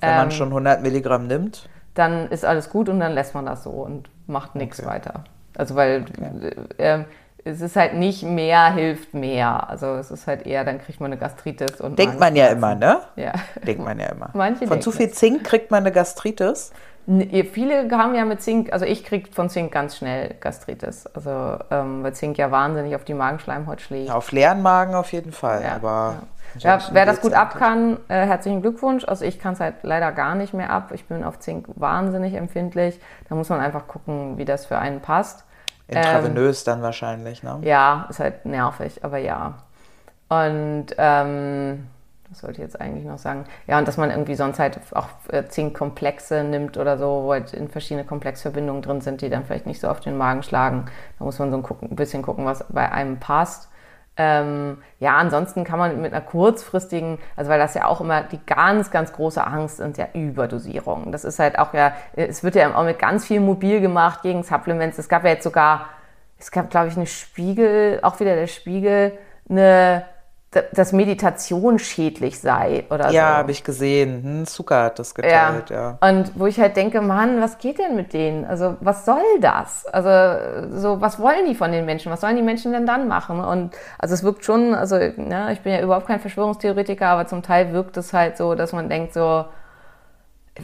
Wenn 0.00 0.10
ähm, 0.10 0.16
man 0.16 0.30
schon 0.30 0.48
100 0.48 0.82
Milligramm 0.82 1.26
nimmt? 1.26 1.68
Dann 1.94 2.28
ist 2.28 2.44
alles 2.44 2.68
gut 2.68 2.88
und 2.88 3.00
dann 3.00 3.12
lässt 3.12 3.34
man 3.34 3.46
das 3.46 3.62
so 3.62 3.70
und 3.70 4.10
macht 4.26 4.54
nichts 4.54 4.80
okay. 4.80 4.88
weiter. 4.88 5.24
Also 5.56 5.74
weil 5.74 6.02
okay. 6.02 6.54
äh, 6.76 7.04
es 7.44 7.60
ist 7.60 7.76
halt 7.76 7.94
nicht 7.94 8.24
mehr 8.24 8.72
hilft 8.74 9.14
mehr. 9.14 9.70
Also 9.70 9.94
es 9.94 10.10
ist 10.10 10.26
halt 10.26 10.46
eher, 10.46 10.64
dann 10.64 10.80
kriegt 10.80 11.00
man 11.00 11.12
eine 11.12 11.20
Gastritis. 11.20 11.80
und 11.80 11.98
Denkt 11.98 12.18
man 12.18 12.34
ja 12.34 12.48
immer, 12.48 12.74
ne? 12.74 12.98
Ja. 13.14 13.32
Denkt 13.64 13.84
man 13.84 14.00
ja 14.00 14.06
immer. 14.06 14.30
Manche 14.34 14.66
Von 14.66 14.82
zu 14.82 14.90
viel 14.90 15.10
Zink 15.10 15.44
kriegt 15.44 15.70
man 15.70 15.84
eine 15.84 15.92
Gastritis? 15.92 16.72
Viele 17.06 17.88
haben 17.92 18.16
ja 18.16 18.24
mit 18.24 18.42
Zink, 18.42 18.72
also 18.72 18.84
ich 18.84 19.04
kriege 19.04 19.30
von 19.30 19.48
Zink 19.48 19.70
ganz 19.70 19.96
schnell 19.96 20.34
Gastritis. 20.40 21.06
Also 21.06 21.58
ähm, 21.70 22.02
weil 22.02 22.14
Zink 22.14 22.36
ja 22.36 22.50
wahnsinnig 22.50 22.96
auf 22.96 23.04
die 23.04 23.14
Magenschleimhaut 23.14 23.80
schlägt. 23.80 24.08
Ja, 24.08 24.14
auf 24.16 24.32
leeren 24.32 24.60
Magen 24.60 24.94
auf 24.94 25.12
jeden 25.12 25.32
Fall, 25.32 25.62
ja, 25.62 25.76
aber... 25.76 26.16
Ja. 26.58 26.78
ja 26.78 26.82
wer 26.90 27.06
das 27.06 27.20
gut 27.20 27.32
ab 27.32 27.54
kann, 27.56 27.98
äh, 28.08 28.26
herzlichen 28.26 28.60
Glückwunsch. 28.60 29.04
Also 29.06 29.24
ich 29.24 29.38
kann 29.38 29.52
es 29.52 29.60
halt 29.60 29.76
leider 29.82 30.10
gar 30.10 30.34
nicht 30.34 30.52
mehr 30.54 30.70
ab. 30.70 30.90
Ich 30.94 31.04
bin 31.06 31.22
auf 31.22 31.38
Zink 31.38 31.66
wahnsinnig 31.76 32.34
empfindlich. 32.34 32.98
Da 33.28 33.34
muss 33.34 33.50
man 33.50 33.60
einfach 33.60 33.86
gucken, 33.86 34.38
wie 34.38 34.44
das 34.44 34.66
für 34.66 34.78
einen 34.78 35.00
passt. 35.00 35.44
Intravenös 35.88 36.60
ähm, 36.60 36.64
dann 36.72 36.82
wahrscheinlich, 36.82 37.42
ne? 37.42 37.58
Ja, 37.62 38.06
ist 38.10 38.18
halt 38.18 38.46
nervig, 38.46 39.04
aber 39.04 39.18
ja. 39.18 39.54
Und 40.28 40.86
ähm, 40.98 41.86
was 42.28 42.40
sollte 42.40 42.54
ich 42.54 42.66
jetzt 42.66 42.80
eigentlich 42.80 43.04
noch 43.04 43.18
sagen? 43.18 43.44
Ja, 43.66 43.78
und 43.78 43.86
dass 43.86 43.96
man 43.96 44.10
irgendwie 44.10 44.34
sonst 44.34 44.58
halt 44.58 44.80
auch 44.94 45.08
äh, 45.28 45.46
Zinkkomplexe 45.46 46.42
nimmt 46.42 46.76
oder 46.76 46.98
so, 46.98 47.24
wo 47.24 47.32
halt 47.32 47.52
in 47.52 47.68
verschiedene 47.68 48.04
Komplexverbindungen 48.04 48.82
drin 48.82 49.00
sind, 49.00 49.20
die 49.20 49.30
dann 49.30 49.44
vielleicht 49.44 49.66
nicht 49.66 49.80
so 49.80 49.88
auf 49.88 50.00
den 50.00 50.16
Magen 50.16 50.42
schlagen. 50.42 50.86
Da 51.18 51.24
muss 51.24 51.38
man 51.38 51.50
so 51.50 51.56
ein, 51.56 51.96
bisschen 51.96 52.22
gucken, 52.22 52.44
was 52.44 52.64
bei 52.68 52.90
einem 52.90 53.18
passt. 53.18 53.68
Ähm, 54.18 54.78
ja, 54.98 55.16
ansonsten 55.18 55.64
kann 55.64 55.78
man 55.78 56.00
mit 56.00 56.12
einer 56.12 56.22
kurzfristigen, 56.22 57.18
also 57.36 57.50
weil 57.50 57.58
das 57.58 57.74
ja 57.74 57.84
auch 57.84 58.00
immer 58.00 58.22
die 58.22 58.40
ganz, 58.46 58.90
ganz 58.90 59.12
große 59.12 59.46
Angst 59.46 59.76
sind 59.76 59.98
ja 59.98 60.08
Überdosierungen. 60.14 61.12
Das 61.12 61.24
ist 61.24 61.38
halt 61.38 61.58
auch 61.58 61.74
ja, 61.74 61.92
es 62.14 62.42
wird 62.42 62.54
ja 62.54 62.74
auch 62.74 62.84
mit 62.84 62.98
ganz 62.98 63.26
viel 63.26 63.40
mobil 63.40 63.80
gemacht 63.80 64.22
gegen 64.22 64.42
Supplements. 64.42 64.96
Es 64.98 65.10
gab 65.10 65.24
ja 65.24 65.30
jetzt 65.30 65.44
sogar, 65.44 65.90
es 66.38 66.50
gab 66.50 66.70
glaube 66.70 66.88
ich 66.88 66.96
eine 66.96 67.06
Spiegel, 67.06 68.00
auch 68.02 68.18
wieder 68.18 68.34
der 68.34 68.46
Spiegel, 68.46 69.18
eine 69.50 70.06
dass 70.72 70.92
Meditation 70.92 71.78
schädlich 71.78 72.40
sei 72.40 72.84
oder 72.90 73.04
ja, 73.04 73.10
so. 73.10 73.16
Ja, 73.16 73.36
habe 73.36 73.50
ich 73.50 73.64
gesehen. 73.64 74.22
Hm, 74.22 74.46
Zucker 74.46 74.84
hat 74.84 74.98
das 74.98 75.14
geteilt, 75.14 75.70
ja. 75.70 75.98
ja. 76.00 76.08
Und 76.08 76.32
wo 76.34 76.46
ich 76.46 76.58
halt 76.58 76.76
denke, 76.76 77.00
Mann, 77.00 77.40
was 77.40 77.58
geht 77.58 77.78
denn 77.78 77.96
mit 77.96 78.12
denen? 78.12 78.44
Also 78.44 78.76
was 78.80 79.04
soll 79.04 79.22
das? 79.40 79.86
Also 79.86 80.76
so, 80.76 81.00
was 81.00 81.18
wollen 81.20 81.46
die 81.46 81.54
von 81.54 81.72
den 81.72 81.84
Menschen? 81.84 82.12
Was 82.12 82.20
sollen 82.20 82.36
die 82.36 82.42
Menschen 82.42 82.72
denn 82.72 82.86
dann 82.86 83.08
machen? 83.08 83.40
Und 83.40 83.74
also 83.98 84.14
es 84.14 84.22
wirkt 84.22 84.44
schon, 84.44 84.74
also 84.74 84.96
ne, 84.96 85.50
ich 85.52 85.60
bin 85.60 85.72
ja 85.72 85.80
überhaupt 85.80 86.06
kein 86.06 86.20
Verschwörungstheoretiker, 86.20 87.06
aber 87.06 87.26
zum 87.26 87.42
Teil 87.42 87.72
wirkt 87.72 87.96
es 87.96 88.12
halt 88.12 88.36
so, 88.36 88.54
dass 88.54 88.72
man 88.72 88.88
denkt 88.88 89.12
so, 89.14 89.46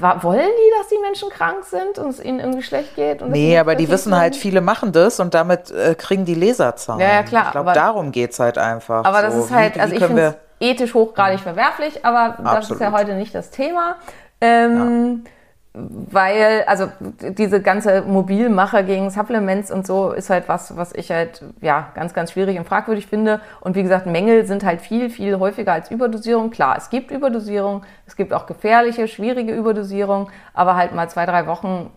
wollen 0.01 0.41
die, 0.41 0.79
dass 0.79 0.89
die 0.89 0.99
Menschen 0.99 1.29
krank 1.29 1.65
sind 1.65 1.99
und 1.99 2.11
es 2.11 2.25
ihnen 2.25 2.41
irgendwie 2.41 2.63
schlecht 2.63 2.97
geht? 2.97 3.21
nee, 3.27 3.59
aber 3.59 3.75
die 3.75 3.89
wissen 3.89 4.17
halt, 4.17 4.37
viele 4.37 4.61
machen 4.61 4.93
das 4.93 5.21
und 5.21 5.35
damit 5.35 5.71
äh, 5.71 5.95
kriegen 5.95 6.25
die 6.25 6.35
Leserzahlen. 6.35 7.01
Ja, 7.01 7.13
ja 7.13 7.23
klar. 7.23 7.47
Ich 7.47 7.51
glaube, 7.53 7.73
darum 7.73 8.13
geht 8.13 8.33
es 8.33 8.41
halt 8.41 8.59
einfach. 8.59 9.05
Aber 9.05 9.19
so. 9.19 9.27
das 9.27 9.35
ist 9.37 9.51
halt, 9.51 9.77
wie, 9.77 9.81
also 9.81 9.95
ich 9.95 10.05
finde 10.05 10.37
es 10.61 10.69
ethisch 10.69 10.95
hochgradig 10.95 11.41
verwerflich, 11.41 12.05
aber 12.05 12.39
Absolut. 12.39 12.57
das 12.57 12.71
ist 12.71 12.81
ja 12.81 12.93
heute 12.93 13.15
nicht 13.15 13.35
das 13.35 13.51
Thema. 13.51 13.97
Ähm, 14.41 15.25
ja 15.25 15.31
weil, 15.75 16.65
also 16.67 16.89
diese 17.03 17.63
ganze 17.63 18.03
Mobilmache 18.03 18.85
gegen 18.85 19.09
Supplements 19.09 19.71
und 19.71 19.87
so 19.87 20.13
ist 20.13 20.29
halt 20.29 20.47
was, 20.47 20.77
was 20.77 20.95
ich 20.95 21.11
halt 21.11 21.43
ja 21.63 21.89
ganz, 21.95 22.13
ganz 22.13 22.33
schwierig 22.33 22.59
und 22.59 22.67
fragwürdig 22.67 23.07
finde. 23.07 23.41
Und 23.61 23.75
wie 23.75 23.83
gesagt, 23.83 24.07
Mängel 24.07 24.45
sind 24.45 24.65
halt 24.65 24.83
viel, 24.83 25.09
viel 25.09 25.39
häufiger 25.39 25.73
als 25.73 25.91
Überdosierung. 25.91 26.51
Klar, 26.51 26.77
es 26.77 26.91
gibt 26.91 27.11
Überdosierung, 27.11 27.85
es 28.07 28.17
gibt 28.17 28.35
auch 28.35 28.45
gefährliche, 28.47 29.09
schwierige 29.09 29.55
Überdosierung, 29.55 30.29
aber 30.53 30.77
halt 30.77 30.95
mal 30.95 31.09
zwei, 31.09 31.25
drei 31.25 31.47
Wochen 31.47 31.91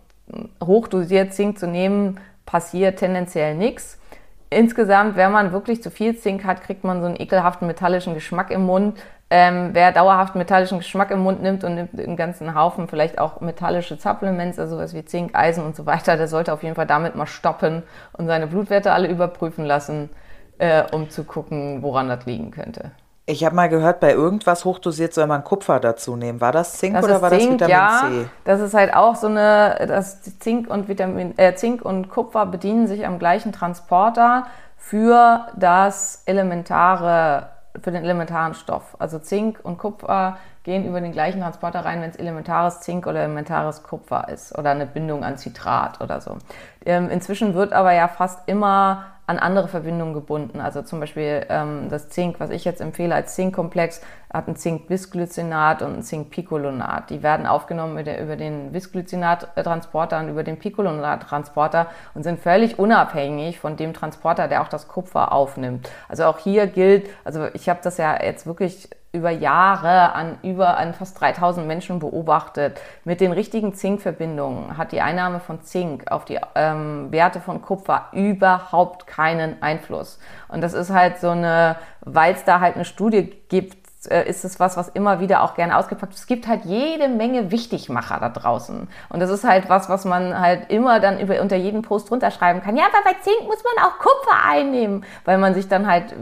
hochdosiert 0.64 1.34
Zink 1.34 1.58
zu 1.58 1.66
nehmen, 1.66 2.18
passiert 2.46 2.98
tendenziell 2.98 3.54
nichts. 3.54 3.98
Insgesamt, 4.48 5.16
wenn 5.16 5.32
man 5.32 5.52
wirklich 5.52 5.82
zu 5.82 5.90
viel 5.90 6.16
Zink 6.16 6.44
hat, 6.44 6.62
kriegt 6.62 6.84
man 6.84 7.00
so 7.00 7.06
einen 7.06 7.20
ekelhaften 7.20 7.66
metallischen 7.66 8.14
Geschmack 8.14 8.50
im 8.50 8.64
Mund. 8.64 8.96
Ähm, 9.28 9.70
wer 9.72 9.90
dauerhaft 9.90 10.36
metallischen 10.36 10.78
Geschmack 10.78 11.10
im 11.10 11.20
Mund 11.20 11.42
nimmt 11.42 11.64
und 11.64 11.74
nimmt 11.74 11.98
einen 11.98 12.16
ganzen 12.16 12.54
Haufen 12.54 12.86
vielleicht 12.86 13.18
auch 13.18 13.40
metallische 13.40 13.96
Supplements, 13.96 14.58
also 14.58 14.76
sowas 14.76 14.94
wie 14.94 15.04
Zink, 15.04 15.34
Eisen 15.34 15.64
und 15.64 15.74
so 15.74 15.84
weiter, 15.84 16.16
der 16.16 16.28
sollte 16.28 16.52
auf 16.52 16.62
jeden 16.62 16.76
Fall 16.76 16.86
damit 16.86 17.16
mal 17.16 17.26
stoppen 17.26 17.82
und 18.12 18.28
seine 18.28 18.46
Blutwerte 18.46 18.92
alle 18.92 19.08
überprüfen 19.08 19.64
lassen, 19.64 20.10
äh, 20.58 20.84
um 20.92 21.10
zu 21.10 21.24
gucken, 21.24 21.82
woran 21.82 22.08
das 22.08 22.24
liegen 22.24 22.52
könnte. 22.52 22.92
Ich 23.28 23.44
habe 23.44 23.56
mal 23.56 23.68
gehört, 23.68 23.98
bei 23.98 24.12
irgendwas 24.12 24.64
hochdosiert 24.64 25.12
soll 25.12 25.26
man 25.26 25.42
Kupfer 25.42 25.80
dazu 25.80 26.14
nehmen. 26.14 26.40
War 26.40 26.52
das 26.52 26.74
Zink 26.74 26.94
das 26.94 27.04
oder 27.04 27.20
war 27.20 27.30
Zink, 27.30 27.58
das 27.58 27.68
Vitamin 27.68 27.70
ja, 27.70 28.08
C? 28.08 28.28
Das 28.44 28.60
ist 28.60 28.74
halt 28.74 28.94
auch 28.94 29.16
so 29.16 29.26
eine, 29.26 29.74
das 29.88 30.22
Zink 30.38 30.70
und 30.70 30.86
Vitamin, 30.86 31.36
äh, 31.36 31.56
Zink 31.56 31.84
und 31.84 32.08
Kupfer 32.08 32.46
bedienen 32.46 32.86
sich 32.86 33.04
am 33.04 33.18
gleichen 33.18 33.50
Transporter 33.50 34.46
für 34.76 35.48
das 35.56 36.22
elementare 36.26 37.48
für 37.82 37.90
den 37.90 38.04
elementaren 38.04 38.54
Stoff. 38.54 38.96
Also 38.98 39.18
Zink 39.18 39.60
und 39.62 39.78
Kupfer 39.78 40.38
gehen 40.62 40.86
über 40.86 41.00
den 41.00 41.12
gleichen 41.12 41.40
Transporter 41.40 41.84
rein, 41.84 42.00
wenn 42.00 42.10
es 42.10 42.16
elementares 42.16 42.80
Zink 42.80 43.06
oder 43.06 43.20
elementares 43.20 43.82
Kupfer 43.82 44.28
ist 44.28 44.56
oder 44.58 44.70
eine 44.70 44.86
Bindung 44.86 45.24
an 45.24 45.38
Citrat 45.38 46.00
oder 46.00 46.20
so. 46.20 46.36
Ähm, 46.84 47.10
inzwischen 47.10 47.54
wird 47.54 47.72
aber 47.72 47.92
ja 47.92 48.08
fast 48.08 48.48
immer 48.48 49.04
an 49.26 49.38
andere 49.38 49.66
Verbindungen 49.66 50.14
gebunden. 50.14 50.60
Also 50.60 50.82
zum 50.82 51.00
Beispiel 51.00 51.44
ähm, 51.48 51.88
das 51.88 52.08
Zink, 52.08 52.38
was 52.38 52.50
ich 52.50 52.64
jetzt 52.64 52.80
empfehle 52.80 53.14
als 53.14 53.34
Zinkkomplex, 53.34 54.00
hat 54.32 54.48
ein 54.48 54.56
Zink-Bisglycinat 54.56 55.82
und 55.82 55.96
ein 55.96 56.02
Zink-Picolonat. 56.02 57.10
Die 57.10 57.22
werden 57.22 57.46
aufgenommen 57.46 57.98
über 57.98 58.36
den 58.36 58.72
Bisglycinat-Transporter 58.72 60.20
und 60.20 60.28
über 60.28 60.44
den 60.44 60.58
Picolonat-Transporter 60.58 61.86
und 62.14 62.22
sind 62.22 62.38
völlig 62.38 62.78
unabhängig 62.78 63.58
von 63.58 63.76
dem 63.76 63.94
Transporter, 63.94 64.46
der 64.46 64.62
auch 64.62 64.68
das 64.68 64.88
Kupfer 64.88 65.32
aufnimmt. 65.32 65.90
Also 66.08 66.24
auch 66.24 66.38
hier 66.38 66.66
gilt, 66.66 67.08
also 67.24 67.46
ich 67.54 67.68
habe 67.68 67.80
das 67.82 67.96
ja 67.98 68.22
jetzt 68.22 68.46
wirklich 68.46 68.88
über 69.12 69.30
Jahre 69.30 70.12
an 70.14 70.38
über 70.42 70.76
an 70.76 70.92
fast 70.92 71.20
3000 71.20 71.66
Menschen 71.66 71.98
beobachtet. 71.98 72.80
Mit 73.04 73.20
den 73.20 73.32
richtigen 73.32 73.74
Zinkverbindungen 73.74 74.76
hat 74.76 74.92
die 74.92 75.00
Einnahme 75.00 75.40
von 75.40 75.62
Zink 75.62 76.10
auf 76.10 76.24
die 76.24 76.38
ähm, 76.54 77.10
Werte 77.10 77.40
von 77.40 77.62
Kupfer 77.62 78.08
überhaupt 78.12 79.06
keinen 79.06 79.62
Einfluss. 79.62 80.18
Und 80.48 80.60
das 80.60 80.74
ist 80.74 80.90
halt 80.90 81.18
so 81.18 81.30
eine, 81.30 81.76
weil 82.00 82.34
es 82.34 82.44
da 82.44 82.60
halt 82.60 82.74
eine 82.74 82.84
Studie 82.84 83.32
gibt, 83.48 83.85
ist 84.06 84.44
es 84.44 84.58
was, 84.60 84.76
was 84.76 84.88
immer 84.88 85.20
wieder 85.20 85.42
auch 85.42 85.54
gerne 85.54 85.76
ausgepackt 85.76 86.12
wird. 86.12 86.18
Es 86.18 86.26
gibt 86.26 86.46
halt 86.46 86.64
jede 86.64 87.08
Menge 87.08 87.50
Wichtigmacher 87.50 88.18
da 88.20 88.28
draußen. 88.28 88.88
Und 89.08 89.20
das 89.20 89.30
ist 89.30 89.44
halt 89.44 89.68
was, 89.68 89.88
was 89.88 90.04
man 90.04 90.38
halt 90.38 90.70
immer 90.70 91.00
dann 91.00 91.20
über, 91.20 91.40
unter 91.40 91.56
jeden 91.56 91.82
Post 91.82 92.10
runterschreiben 92.10 92.62
kann. 92.62 92.76
Ja, 92.76 92.84
aber 92.84 93.04
bei 93.04 93.16
Zink 93.20 93.42
muss 93.46 93.62
man 93.64 93.84
auch 93.84 93.98
Kupfer 93.98 94.44
einnehmen, 94.48 95.04
weil 95.24 95.38
man 95.38 95.54
sich 95.54 95.68
dann 95.68 95.86
halt, 95.86 96.14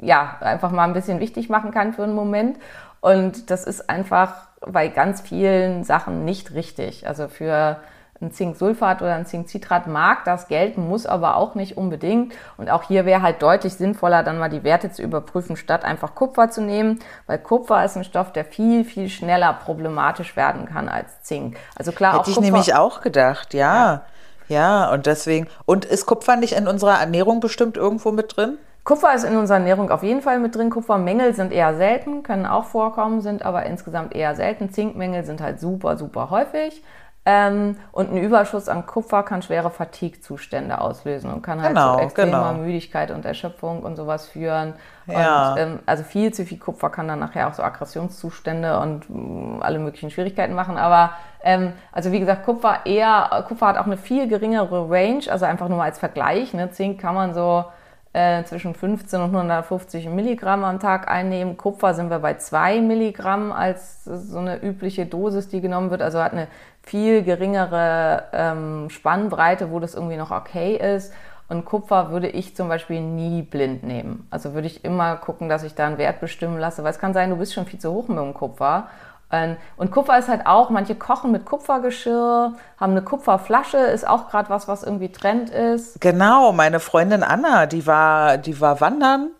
ja, 0.00 0.36
einfach 0.40 0.70
mal 0.70 0.84
ein 0.84 0.92
bisschen 0.92 1.20
wichtig 1.20 1.48
machen 1.48 1.70
kann 1.70 1.92
für 1.92 2.04
einen 2.04 2.14
Moment. 2.14 2.58
Und 3.00 3.50
das 3.50 3.64
ist 3.64 3.88
einfach 3.88 4.34
bei 4.60 4.88
ganz 4.88 5.20
vielen 5.22 5.84
Sachen 5.84 6.24
nicht 6.24 6.54
richtig. 6.54 7.06
Also 7.06 7.28
für 7.28 7.78
ein 8.20 8.32
Zinksulfat 8.32 9.00
oder 9.00 9.14
ein 9.14 9.24
Zinkcitrat 9.24 9.86
mag 9.86 10.24
das 10.24 10.48
gelten, 10.48 10.88
muss 10.88 11.06
aber 11.06 11.36
auch 11.36 11.54
nicht 11.54 11.76
unbedingt. 11.76 12.34
Und 12.58 12.70
auch 12.70 12.82
hier 12.82 13.06
wäre 13.06 13.22
halt 13.22 13.40
deutlich 13.42 13.74
sinnvoller, 13.74 14.22
dann 14.22 14.38
mal 14.38 14.50
die 14.50 14.62
Werte 14.62 14.90
zu 14.90 15.02
überprüfen, 15.02 15.56
statt 15.56 15.84
einfach 15.84 16.14
Kupfer 16.14 16.50
zu 16.50 16.60
nehmen, 16.60 16.98
weil 17.26 17.38
Kupfer 17.38 17.84
ist 17.84 17.96
ein 17.96 18.04
Stoff, 18.04 18.32
der 18.32 18.44
viel, 18.44 18.84
viel 18.84 19.08
schneller 19.08 19.52
problematisch 19.54 20.36
werden 20.36 20.66
kann 20.66 20.88
als 20.88 21.22
Zink. 21.22 21.56
Also 21.76 21.92
klar, 21.92 22.12
Hätte 22.12 22.22
auch 22.22 22.28
ich 22.28 22.34
Kupfer, 22.34 22.50
nämlich 22.50 22.74
auch 22.74 23.00
gedacht, 23.00 23.54
ja. 23.54 23.74
ja. 23.74 24.02
Ja, 24.48 24.90
und 24.90 25.06
deswegen, 25.06 25.46
und 25.64 25.84
ist 25.84 26.06
Kupfer 26.06 26.34
nicht 26.34 26.54
in 26.54 26.66
unserer 26.66 26.98
Ernährung 26.98 27.38
bestimmt 27.38 27.76
irgendwo 27.76 28.10
mit 28.10 28.36
drin? 28.36 28.58
Kupfer 28.82 29.14
ist 29.14 29.22
in 29.24 29.36
unserer 29.36 29.58
Ernährung 29.58 29.90
auf 29.90 30.02
jeden 30.02 30.22
Fall 30.22 30.40
mit 30.40 30.56
drin. 30.56 30.70
Kupfermängel 30.70 31.34
sind 31.34 31.52
eher 31.52 31.76
selten, 31.76 32.24
können 32.24 32.46
auch 32.46 32.64
vorkommen, 32.64 33.20
sind 33.20 33.44
aber 33.44 33.64
insgesamt 33.66 34.14
eher 34.14 34.34
selten. 34.34 34.70
Zinkmängel 34.70 35.22
sind 35.24 35.40
halt 35.40 35.60
super, 35.60 35.96
super 35.96 36.30
häufig. 36.30 36.82
Ähm, 37.26 37.76
und 37.92 38.10
ein 38.10 38.16
Überschuss 38.16 38.68
an 38.70 38.86
Kupfer 38.86 39.22
kann 39.22 39.42
schwere 39.42 39.70
Fatigue-Zustände 39.70 40.80
auslösen 40.80 41.30
und 41.30 41.42
kann 41.42 41.60
halt 41.60 41.74
Genau, 41.74 41.96
zu 41.96 42.02
extremer 42.04 42.50
genau. 42.52 42.62
Müdigkeit 42.64 43.10
und 43.10 43.26
Erschöpfung 43.26 43.82
und 43.82 43.96
sowas 43.96 44.26
führen. 44.26 44.72
Ja. 45.06 45.52
Und, 45.52 45.58
ähm, 45.58 45.78
also 45.84 46.02
viel 46.02 46.32
zu 46.32 46.46
viel 46.46 46.58
Kupfer 46.58 46.88
kann 46.88 47.08
dann 47.08 47.18
nachher 47.18 47.48
auch 47.48 47.52
so 47.52 47.62
Aggressionszustände 47.62 48.80
und 48.80 49.10
mh, 49.10 49.62
alle 49.62 49.78
möglichen 49.78 50.10
Schwierigkeiten 50.10 50.54
machen. 50.54 50.78
Aber 50.78 51.10
ähm, 51.42 51.74
also 51.92 52.10
wie 52.10 52.20
gesagt, 52.20 52.44
Kupfer 52.46 52.86
eher, 52.86 53.44
Kupfer 53.46 53.66
hat 53.66 53.76
auch 53.76 53.86
eine 53.86 53.98
viel 53.98 54.26
geringere 54.26 54.88
Range, 54.90 55.24
also 55.28 55.44
einfach 55.44 55.68
nur 55.68 55.76
mal 55.76 55.84
als 55.84 55.98
Vergleich. 55.98 56.54
Ne? 56.54 56.70
Zink 56.70 57.00
kann 57.02 57.14
man 57.14 57.34
so 57.34 57.66
äh, 58.12 58.42
zwischen 58.44 58.74
15 58.74 59.20
und 59.20 59.34
150 59.34 60.08
Milligramm 60.08 60.64
am 60.64 60.80
Tag 60.80 61.08
einnehmen. 61.08 61.56
Kupfer 61.56 61.94
sind 61.94 62.10
wir 62.10 62.18
bei 62.18 62.34
2 62.34 62.80
Milligramm 62.80 63.52
als 63.52 64.04
so 64.04 64.38
eine 64.38 64.60
übliche 64.62 65.06
Dosis, 65.06 65.48
die 65.48 65.60
genommen 65.60 65.90
wird. 65.90 66.02
Also 66.02 66.20
hat 66.20 66.32
eine 66.32 66.48
viel 66.82 67.22
geringere 67.22 68.24
ähm, 68.32 68.90
Spannbreite, 68.90 69.70
wo 69.70 69.78
das 69.78 69.94
irgendwie 69.94 70.16
noch 70.16 70.30
okay 70.30 70.76
ist. 70.76 71.12
Und 71.48 71.64
Kupfer 71.64 72.10
würde 72.10 72.28
ich 72.28 72.54
zum 72.54 72.68
Beispiel 72.68 73.00
nie 73.00 73.42
blind 73.42 73.82
nehmen. 73.82 74.26
Also 74.30 74.54
würde 74.54 74.68
ich 74.68 74.84
immer 74.84 75.16
gucken, 75.16 75.48
dass 75.48 75.64
ich 75.64 75.74
da 75.74 75.86
einen 75.86 75.98
Wert 75.98 76.20
bestimmen 76.20 76.58
lasse, 76.58 76.84
weil 76.84 76.92
es 76.92 77.00
kann 77.00 77.12
sein, 77.12 77.30
du 77.30 77.36
bist 77.36 77.54
schon 77.54 77.66
viel 77.66 77.80
zu 77.80 77.92
hoch 77.92 78.06
mit 78.06 78.18
dem 78.18 78.34
Kupfer. 78.34 78.86
Ähm, 79.32 79.56
Und 79.76 79.90
Kupfer 79.90 80.18
ist 80.18 80.28
halt 80.28 80.46
auch, 80.46 80.70
manche 80.70 80.94
kochen 80.94 81.32
mit 81.32 81.44
Kupfergeschirr, 81.46 82.52
haben 82.78 82.92
eine 82.92 83.02
Kupferflasche, 83.02 83.78
ist 83.78 84.06
auch 84.06 84.28
gerade 84.28 84.48
was, 84.48 84.68
was 84.68 84.82
irgendwie 84.82 85.10
Trend 85.10 85.50
ist. 85.50 86.00
Genau, 86.00 86.52
meine 86.52 86.80
Freundin 86.80 87.22
Anna, 87.22 87.66
die 87.66 87.86
war, 87.86 88.38
die 88.38 88.60
war 88.60 88.80
wandern, 88.80 89.30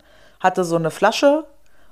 hatte 0.40 0.64
so 0.64 0.76
eine 0.76 0.90
Flasche 0.90 1.44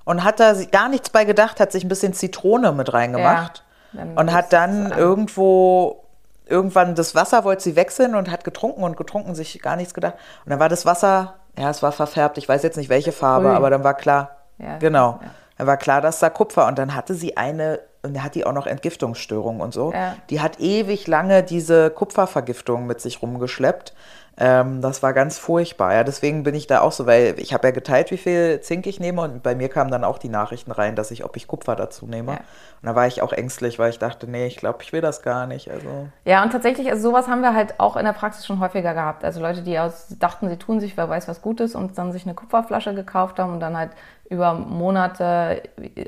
und 0.04 0.24
hat 0.24 0.40
da 0.40 0.54
gar 0.70 0.88
nichts 0.88 1.10
bei 1.10 1.24
gedacht, 1.24 1.60
hat 1.60 1.72
sich 1.72 1.84
ein 1.84 1.88
bisschen 1.88 2.12
Zitrone 2.12 2.72
mit 2.72 2.92
reingemacht 2.92 3.58
Ja, 3.58 3.67
und 3.92 4.32
hat 4.32 4.52
dann 4.52 4.92
irgendwo 4.92 6.04
irgendwann 6.46 6.94
das 6.94 7.14
Wasser 7.14 7.44
wollte 7.44 7.62
sie 7.62 7.76
wechseln 7.76 8.14
und 8.14 8.30
hat 8.30 8.44
getrunken 8.44 8.82
und 8.82 8.96
getrunken, 8.96 9.34
sich 9.34 9.60
gar 9.60 9.76
nichts 9.76 9.94
gedacht. 9.94 10.14
Und 10.44 10.50
dann 10.50 10.58
war 10.60 10.68
das 10.68 10.86
Wasser, 10.86 11.34
ja, 11.58 11.70
es 11.70 11.82
war 11.82 11.92
verfärbt, 11.92 12.38
ich 12.38 12.48
weiß 12.48 12.62
jetzt 12.62 12.76
nicht 12.76 12.88
welche 12.88 13.12
Farbe, 13.12 13.46
Grün. 13.46 13.56
aber 13.56 13.70
dann 13.70 13.84
war 13.84 13.94
klar, 13.94 14.36
Ja, 14.58 14.78
genau, 14.78 15.18
ja. 15.22 15.30
dann 15.58 15.66
war 15.66 15.76
klar, 15.76 16.00
dass 16.00 16.18
da 16.20 16.30
Kupfer 16.30 16.66
und 16.66 16.78
dann 16.78 16.94
hatte 16.94 17.14
sie 17.14 17.36
eine 17.36 17.80
und 18.02 18.14
da 18.16 18.22
hat 18.22 18.34
die 18.36 18.46
auch 18.46 18.52
noch 18.52 18.66
Entgiftungsstörungen 18.66 19.60
und 19.60 19.74
so. 19.74 19.92
Ja. 19.92 20.14
Die 20.30 20.40
hat 20.40 20.60
ewig 20.60 21.06
lange 21.08 21.42
diese 21.42 21.90
Kupfervergiftung 21.90 22.86
mit 22.86 23.00
sich 23.00 23.20
rumgeschleppt. 23.22 23.92
Ähm, 24.40 24.80
das 24.80 25.02
war 25.02 25.12
ganz 25.12 25.36
furchtbar. 25.36 25.92
Ja, 25.92 26.04
deswegen 26.04 26.44
bin 26.44 26.54
ich 26.54 26.68
da 26.68 26.80
auch 26.80 26.92
so, 26.92 27.06
weil 27.06 27.34
ich 27.38 27.52
habe 27.52 27.66
ja 27.66 27.72
geteilt, 27.72 28.12
wie 28.12 28.16
viel 28.16 28.60
Zink 28.60 28.86
ich 28.86 29.00
nehme 29.00 29.20
und 29.22 29.42
bei 29.42 29.56
mir 29.56 29.68
kamen 29.68 29.90
dann 29.90 30.04
auch 30.04 30.18
die 30.18 30.28
Nachrichten 30.28 30.70
rein, 30.70 30.94
dass 30.94 31.10
ich, 31.10 31.24
ob 31.24 31.36
ich 31.36 31.48
Kupfer 31.48 31.74
dazu 31.74 32.06
nehme. 32.06 32.32
Ja. 32.32 32.38
Und 32.80 32.86
da 32.86 32.94
war 32.94 33.08
ich 33.08 33.20
auch 33.20 33.32
ängstlich, 33.32 33.80
weil 33.80 33.90
ich 33.90 33.98
dachte, 33.98 34.30
nee, 34.30 34.46
ich 34.46 34.56
glaube, 34.56 34.78
ich 34.82 34.92
will 34.92 35.00
das 35.00 35.22
gar 35.22 35.48
nicht. 35.48 35.68
Also 35.70 36.08
Ja, 36.24 36.44
und 36.44 36.52
tatsächlich, 36.52 36.88
also 36.88 37.10
sowas 37.10 37.26
haben 37.26 37.40
wir 37.40 37.52
halt 37.52 37.80
auch 37.80 37.96
in 37.96 38.04
der 38.04 38.12
Praxis 38.12 38.46
schon 38.46 38.60
häufiger 38.60 38.94
gehabt. 38.94 39.24
Also 39.24 39.40
Leute, 39.40 39.62
die 39.62 39.76
aus, 39.78 40.06
dachten, 40.20 40.48
sie 40.48 40.56
tun 40.56 40.78
sich, 40.78 40.96
wer 40.96 41.08
weiß 41.08 41.26
was 41.26 41.42
Gutes 41.42 41.74
und 41.74 41.98
dann 41.98 42.12
sich 42.12 42.24
eine 42.24 42.34
Kupferflasche 42.34 42.94
gekauft 42.94 43.40
haben 43.40 43.54
und 43.54 43.60
dann 43.60 43.76
halt 43.76 43.90
über 44.30 44.54
Monate 44.54 45.62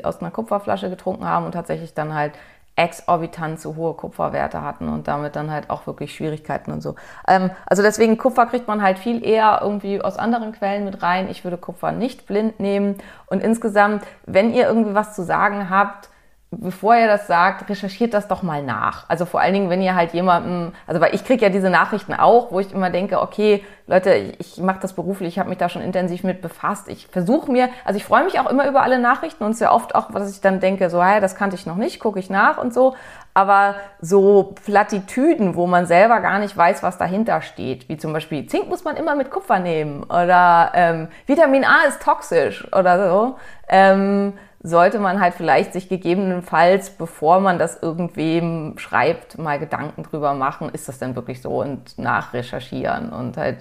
aus 0.05 0.21
einer 0.21 0.31
Kupferflasche 0.31 0.89
getrunken 0.89 1.25
haben 1.25 1.47
und 1.47 1.53
tatsächlich 1.53 1.95
dann 1.95 2.15
halt 2.15 2.33
exorbitant 2.81 3.61
zu 3.61 3.77
hohe 3.77 3.93
Kupferwerte 3.93 4.63
hatten 4.63 4.89
und 4.89 5.07
damit 5.07 5.37
dann 5.37 5.51
halt 5.51 5.69
auch 5.69 5.87
wirklich 5.87 6.15
Schwierigkeiten 6.15 6.73
und 6.73 6.81
so. 6.81 6.95
Ähm, 7.29 7.51
also 7.67 7.83
deswegen 7.83 8.17
Kupfer 8.17 8.47
kriegt 8.47 8.69
man 8.69 8.81
halt 8.83 8.99
viel 8.99 9.23
eher 9.23 9.61
irgendwie 9.63 10.01
aus 10.01 10.17
anderen 10.17 10.53
Quellen 10.53 10.87
mit 10.87 11.03
rein. 11.03 11.29
Ich 11.29 11.45
würde 11.45 11.59
Kupfer 11.59 11.93
nicht 11.93 12.27
blind 12.27 12.59
nehmen 12.59 12.97
und 13.27 13.43
insgesamt, 13.43 14.05
wenn 14.25 14.53
ihr 14.55 14.67
irgendwie 14.67 14.95
was 14.95 15.15
zu 15.15 15.23
sagen 15.23 15.69
habt, 15.69 16.10
bevor 16.53 16.97
ihr 16.97 17.07
das 17.07 17.29
sagt, 17.29 17.71
recherchiert 17.71 18.13
das 18.13 18.27
doch 18.27 18.43
mal 18.43 18.63
nach. 18.63 19.09
Also 19.09 19.25
vor 19.25 19.41
allen 19.41 19.55
Dingen, 19.55 19.71
wenn 19.71 19.81
ihr 19.83 19.95
halt 19.95 20.13
jemandem, 20.15 20.73
also 20.87 21.01
weil 21.01 21.15
ich 21.15 21.25
kriege 21.25 21.45
ja 21.45 21.49
diese 21.49 21.71
Nachrichten 21.71 22.13
auch, 22.13 22.51
wo 22.51 22.59
ich 22.59 22.73
immer 22.73 22.91
denke, 22.91 23.21
okay, 23.21 23.65
Leute, 23.87 24.15
ich, 24.15 24.59
ich 24.59 24.59
mache 24.59 24.81
das 24.81 24.95
beruflich, 24.95 25.29
ich 25.29 25.39
habe 25.39 25.49
mich 25.49 25.59
da 25.59 25.69
schon 25.69 25.83
intensiv 25.83 26.25
mit 26.25 26.43
befasst. 26.43 26.89
Ich 26.89 27.07
versuche 27.07 27.51
mir, 27.51 27.69
also 27.85 27.97
ich 27.97 28.05
freue 28.05 28.25
mich 28.25 28.41
auch 28.41 28.51
immer 28.51 28.67
über 28.67 28.83
alle 28.83 28.99
Nachrichten 28.99 29.45
und 29.45 29.57
sehr 29.57 29.73
oft 29.73 29.95
auch, 29.95 30.09
was 30.13 30.31
ich 30.31 30.41
dann 30.41 30.59
denke, 30.59 30.91
so, 30.91 30.99
ja, 30.99 31.21
das 31.21 31.37
kannte 31.37 31.55
ich 31.55 31.67
noch 31.67 31.77
nicht, 31.77 32.01
gucke 32.01 32.19
ich 32.19 32.31
nach 32.31 32.59
und 32.59 32.75
so. 32.75 32.97
Aber 33.33 33.77
so 34.01 34.55
Plattitüden, 34.65 35.55
wo 35.55 35.69
man 35.69 35.87
selber 35.87 36.19
gar 36.19 36.41
nicht 36.41 36.57
weiß, 36.57 36.83
was 36.83 36.99
dahinter 36.99 37.43
steht, 37.43 37.89
wie 37.89 37.97
zum 37.97 38.13
Beispiel 38.13 38.47
Zink 38.47 38.69
muss 38.69 38.83
man 38.83 38.97
immer 38.97 39.15
mit 39.15 39.31
Kupfer 39.31 39.61
nehmen 39.61 40.03
oder 40.03 40.73
ähm, 40.75 41.09
Vitamin 41.27 41.65
A 41.65 41.87
ist 41.87 42.03
toxisch 42.03 42.67
oder 42.73 43.09
so. 43.09 43.37
Ähm, 43.69 44.33
sollte 44.63 44.99
man 44.99 45.21
halt 45.21 45.35
vielleicht 45.35 45.73
sich 45.73 45.89
gegebenenfalls, 45.89 46.91
bevor 46.91 47.41
man 47.41 47.59
das 47.59 47.83
irgendwem 47.83 48.77
schreibt, 48.77 49.39
mal 49.39 49.59
Gedanken 49.59 50.03
drüber 50.03 50.35
machen, 50.35 50.69
ist 50.69 50.89
das 50.89 50.99
denn 50.99 51.17
wirklich 51.17 51.41
so 51.41 51.63
und 51.63 51.99
nachrecherchieren 51.99 53.11
und 53.11 53.37
halt 53.39 53.59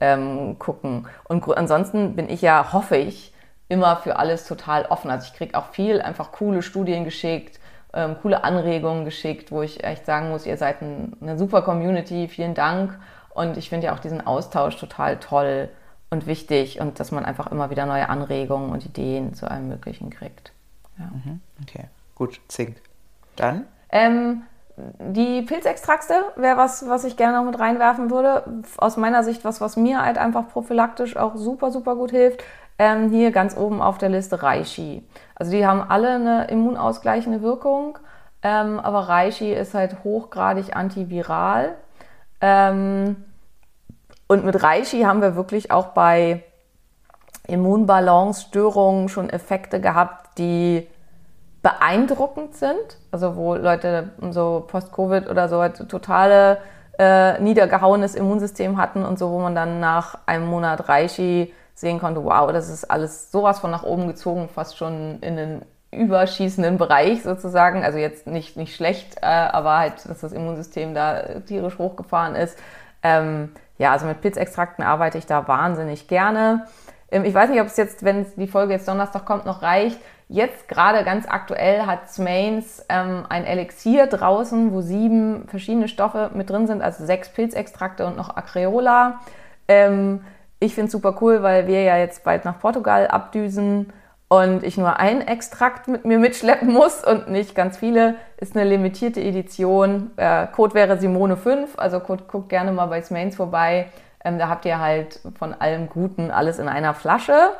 ähm, 0.00 0.58
gucken. 0.58 1.06
Und 1.24 1.48
ansonsten 1.56 2.14
bin 2.16 2.28
ich 2.28 2.42
ja, 2.42 2.72
hoffe 2.72 2.96
ich, 2.96 3.32
immer 3.68 3.96
für 3.96 4.16
alles 4.16 4.46
total 4.46 4.84
offen. 4.86 5.10
Also 5.10 5.28
ich 5.32 5.38
kriege 5.38 5.56
auch 5.56 5.68
viel 5.70 6.02
einfach 6.02 6.32
coole 6.32 6.60
Studien 6.60 7.04
geschickt, 7.04 7.58
ähm, 7.94 8.16
coole 8.20 8.44
Anregungen 8.44 9.06
geschickt, 9.06 9.50
wo 9.50 9.62
ich 9.62 9.82
echt 9.82 10.04
sagen 10.04 10.28
muss, 10.28 10.44
ihr 10.44 10.58
seid 10.58 10.82
ein, 10.82 11.16
eine 11.22 11.38
super 11.38 11.62
Community, 11.62 12.28
vielen 12.28 12.54
Dank. 12.54 12.98
Und 13.30 13.56
ich 13.56 13.70
finde 13.70 13.86
ja 13.86 13.94
auch 13.94 14.00
diesen 14.00 14.26
Austausch 14.26 14.76
total 14.76 15.16
toll 15.16 15.70
und 16.12 16.26
wichtig 16.26 16.78
und 16.78 17.00
dass 17.00 17.10
man 17.10 17.24
einfach 17.24 17.50
immer 17.50 17.70
wieder 17.70 17.86
neue 17.86 18.08
Anregungen 18.08 18.70
und 18.70 18.84
Ideen 18.84 19.34
zu 19.34 19.50
allem 19.50 19.68
Möglichen 19.68 20.10
kriegt. 20.10 20.52
Ja. 20.98 21.10
Okay, 21.62 21.86
gut, 22.14 22.40
Zink. 22.48 22.76
Dann? 23.34 23.64
Ähm, 23.90 24.42
die 24.76 25.42
Pilzextrakte 25.42 26.14
wäre 26.36 26.58
was, 26.58 26.86
was 26.86 27.04
ich 27.04 27.16
gerne 27.16 27.38
noch 27.38 27.44
mit 27.44 27.58
reinwerfen 27.58 28.10
würde. 28.10 28.44
Aus 28.76 28.98
meiner 28.98 29.24
Sicht 29.24 29.44
was, 29.44 29.60
was 29.62 29.76
mir 29.76 30.02
halt 30.02 30.18
einfach 30.18 30.48
prophylaktisch 30.48 31.16
auch 31.16 31.34
super, 31.34 31.70
super 31.70 31.96
gut 31.96 32.10
hilft. 32.10 32.44
Ähm, 32.78 33.10
hier 33.10 33.32
ganz 33.32 33.56
oben 33.56 33.80
auf 33.80 33.96
der 33.96 34.10
Liste 34.10 34.42
Reishi. 34.42 35.06
Also 35.34 35.50
die 35.50 35.66
haben 35.66 35.80
alle 35.80 36.10
eine 36.10 36.44
immunausgleichende 36.48 37.40
Wirkung, 37.42 37.98
ähm, 38.42 38.80
aber 38.80 39.08
Reishi 39.08 39.52
ist 39.52 39.72
halt 39.72 40.04
hochgradig 40.04 40.76
antiviral. 40.76 41.74
Ähm, 42.40 43.16
und 44.32 44.46
mit 44.46 44.62
Reishi 44.62 45.02
haben 45.02 45.20
wir 45.20 45.36
wirklich 45.36 45.70
auch 45.70 45.88
bei 45.88 46.42
Immunbalance-Störungen 47.46 49.10
schon 49.10 49.28
Effekte 49.28 49.78
gehabt, 49.78 50.38
die 50.38 50.88
beeindruckend 51.62 52.54
sind. 52.54 52.98
Also 53.10 53.36
wo 53.36 53.54
Leute 53.54 54.10
so 54.30 54.64
post-Covid 54.66 55.28
oder 55.28 55.50
so 55.50 55.60
halt 55.60 55.86
totale 55.86 56.58
äh, 56.98 57.38
niedergehauenes 57.40 58.14
Immunsystem 58.14 58.78
hatten 58.78 59.04
und 59.04 59.18
so, 59.18 59.30
wo 59.30 59.38
man 59.38 59.54
dann 59.54 59.80
nach 59.80 60.18
einem 60.24 60.46
Monat 60.46 60.88
Reishi 60.88 61.52
sehen 61.74 62.00
konnte, 62.00 62.24
wow, 62.24 62.50
das 62.52 62.70
ist 62.70 62.90
alles 62.90 63.30
sowas 63.30 63.60
von 63.60 63.70
nach 63.70 63.82
oben 63.82 64.06
gezogen, 64.06 64.48
fast 64.48 64.78
schon 64.78 65.18
in 65.20 65.36
den 65.36 65.62
überschießenden 65.90 66.78
Bereich 66.78 67.22
sozusagen. 67.22 67.84
Also 67.84 67.98
jetzt 67.98 68.26
nicht, 68.26 68.56
nicht 68.56 68.74
schlecht, 68.74 69.18
äh, 69.20 69.26
aber 69.26 69.78
halt, 69.78 70.08
dass 70.08 70.20
das 70.20 70.32
Immunsystem 70.32 70.94
da 70.94 71.40
tierisch 71.46 71.76
hochgefahren 71.76 72.34
ist. 72.34 72.58
Ähm, 73.02 73.50
ja, 73.78 73.92
also 73.92 74.06
mit 74.06 74.20
Pilzextrakten 74.20 74.84
arbeite 74.84 75.18
ich 75.18 75.26
da 75.26 75.48
wahnsinnig 75.48 76.08
gerne. 76.08 76.66
Ähm, 77.10 77.24
ich 77.24 77.34
weiß 77.34 77.50
nicht, 77.50 77.60
ob 77.60 77.66
es 77.66 77.76
jetzt, 77.76 78.04
wenn 78.04 78.26
die 78.36 78.46
Folge 78.46 78.72
jetzt 78.72 78.88
Donnerstag 78.88 79.24
kommt, 79.24 79.46
noch 79.46 79.62
reicht. 79.62 79.98
Jetzt 80.28 80.66
gerade 80.68 81.04
ganz 81.04 81.26
aktuell 81.28 81.82
hat 81.86 82.10
Smains 82.10 82.84
ähm, 82.88 83.26
ein 83.28 83.44
Elixier 83.44 84.06
draußen, 84.06 84.72
wo 84.72 84.80
sieben 84.80 85.46
verschiedene 85.48 85.88
Stoffe 85.88 86.30
mit 86.32 86.48
drin 86.48 86.66
sind, 86.66 86.80
also 86.80 87.04
sechs 87.04 87.28
Pilzextrakte 87.28 88.06
und 88.06 88.16
noch 88.16 88.34
Acreola. 88.36 89.20
Ähm, 89.68 90.24
ich 90.58 90.74
finde 90.74 90.86
es 90.86 90.92
super 90.92 91.18
cool, 91.20 91.42
weil 91.42 91.66
wir 91.66 91.82
ja 91.82 91.98
jetzt 91.98 92.24
bald 92.24 92.44
nach 92.44 92.60
Portugal 92.60 93.08
abdüsen 93.08 93.92
und 94.32 94.62
ich 94.62 94.78
nur 94.78 94.98
ein 94.98 95.20
Extrakt 95.20 95.88
mit 95.88 96.06
mir 96.06 96.18
mitschleppen 96.18 96.72
muss 96.72 97.04
und 97.04 97.28
nicht 97.28 97.54
ganz 97.54 97.76
viele. 97.76 98.14
Ist 98.38 98.56
eine 98.56 98.64
limitierte 98.64 99.20
Edition. 99.20 100.10
Äh, 100.16 100.46
Code 100.46 100.72
wäre 100.72 100.94
Simone5, 100.94 101.76
also 101.76 102.00
guckt, 102.00 102.28
guckt 102.28 102.48
gerne 102.48 102.72
mal 102.72 102.86
bei 102.86 103.02
Smains 103.02 103.36
vorbei. 103.36 103.88
Ähm, 104.24 104.38
da 104.38 104.48
habt 104.48 104.64
ihr 104.64 104.80
halt 104.80 105.20
von 105.38 105.52
allem 105.52 105.90
Guten 105.90 106.30
alles 106.30 106.58
in 106.58 106.66
einer 106.66 106.94
Flasche. 106.94 107.50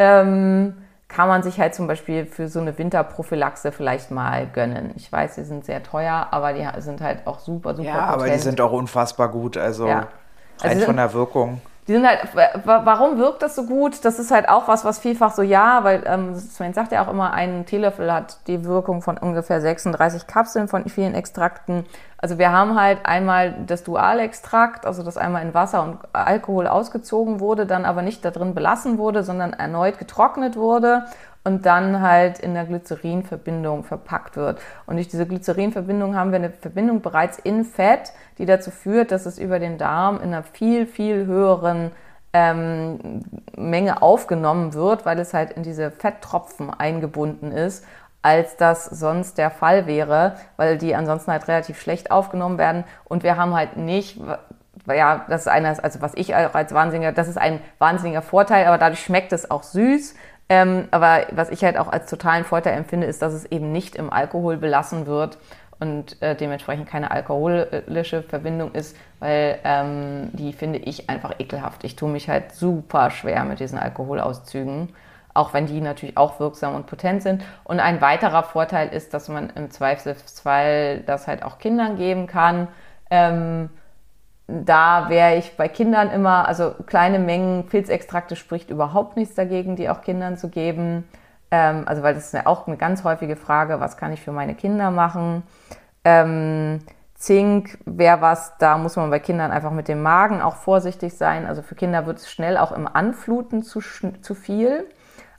Ähm, 0.00 0.78
kann 1.06 1.28
man 1.28 1.44
sich 1.44 1.60
halt 1.60 1.76
zum 1.76 1.86
Beispiel 1.86 2.26
für 2.26 2.48
so 2.48 2.58
eine 2.58 2.76
Winterprophylaxe 2.76 3.70
vielleicht 3.70 4.10
mal 4.10 4.48
gönnen. 4.48 4.94
Ich 4.96 5.12
weiß, 5.12 5.36
die 5.36 5.44
sind 5.44 5.64
sehr 5.66 5.84
teuer, 5.84 6.26
aber 6.32 6.52
die 6.52 6.66
sind 6.80 7.00
halt 7.00 7.28
auch 7.28 7.38
super, 7.38 7.76
super 7.76 7.88
Ja, 7.88 7.94
potent. 7.94 8.22
aber 8.22 8.28
die 8.30 8.38
sind 8.40 8.60
auch 8.60 8.72
unfassbar 8.72 9.28
gut. 9.28 9.56
Also, 9.56 9.86
ja. 9.86 10.08
also 10.60 10.78
rein 10.78 10.80
von 10.84 10.96
der 10.96 11.12
Wirkung 11.12 11.60
die 11.88 11.94
sind 11.94 12.06
halt, 12.06 12.20
warum 12.64 13.16
wirkt 13.16 13.40
das 13.40 13.56
so 13.56 13.64
gut? 13.64 14.04
Das 14.04 14.18
ist 14.18 14.30
halt 14.30 14.50
auch 14.50 14.68
was, 14.68 14.84
was 14.84 14.98
vielfach 14.98 15.32
so, 15.34 15.40
ja, 15.40 15.84
weil 15.84 16.02
ähm, 16.04 16.34
Sven 16.34 16.74
sagt 16.74 16.92
ja 16.92 17.02
auch 17.02 17.10
immer, 17.10 17.32
ein 17.32 17.64
Teelöffel 17.64 18.12
hat 18.12 18.46
die 18.46 18.66
Wirkung 18.66 19.00
von 19.00 19.16
ungefähr 19.16 19.62
36 19.62 20.26
Kapseln 20.26 20.68
von 20.68 20.86
vielen 20.90 21.14
Extrakten. 21.14 21.86
Also 22.18 22.36
wir 22.36 22.52
haben 22.52 22.78
halt 22.78 23.06
einmal 23.06 23.54
das 23.66 23.84
Dualextrakt, 23.84 24.84
also 24.84 25.02
das 25.02 25.16
einmal 25.16 25.42
in 25.42 25.54
Wasser 25.54 25.82
und 25.82 25.98
Alkohol 26.12 26.66
ausgezogen 26.66 27.40
wurde, 27.40 27.64
dann 27.64 27.86
aber 27.86 28.02
nicht 28.02 28.22
da 28.22 28.32
drin 28.32 28.54
belassen 28.54 28.98
wurde, 28.98 29.22
sondern 29.22 29.54
erneut 29.54 29.98
getrocknet 29.98 30.56
wurde 30.56 31.04
und 31.44 31.66
dann 31.66 32.02
halt 32.02 32.38
in 32.38 32.54
der 32.54 32.64
Glycerinverbindung 32.64 33.84
verpackt 33.84 34.36
wird. 34.36 34.60
Und 34.86 34.96
durch 34.96 35.08
diese 35.08 35.26
Glycerinverbindung 35.26 36.16
haben 36.16 36.30
wir 36.30 36.36
eine 36.36 36.50
Verbindung 36.50 37.00
bereits 37.00 37.38
in 37.38 37.64
Fett, 37.64 38.12
die 38.38 38.46
dazu 38.46 38.70
führt, 38.70 39.12
dass 39.12 39.26
es 39.26 39.38
über 39.38 39.58
den 39.58 39.78
Darm 39.78 40.16
in 40.16 40.34
einer 40.34 40.42
viel, 40.42 40.86
viel 40.86 41.26
höheren 41.26 41.92
ähm, 42.32 43.22
Menge 43.56 44.02
aufgenommen 44.02 44.74
wird, 44.74 45.06
weil 45.06 45.18
es 45.18 45.32
halt 45.32 45.52
in 45.52 45.62
diese 45.62 45.90
Fetttropfen 45.90 46.70
eingebunden 46.70 47.52
ist, 47.52 47.84
als 48.22 48.56
das 48.56 48.84
sonst 48.84 49.38
der 49.38 49.50
Fall 49.50 49.86
wäre, 49.86 50.36
weil 50.56 50.76
die 50.76 50.94
ansonsten 50.94 51.30
halt 51.30 51.48
relativ 51.48 51.80
schlecht 51.80 52.10
aufgenommen 52.10 52.58
werden. 52.58 52.84
Und 53.04 53.22
wir 53.22 53.36
haben 53.36 53.54
halt 53.54 53.76
nicht, 53.76 54.20
ja, 54.86 55.24
das 55.28 55.42
ist 55.42 55.48
einer, 55.48 55.82
also 55.82 56.00
was 56.02 56.12
ich 56.14 56.34
als 56.34 56.74
Wahnsinniger, 56.74 57.12
das 57.12 57.28
ist 57.28 57.38
ein 57.38 57.60
wahnsinniger 57.78 58.22
Vorteil, 58.22 58.66
aber 58.66 58.78
dadurch 58.78 59.00
schmeckt 59.00 59.32
es 59.32 59.50
auch 59.50 59.62
süß. 59.62 60.14
Ähm, 60.48 60.88
aber 60.90 61.26
was 61.32 61.50
ich 61.50 61.62
halt 61.62 61.76
auch 61.76 61.88
als 61.88 62.08
totalen 62.08 62.44
Vorteil 62.44 62.76
empfinde, 62.76 63.06
ist, 63.06 63.20
dass 63.22 63.34
es 63.34 63.44
eben 63.46 63.70
nicht 63.72 63.96
im 63.96 64.12
Alkohol 64.12 64.56
belassen 64.56 65.06
wird 65.06 65.38
und 65.78 66.20
äh, 66.22 66.34
dementsprechend 66.34 66.88
keine 66.88 67.10
alkoholische 67.10 68.22
Verbindung 68.22 68.72
ist, 68.72 68.96
weil 69.20 69.58
ähm, 69.64 70.30
die 70.32 70.52
finde 70.52 70.78
ich 70.78 71.08
einfach 71.08 71.38
ekelhaft. 71.38 71.84
Ich 71.84 71.96
tue 71.96 72.10
mich 72.10 72.28
halt 72.28 72.52
super 72.52 73.10
schwer 73.10 73.44
mit 73.44 73.60
diesen 73.60 73.78
Alkoholauszügen, 73.78 74.88
auch 75.34 75.52
wenn 75.52 75.66
die 75.66 75.80
natürlich 75.80 76.16
auch 76.16 76.40
wirksam 76.40 76.74
und 76.74 76.86
potent 76.86 77.22
sind. 77.22 77.44
Und 77.64 77.78
ein 77.78 78.00
weiterer 78.00 78.42
Vorteil 78.42 78.88
ist, 78.88 79.14
dass 79.14 79.28
man 79.28 79.50
im 79.50 79.70
Zweifelsfall 79.70 81.00
das 81.06 81.28
halt 81.28 81.42
auch 81.42 81.58
Kindern 81.58 81.96
geben 81.96 82.26
kann. 82.26 82.68
Ähm, 83.10 83.70
da 84.48 85.10
wäre 85.10 85.36
ich 85.36 85.56
bei 85.58 85.68
Kindern 85.68 86.10
immer, 86.10 86.48
also 86.48 86.74
kleine 86.86 87.18
Mengen 87.18 87.66
Pilzextrakte 87.66 88.34
spricht 88.34 88.70
überhaupt 88.70 89.16
nichts 89.16 89.34
dagegen, 89.34 89.76
die 89.76 89.90
auch 89.90 90.00
Kindern 90.00 90.38
zu 90.38 90.48
geben. 90.48 91.04
Ähm, 91.50 91.84
also 91.86 92.02
weil 92.02 92.14
das 92.14 92.26
ist 92.26 92.34
ja 92.34 92.46
auch 92.46 92.66
eine 92.66 92.78
ganz 92.78 93.04
häufige 93.04 93.36
Frage, 93.36 93.78
was 93.78 93.98
kann 93.98 94.12
ich 94.12 94.22
für 94.22 94.32
meine 94.32 94.54
Kinder 94.54 94.90
machen? 94.90 95.42
Ähm, 96.04 96.80
Zink 97.14 97.78
wäre 97.84 98.22
was, 98.22 98.56
da 98.58 98.78
muss 98.78 98.96
man 98.96 99.10
bei 99.10 99.18
Kindern 99.18 99.50
einfach 99.50 99.72
mit 99.72 99.86
dem 99.86 100.02
Magen 100.02 100.40
auch 100.40 100.56
vorsichtig 100.56 101.14
sein. 101.14 101.46
Also 101.46 101.62
für 101.62 101.74
Kinder 101.74 102.06
wird 102.06 102.18
es 102.18 102.30
schnell 102.30 102.56
auch 102.56 102.72
im 102.72 102.86
Anfluten 102.86 103.62
zu, 103.62 103.80
zu 103.80 104.34
viel. 104.34 104.86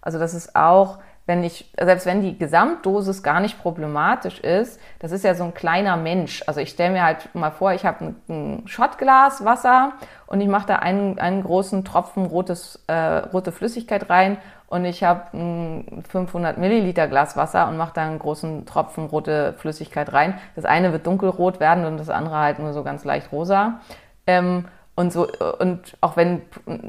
Also 0.01 0.19
das 0.19 0.35
ist 0.35 0.55
auch 0.55 0.99
wenn 1.29 1.43
ich, 1.43 1.71
selbst 1.79 2.07
wenn 2.07 2.23
die 2.23 2.39
Gesamtdosis 2.39 3.21
gar 3.21 3.39
nicht 3.39 3.61
problematisch 3.61 4.39
ist, 4.39 4.81
das 4.97 5.11
ist 5.11 5.23
ja 5.23 5.35
so 5.35 5.43
ein 5.43 5.53
kleiner 5.53 5.95
Mensch. 5.95 6.43
Also 6.47 6.59
ich 6.59 6.71
stelle 6.71 6.91
mir 6.91 7.03
halt 7.03 7.35
mal 7.35 7.51
vor, 7.51 7.71
ich 7.71 7.85
habe 7.85 8.03
ein, 8.03 8.15
ein 8.27 8.67
Schottglas 8.67 9.45
Wasser 9.45 9.93
und 10.25 10.41
ich 10.41 10.47
mache 10.47 10.65
da 10.65 10.77
einen, 10.77 11.19
einen 11.19 11.43
großen 11.43 11.85
Tropfen 11.85 12.25
rotes, 12.25 12.83
äh, 12.87 12.93
rote 12.93 13.51
Flüssigkeit 13.51 14.09
rein 14.09 14.37
und 14.65 14.85
ich 14.85 15.03
habe 15.03 15.37
ein 15.37 16.03
500 16.09 16.57
Milliliter 16.57 17.07
Glas 17.07 17.37
Wasser 17.37 17.67
und 17.67 17.77
mache 17.77 17.93
da 17.93 18.07
einen 18.07 18.17
großen 18.17 18.65
Tropfen 18.65 19.05
rote 19.05 19.53
Flüssigkeit 19.59 20.11
rein. 20.11 20.33
Das 20.55 20.65
eine 20.65 20.91
wird 20.93 21.05
dunkelrot 21.05 21.59
werden 21.59 21.85
und 21.85 21.97
das 21.99 22.09
andere 22.09 22.37
halt 22.37 22.57
nur 22.57 22.73
so 22.73 22.83
ganz 22.83 23.05
leicht 23.05 23.31
rosa. 23.31 23.81
Ähm, 24.25 24.65
und 24.99 25.13
so, 25.13 25.29
und 25.59 25.95
auch 26.01 26.17
wenn 26.17 26.41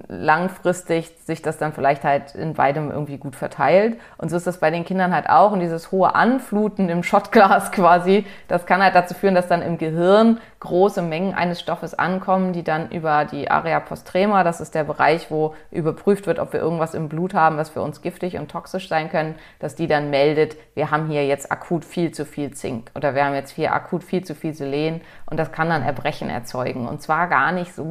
langfristig 0.08 1.12
sich 1.22 1.42
das 1.42 1.58
dann 1.58 1.72
vielleicht 1.72 2.02
halt 2.02 2.34
in 2.34 2.54
beidem 2.54 2.90
irgendwie 2.90 3.18
gut 3.18 3.36
verteilt. 3.36 4.00
Und 4.18 4.30
so 4.30 4.36
ist 4.36 4.48
das 4.48 4.58
bei 4.58 4.72
den 4.72 4.84
Kindern 4.84 5.14
halt 5.14 5.30
auch. 5.30 5.52
Und 5.52 5.60
dieses 5.60 5.92
hohe 5.92 6.12
Anfluten 6.16 6.88
im 6.88 7.04
Schottglas 7.04 7.70
quasi, 7.70 8.26
das 8.48 8.66
kann 8.66 8.82
halt 8.82 8.96
dazu 8.96 9.14
führen, 9.14 9.36
dass 9.36 9.46
dann 9.46 9.62
im 9.62 9.78
Gehirn 9.78 10.40
große 10.60 11.02
Mengen 11.02 11.34
eines 11.34 11.58
Stoffes 11.60 11.94
ankommen, 11.94 12.52
die 12.52 12.62
dann 12.62 12.90
über 12.90 13.24
die 13.24 13.50
Area 13.50 13.80
postrema, 13.80 14.44
das 14.44 14.60
ist 14.60 14.74
der 14.74 14.84
Bereich, 14.84 15.30
wo 15.30 15.54
überprüft 15.70 16.26
wird, 16.26 16.38
ob 16.38 16.52
wir 16.52 16.60
irgendwas 16.60 16.94
im 16.94 17.08
Blut 17.08 17.32
haben, 17.32 17.56
was 17.56 17.70
für 17.70 17.80
uns 17.80 18.02
giftig 18.02 18.38
und 18.38 18.50
toxisch 18.50 18.88
sein 18.88 19.08
können, 19.08 19.36
dass 19.58 19.74
die 19.74 19.86
dann 19.86 20.10
meldet, 20.10 20.56
wir 20.74 20.90
haben 20.90 21.06
hier 21.06 21.26
jetzt 21.26 21.50
akut 21.50 21.84
viel 21.84 22.12
zu 22.12 22.26
viel 22.26 22.50
Zink 22.50 22.90
oder 22.94 23.14
wir 23.14 23.24
haben 23.24 23.34
jetzt 23.34 23.52
hier 23.52 23.72
akut 23.72 24.04
viel 24.04 24.22
zu 24.22 24.34
viel 24.34 24.52
Selen 24.52 25.00
und 25.24 25.38
das 25.38 25.50
kann 25.50 25.70
dann 25.70 25.82
Erbrechen 25.82 26.28
erzeugen. 26.28 26.86
Und 26.86 27.00
zwar 27.00 27.28
gar 27.28 27.52
nicht 27.52 27.74
so 27.74 27.84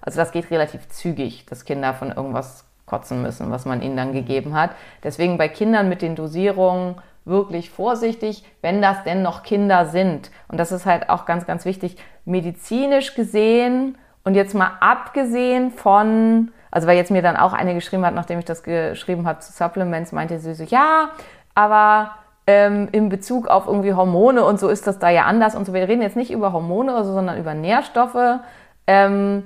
also 0.00 0.18
das 0.18 0.32
geht 0.32 0.50
relativ 0.50 0.88
zügig, 0.88 1.46
dass 1.46 1.64
Kinder 1.64 1.94
von 1.94 2.10
irgendwas 2.12 2.64
kotzen 2.86 3.22
müssen, 3.22 3.50
was 3.50 3.64
man 3.64 3.82
ihnen 3.82 3.96
dann 3.96 4.12
gegeben 4.12 4.54
hat. 4.54 4.70
Deswegen 5.02 5.38
bei 5.38 5.48
Kindern 5.48 5.88
mit 5.88 6.02
den 6.02 6.14
Dosierungen 6.14 6.96
wirklich 7.24 7.70
vorsichtig, 7.70 8.44
wenn 8.60 8.82
das 8.82 9.04
denn 9.04 9.22
noch 9.22 9.42
Kinder 9.42 9.86
sind. 9.86 10.30
Und 10.48 10.58
das 10.58 10.72
ist 10.72 10.86
halt 10.86 11.08
auch 11.08 11.24
ganz, 11.24 11.46
ganz 11.46 11.64
wichtig, 11.64 11.96
medizinisch 12.24 13.14
gesehen 13.14 13.96
und 14.24 14.34
jetzt 14.34 14.54
mal 14.54 14.72
abgesehen 14.80 15.70
von, 15.70 16.50
also 16.70 16.86
weil 16.86 16.96
jetzt 16.96 17.10
mir 17.10 17.22
dann 17.22 17.36
auch 17.36 17.52
eine 17.52 17.74
geschrieben 17.74 18.04
hat, 18.04 18.14
nachdem 18.14 18.38
ich 18.38 18.44
das 18.44 18.62
geschrieben 18.62 19.26
habe 19.26 19.40
zu 19.40 19.52
Supplements, 19.52 20.12
meinte 20.12 20.38
sie 20.38 20.54
so, 20.54 20.64
ja, 20.64 21.10
aber 21.54 22.12
ähm, 22.46 22.88
in 22.92 23.08
Bezug 23.08 23.46
auf 23.46 23.66
irgendwie 23.66 23.94
Hormone 23.94 24.44
und 24.44 24.58
so 24.58 24.68
ist 24.68 24.86
das 24.86 24.98
da 24.98 25.08
ja 25.08 25.24
anders 25.24 25.54
und 25.54 25.64
so. 25.64 25.72
Wir 25.72 25.88
reden 25.88 26.02
jetzt 26.02 26.16
nicht 26.16 26.32
über 26.32 26.52
Hormone, 26.52 27.04
sondern 27.04 27.38
über 27.38 27.54
Nährstoffe 27.54 28.40
ähm, 28.86 29.44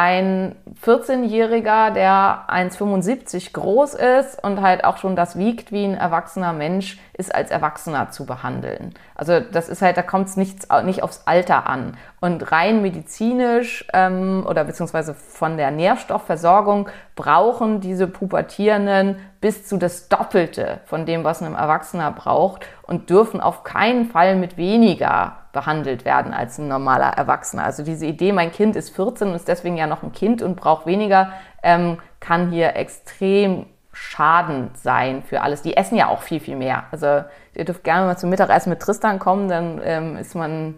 ein 0.00 0.54
14-Jähriger, 0.84 1.90
der 1.90 2.44
1,75 2.46 3.52
groß 3.52 3.94
ist 3.94 4.44
und 4.44 4.60
halt 4.60 4.84
auch 4.84 4.98
schon 4.98 5.16
das 5.16 5.36
wiegt 5.36 5.72
wie 5.72 5.84
ein 5.84 5.94
erwachsener 5.94 6.52
Mensch, 6.52 7.00
ist 7.14 7.34
als 7.34 7.50
Erwachsener 7.50 8.10
zu 8.10 8.24
behandeln. 8.24 8.94
Also 9.16 9.40
das 9.40 9.68
ist 9.68 9.82
halt, 9.82 9.96
da 9.96 10.02
kommt 10.02 10.28
es 10.28 10.36
nicht, 10.36 10.68
nicht 10.84 11.02
aufs 11.02 11.22
Alter 11.24 11.66
an. 11.66 11.96
Und 12.20 12.52
rein 12.52 12.80
medizinisch 12.80 13.88
ähm, 13.92 14.46
oder 14.48 14.62
beziehungsweise 14.62 15.14
von 15.14 15.56
der 15.56 15.72
Nährstoffversorgung 15.72 16.88
brauchen 17.16 17.80
diese 17.80 18.06
Pubertierenden 18.06 19.16
bis 19.40 19.66
zu 19.66 19.78
das 19.78 20.08
Doppelte 20.08 20.78
von 20.84 21.06
dem, 21.06 21.24
was 21.24 21.42
ein 21.42 21.54
Erwachsener 21.56 22.12
braucht 22.12 22.66
und 22.82 23.10
dürfen 23.10 23.40
auf 23.40 23.64
keinen 23.64 24.04
Fall 24.04 24.36
mit 24.36 24.56
weniger 24.56 25.38
behandelt 25.58 26.04
werden 26.04 26.32
als 26.32 26.58
ein 26.58 26.68
normaler 26.68 27.08
Erwachsener. 27.08 27.64
Also 27.64 27.82
diese 27.82 28.06
Idee, 28.06 28.30
mein 28.30 28.52
Kind 28.52 28.76
ist 28.76 28.94
14 28.94 29.28
und 29.28 29.34
ist 29.34 29.48
deswegen 29.48 29.76
ja 29.76 29.88
noch 29.88 30.04
ein 30.04 30.12
Kind 30.12 30.40
und 30.40 30.54
braucht 30.54 30.86
weniger, 30.86 31.32
ähm, 31.64 31.98
kann 32.20 32.52
hier 32.52 32.76
extrem 32.76 33.66
schadend 33.92 34.78
sein 34.78 35.24
für 35.24 35.40
alles. 35.40 35.62
Die 35.62 35.76
essen 35.76 35.96
ja 35.96 36.06
auch 36.06 36.22
viel, 36.22 36.38
viel 36.38 36.54
mehr. 36.54 36.84
Also 36.92 37.24
ihr 37.54 37.64
dürft 37.64 37.82
gerne 37.82 38.06
mal 38.06 38.16
zum 38.16 38.30
Mittagessen 38.30 38.70
mit 38.70 38.78
Tristan 38.78 39.18
kommen, 39.18 39.48
dann 39.48 39.80
ähm, 39.82 40.16
ist 40.16 40.36
man 40.36 40.76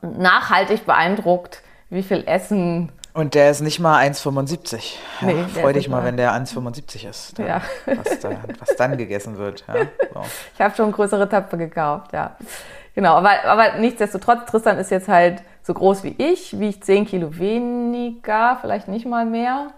nachhaltig 0.00 0.86
beeindruckt, 0.86 1.62
wie 1.90 2.02
viel 2.02 2.24
Essen 2.26 2.90
und 3.18 3.34
der 3.34 3.50
ist 3.50 3.60
nicht 3.60 3.80
mal 3.80 4.00
1,75. 4.00 4.94
Ja, 5.20 5.26
nee, 5.26 5.42
freu 5.52 5.72
dich 5.72 5.88
mal, 5.88 6.04
wenn 6.04 6.16
der 6.16 6.32
1,75 6.34 7.08
ist. 7.08 7.36
Dann, 7.36 7.46
ja. 7.48 7.62
was, 7.84 8.20
da, 8.20 8.30
was, 8.60 8.76
dann 8.76 8.96
gegessen 8.96 9.38
wird. 9.38 9.64
Ja, 9.66 9.74
so. 10.14 10.22
Ich 10.54 10.60
habe 10.60 10.74
schon 10.76 10.92
größere 10.92 11.28
Töpfe 11.28 11.58
gekauft, 11.58 12.12
ja. 12.12 12.36
Genau, 12.94 13.14
aber, 13.14 13.44
aber 13.44 13.78
nichtsdestotrotz, 13.78 14.48
Tristan 14.48 14.78
ist 14.78 14.92
jetzt 14.92 15.08
halt 15.08 15.42
so 15.64 15.74
groß 15.74 16.04
wie 16.04 16.14
ich, 16.16 16.60
wiegt 16.60 16.84
10 16.84 17.06
Kilo 17.06 17.36
weniger, 17.36 18.56
vielleicht 18.60 18.86
nicht 18.86 19.04
mal 19.04 19.26
mehr. 19.26 19.72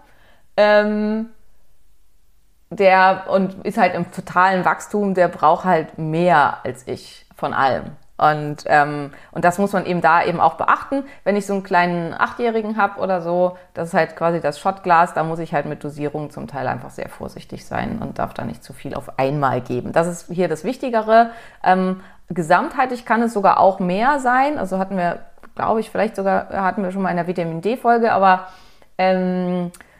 Ähm, 0.55 1.29
der 2.69 3.25
und 3.27 3.65
ist 3.65 3.79
halt 3.79 3.95
im 3.95 4.11
totalen 4.11 4.65
Wachstum, 4.65 5.15
der 5.15 5.29
braucht 5.29 5.65
halt 5.65 5.97
mehr 5.97 6.59
als 6.63 6.87
ich 6.87 7.25
von 7.35 7.55
allem. 7.55 7.85
Und, 8.21 8.65
ähm, 8.67 9.11
und 9.31 9.43
das 9.45 9.57
muss 9.57 9.73
man 9.73 9.87
eben 9.87 9.99
da 9.99 10.23
eben 10.23 10.39
auch 10.39 10.53
beachten. 10.53 11.03
Wenn 11.23 11.35
ich 11.35 11.47
so 11.47 11.53
einen 11.53 11.63
kleinen 11.63 12.13
Achtjährigen 12.13 12.77
habe 12.77 12.99
oder 12.99 13.19
so, 13.21 13.57
das 13.73 13.89
ist 13.89 13.93
halt 13.95 14.15
quasi 14.15 14.39
das 14.39 14.59
Shotglas, 14.59 15.15
da 15.15 15.23
muss 15.23 15.39
ich 15.39 15.55
halt 15.55 15.65
mit 15.65 15.83
Dosierung 15.83 16.29
zum 16.29 16.45
Teil 16.45 16.67
einfach 16.67 16.91
sehr 16.91 17.09
vorsichtig 17.09 17.65
sein 17.65 17.97
und 17.99 18.19
darf 18.19 18.35
da 18.35 18.45
nicht 18.45 18.63
zu 18.63 18.73
viel 18.73 18.93
auf 18.93 19.17
einmal 19.17 19.61
geben. 19.61 19.91
Das 19.91 20.05
ist 20.05 20.27
hier 20.31 20.47
das 20.47 20.63
Wichtigere. 20.63 21.31
Ähm, 21.63 22.01
gesamtheitlich 22.29 23.05
kann 23.05 23.23
es 23.23 23.33
sogar 23.33 23.59
auch 23.59 23.79
mehr 23.79 24.19
sein. 24.19 24.59
Also 24.59 24.77
hatten 24.77 24.97
wir, 24.97 25.21
glaube 25.55 25.79
ich, 25.79 25.89
vielleicht 25.89 26.15
sogar 26.15 26.49
hatten 26.49 26.83
wir 26.83 26.91
schon 26.91 27.01
mal 27.01 27.09
in 27.09 27.17
der 27.17 27.25
Vitamin 27.25 27.61
D-Folge, 27.61 28.11
aber 28.11 28.49
ähm, 28.99 29.71
äh, 29.73 29.90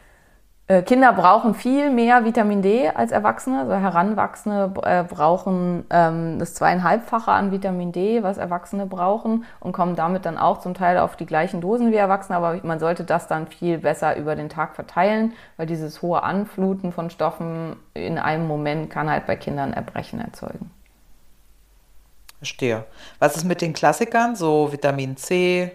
Kinder 0.86 1.12
brauchen 1.12 1.54
viel 1.54 1.90
mehr 1.90 2.24
Vitamin 2.24 2.62
D 2.62 2.90
als 2.90 3.12
Erwachsene. 3.12 3.62
Also 3.62 3.74
Heranwachsende 3.74 4.72
äh, 4.84 5.04
brauchen 5.04 5.86
ähm, 5.90 6.40
das 6.40 6.54
zweieinhalbfache 6.54 7.30
an 7.32 7.52
Vitamin 7.52 7.92
D, 7.92 8.24
was 8.24 8.38
Erwachsene 8.38 8.86
brauchen 8.86 9.44
und 9.60 9.74
kommen 9.74 9.98
damit 9.98 10.26
dann 10.26 10.38
auch 10.38 10.62
zum 10.62 10.74
Teil 10.74 10.98
auf 10.98 11.18
die 11.18 11.26
gleichen 11.26 11.60
Dosen 11.60 11.92
wie 11.92 11.96
Erwachsene. 11.96 12.38
Aber 12.38 12.60
man 12.64 12.80
sollte 12.80 13.04
das 13.04 13.28
dann 13.28 13.48
viel 13.48 13.80
besser 13.80 14.16
über 14.16 14.38
den 14.38 14.48
Tag 14.48 14.76
verteilen, 14.76 15.34
weil 15.58 15.66
dieses 15.66 16.02
hohe 16.02 16.24
Anfluten 16.24 16.94
von 16.94 17.10
Stoffen 17.10 17.76
in 17.94 18.18
einem 18.18 18.48
Moment 18.48 18.90
kann 18.90 19.10
halt 19.10 19.26
bei 19.26 19.36
Kindern 19.36 19.74
Erbrechen 19.74 20.22
erzeugen. 20.22 20.72
Verstehe. 22.38 22.86
Was 23.20 23.36
ist 23.36 23.44
mit 23.44 23.62
den 23.62 23.74
Klassikern, 23.74 24.38
so 24.38 24.72
Vitamin 24.72 25.18
C? 25.18 25.74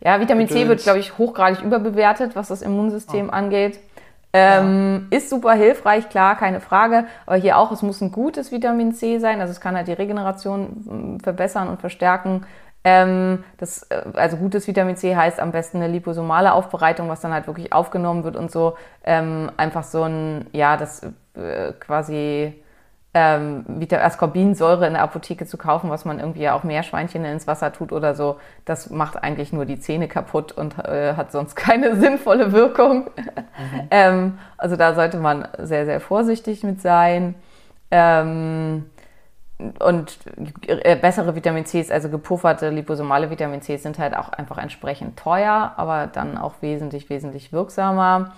Ja, 0.00 0.20
Vitamin. 0.20 0.48
C 0.48 0.68
wird, 0.68 0.82
glaube 0.82 0.98
ich, 0.98 1.16
hochgradig 1.18 1.62
überbewertet, 1.62 2.34
was 2.34 2.48
das 2.48 2.62
Immunsystem 2.62 3.28
oh. 3.28 3.32
angeht. 3.32 3.78
Ähm, 4.36 5.08
ja. 5.10 5.16
Ist 5.16 5.30
super 5.30 5.54
hilfreich, 5.54 6.08
klar, 6.10 6.36
keine 6.36 6.60
Frage. 6.60 7.04
Aber 7.24 7.36
hier 7.36 7.56
auch, 7.56 7.72
es 7.72 7.82
muss 7.82 8.00
ein 8.02 8.12
gutes 8.12 8.52
Vitamin 8.52 8.92
C 8.92 9.18
sein. 9.18 9.40
Also 9.40 9.52
es 9.52 9.60
kann 9.60 9.76
halt 9.76 9.88
die 9.88 9.92
Regeneration 9.92 11.16
mm, 11.16 11.20
verbessern 11.20 11.68
und 11.68 11.80
verstärken. 11.80 12.44
Ähm, 12.84 13.44
das, 13.56 13.84
äh, 13.84 14.02
also 14.14 14.36
gutes 14.36 14.68
Vitamin 14.68 14.96
C 14.96 15.16
heißt 15.16 15.40
am 15.40 15.52
besten 15.52 15.78
eine 15.78 15.88
liposomale 15.88 16.52
Aufbereitung, 16.52 17.08
was 17.08 17.20
dann 17.22 17.32
halt 17.32 17.46
wirklich 17.46 17.72
aufgenommen 17.72 18.24
wird 18.24 18.36
und 18.36 18.50
so. 18.50 18.76
Ähm, 19.04 19.50
einfach 19.56 19.84
so 19.84 20.02
ein, 20.02 20.46
ja, 20.52 20.76
das 20.76 21.02
äh, 21.34 21.72
quasi 21.80 22.62
ähm, 23.16 23.64
Ascorbinsäure 23.90 24.86
in 24.86 24.92
der 24.92 25.02
Apotheke 25.02 25.46
zu 25.46 25.56
kaufen, 25.56 25.88
was 25.88 26.04
man 26.04 26.20
irgendwie 26.20 26.50
auch 26.50 26.64
Meerschweinchen 26.64 27.24
ins 27.24 27.46
Wasser 27.46 27.72
tut 27.72 27.90
oder 27.90 28.14
so, 28.14 28.36
das 28.66 28.90
macht 28.90 29.22
eigentlich 29.22 29.54
nur 29.54 29.64
die 29.64 29.78
Zähne 29.78 30.06
kaputt 30.06 30.52
und 30.52 30.78
äh, 30.78 31.14
hat 31.14 31.32
sonst 31.32 31.56
keine 31.56 31.96
sinnvolle 31.96 32.52
Wirkung. 32.52 33.04
Mhm. 33.16 33.88
ähm, 33.90 34.38
also 34.58 34.76
da 34.76 34.94
sollte 34.94 35.16
man 35.16 35.48
sehr, 35.58 35.86
sehr 35.86 36.00
vorsichtig 36.00 36.62
mit 36.62 36.82
sein. 36.82 37.34
Ähm, 37.90 38.84
und 39.78 40.18
äh, 40.66 40.96
bessere 40.96 41.34
Vitamin 41.34 41.64
Cs, 41.64 41.90
also 41.90 42.10
gepufferte 42.10 42.68
liposomale 42.68 43.30
Vitamin 43.30 43.62
Cs, 43.62 43.82
sind 43.82 43.98
halt 43.98 44.14
auch 44.14 44.28
einfach 44.28 44.58
entsprechend 44.58 45.18
teuer, 45.18 45.72
aber 45.78 46.06
dann 46.06 46.36
auch 46.36 46.56
wesentlich, 46.60 47.08
wesentlich 47.08 47.50
wirksamer. 47.50 48.32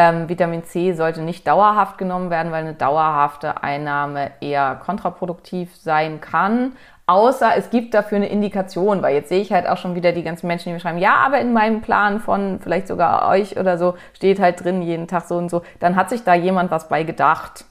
Ähm, 0.00 0.28
Vitamin 0.28 0.62
C 0.62 0.92
sollte 0.92 1.22
nicht 1.22 1.44
dauerhaft 1.48 1.98
genommen 1.98 2.30
werden, 2.30 2.52
weil 2.52 2.62
eine 2.62 2.74
dauerhafte 2.74 3.64
Einnahme 3.64 4.30
eher 4.40 4.76
kontraproduktiv 4.76 5.74
sein 5.74 6.20
kann. 6.20 6.76
Außer 7.08 7.56
es 7.56 7.70
gibt 7.70 7.94
dafür 7.94 8.18
eine 8.18 8.28
Indikation, 8.28 9.02
weil 9.02 9.16
jetzt 9.16 9.28
sehe 9.28 9.40
ich 9.40 9.52
halt 9.52 9.66
auch 9.66 9.76
schon 9.76 9.96
wieder 9.96 10.12
die 10.12 10.22
ganzen 10.22 10.46
Menschen, 10.46 10.68
die 10.68 10.74
mir 10.74 10.78
schreiben, 10.78 10.98
ja, 10.98 11.16
aber 11.16 11.40
in 11.40 11.52
meinem 11.52 11.80
Plan 11.80 12.20
von 12.20 12.60
vielleicht 12.60 12.86
sogar 12.86 13.28
euch 13.28 13.58
oder 13.58 13.76
so 13.76 13.96
steht 14.12 14.38
halt 14.38 14.62
drin 14.62 14.82
jeden 14.82 15.08
Tag 15.08 15.24
so 15.24 15.36
und 15.36 15.50
so. 15.50 15.62
Dann 15.80 15.96
hat 15.96 16.10
sich 16.10 16.22
da 16.22 16.32
jemand 16.32 16.70
was 16.70 16.88
bei 16.88 17.02
gedacht. 17.02 17.64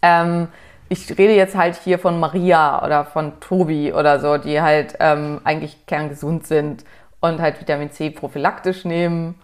Ähm, 0.00 0.46
ich 0.88 1.10
rede 1.18 1.34
jetzt 1.34 1.56
halt 1.56 1.74
hier 1.74 1.98
von 1.98 2.20
Maria 2.20 2.84
oder 2.84 3.04
von 3.04 3.40
Tobi 3.40 3.92
oder 3.92 4.20
so, 4.20 4.38
die 4.38 4.62
halt 4.62 4.94
ähm, 5.00 5.40
eigentlich 5.42 5.86
kerngesund 5.86 6.46
sind 6.46 6.84
und 7.20 7.40
halt 7.40 7.60
Vitamin 7.60 7.90
C 7.90 8.10
prophylaktisch 8.10 8.84
nehmen 8.84 9.34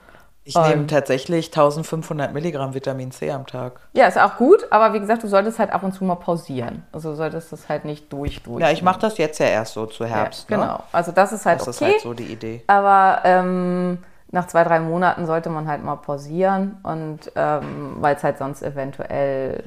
ich 0.48 0.56
nehme 0.56 0.86
tatsächlich 0.86 1.48
1500 1.48 2.32
Milligramm 2.32 2.72
Vitamin 2.72 3.10
C 3.10 3.30
am 3.30 3.46
Tag. 3.46 3.80
Ja, 3.92 4.06
ist 4.06 4.18
auch 4.18 4.36
gut, 4.36 4.66
aber 4.70 4.94
wie 4.94 5.00
gesagt, 5.00 5.22
du 5.22 5.28
solltest 5.28 5.58
halt 5.58 5.70
ab 5.70 5.82
und 5.82 5.92
zu 5.92 6.04
mal 6.04 6.14
pausieren. 6.14 6.84
Also 6.90 7.10
du 7.10 7.16
solltest 7.16 7.52
das 7.52 7.68
halt 7.68 7.84
nicht 7.84 8.10
durch, 8.12 8.42
durch. 8.42 8.62
Ja, 8.62 8.70
ich 8.70 8.82
mache 8.82 8.98
das 8.98 9.18
jetzt 9.18 9.38
ja 9.40 9.46
erst 9.46 9.74
so 9.74 9.84
zu 9.84 10.06
Herbst. 10.06 10.48
Ja, 10.48 10.56
genau, 10.56 10.72
ne? 10.72 10.82
also 10.92 11.12
das 11.12 11.32
ist 11.32 11.44
halt 11.44 11.60
das 11.60 11.68
okay. 11.68 11.76
Das 11.78 11.88
ist 11.88 11.92
halt 11.92 12.00
so 12.02 12.14
die 12.14 12.32
Idee. 12.32 12.62
Aber 12.66 13.20
ähm, 13.24 13.98
nach 14.30 14.46
zwei, 14.46 14.64
drei 14.64 14.80
Monaten 14.80 15.26
sollte 15.26 15.50
man 15.50 15.68
halt 15.68 15.84
mal 15.84 15.96
pausieren 15.96 16.78
und 16.82 17.30
ähm, 17.36 17.96
weil 18.00 18.16
es 18.16 18.24
halt 18.24 18.38
sonst 18.38 18.62
eventuell 18.62 19.62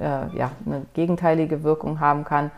äh, 0.00 0.36
ja, 0.36 0.50
eine 0.64 0.86
gegenteilige 0.94 1.62
Wirkung 1.62 2.00
haben 2.00 2.24
kann. 2.24 2.50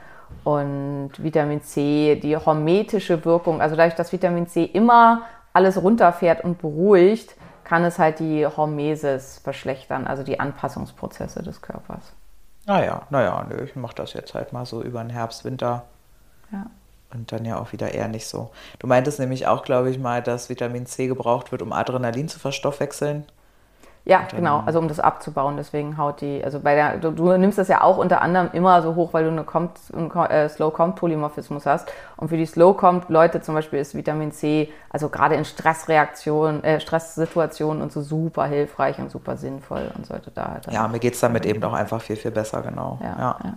Und 0.44 1.10
Vitamin 1.18 1.62
C, 1.62 2.18
die 2.22 2.36
hormetische 2.36 3.24
Wirkung, 3.26 3.60
also 3.60 3.76
dadurch, 3.76 3.94
dass 3.94 4.12
Vitamin 4.12 4.46
C 4.46 4.64
immer 4.64 5.22
alles 5.52 5.82
runterfährt 5.82 6.44
und 6.44 6.58
beruhigt, 6.58 7.34
kann 7.68 7.84
es 7.84 7.98
halt 7.98 8.18
die 8.18 8.46
Hormesis 8.46 9.40
verschlechtern, 9.44 10.06
also 10.06 10.22
die 10.22 10.40
Anpassungsprozesse 10.40 11.42
des 11.42 11.60
Körpers. 11.60 12.14
Naja, 12.64 13.02
naja, 13.10 13.46
nö, 13.46 13.62
ich 13.62 13.76
mache 13.76 13.94
das 13.94 14.14
jetzt 14.14 14.32
halt 14.32 14.54
mal 14.54 14.64
so 14.64 14.82
über 14.82 15.02
den 15.02 15.10
Herbst, 15.10 15.44
Winter. 15.44 15.84
Ja. 16.50 16.66
Und 17.12 17.30
dann 17.30 17.44
ja 17.44 17.58
auch 17.58 17.72
wieder 17.72 17.92
eher 17.92 18.08
nicht 18.08 18.26
so. 18.26 18.50
Du 18.78 18.86
meintest 18.86 19.18
nämlich 19.18 19.46
auch, 19.46 19.64
glaube 19.64 19.90
ich, 19.90 19.98
mal, 19.98 20.22
dass 20.22 20.48
Vitamin 20.48 20.86
C 20.86 21.08
gebraucht 21.08 21.52
wird, 21.52 21.60
um 21.60 21.72
Adrenalin 21.72 22.28
zu 22.28 22.38
verstoffwechseln. 22.38 23.26
Ja, 24.08 24.22
genau, 24.34 24.62
also 24.64 24.78
um 24.78 24.88
das 24.88 25.00
abzubauen. 25.00 25.58
Deswegen 25.58 25.98
haut 25.98 26.22
die, 26.22 26.42
also 26.42 26.60
bei 26.60 26.74
der, 26.74 26.96
du, 26.96 27.10
du, 27.10 27.36
nimmst 27.36 27.58
das 27.58 27.68
ja 27.68 27.82
auch 27.82 27.98
unter 27.98 28.22
anderem 28.22 28.48
immer 28.54 28.80
so 28.80 28.94
hoch, 28.94 29.12
weil 29.12 29.24
du 29.24 29.30
eine 29.30 29.44
Comp, 29.44 29.72
äh, 30.30 30.48
Slow-Comp-Polymorphismus 30.48 31.66
hast. 31.66 31.92
Und 32.16 32.28
für 32.28 32.38
die 32.38 32.46
Slow-Comp-Leute 32.46 33.42
zum 33.42 33.54
Beispiel 33.54 33.80
ist 33.80 33.94
Vitamin 33.94 34.32
C, 34.32 34.72
also 34.88 35.10
gerade 35.10 35.34
in 35.34 35.44
Stressreaktionen, 35.44 36.64
äh, 36.64 36.80
Stresssituationen 36.80 37.82
und 37.82 37.92
so 37.92 38.00
super 38.00 38.46
hilfreich 38.46 38.98
und 38.98 39.10
super 39.10 39.36
sinnvoll 39.36 39.90
und 39.94 40.06
sollte 40.06 40.30
da 40.30 40.52
halt. 40.52 40.72
Ja, 40.72 40.88
mir 40.88 41.00
geht 41.00 41.12
es 41.12 41.20
damit 41.20 41.44
eben 41.44 41.62
auch 41.62 41.74
einfach 41.74 42.00
viel, 42.00 42.16
viel 42.16 42.30
besser, 42.30 42.62
genau. 42.62 42.98
ja. 43.02 43.14
ja. 43.18 43.38
ja. 43.44 43.54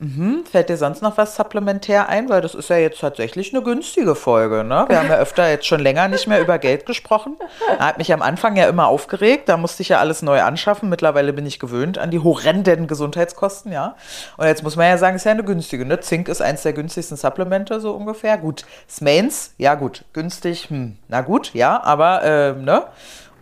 Mhm. 0.00 0.44
Fällt 0.50 0.68
dir 0.68 0.76
sonst 0.76 1.02
noch 1.02 1.18
was 1.18 1.34
supplementär 1.34 2.08
ein? 2.08 2.28
Weil 2.28 2.40
das 2.40 2.54
ist 2.54 2.70
ja 2.70 2.76
jetzt 2.76 3.00
tatsächlich 3.00 3.52
eine 3.52 3.64
günstige 3.64 4.14
Folge. 4.14 4.62
Ne? 4.62 4.84
Wir 4.88 4.98
haben 4.98 5.08
ja 5.08 5.16
öfter 5.18 5.50
jetzt 5.50 5.66
schon 5.66 5.80
länger 5.80 6.06
nicht 6.06 6.28
mehr 6.28 6.40
über 6.40 6.58
Geld 6.58 6.86
gesprochen. 6.86 7.36
Hat 7.80 7.98
mich 7.98 8.12
am 8.12 8.22
Anfang 8.22 8.56
ja 8.56 8.68
immer 8.68 8.86
aufgeregt. 8.86 9.48
Da 9.48 9.56
musste 9.56 9.82
ich 9.82 9.88
ja 9.88 9.98
alles 9.98 10.22
neu 10.22 10.40
anschaffen. 10.40 10.88
Mittlerweile 10.88 11.32
bin 11.32 11.46
ich 11.46 11.58
gewöhnt 11.58 11.98
an 11.98 12.12
die 12.12 12.20
horrenden 12.20 12.86
Gesundheitskosten. 12.86 13.72
ja. 13.72 13.96
Und 14.36 14.46
jetzt 14.46 14.62
muss 14.62 14.76
man 14.76 14.86
ja 14.86 14.98
sagen, 14.98 15.16
es 15.16 15.22
ist 15.22 15.26
ja 15.26 15.32
eine 15.32 15.44
günstige. 15.44 15.84
Ne? 15.84 15.98
Zink 15.98 16.28
ist 16.28 16.42
eins 16.42 16.62
der 16.62 16.74
günstigsten 16.74 17.16
Supplemente, 17.16 17.80
so 17.80 17.92
ungefähr. 17.92 18.38
Gut, 18.38 18.64
Smains, 18.88 19.54
ja 19.58 19.74
gut, 19.74 20.04
günstig, 20.12 20.70
hm, 20.70 20.96
na 21.08 21.22
gut, 21.22 21.52
ja, 21.54 21.82
aber 21.82 22.22
äh, 22.22 22.52
ne? 22.52 22.84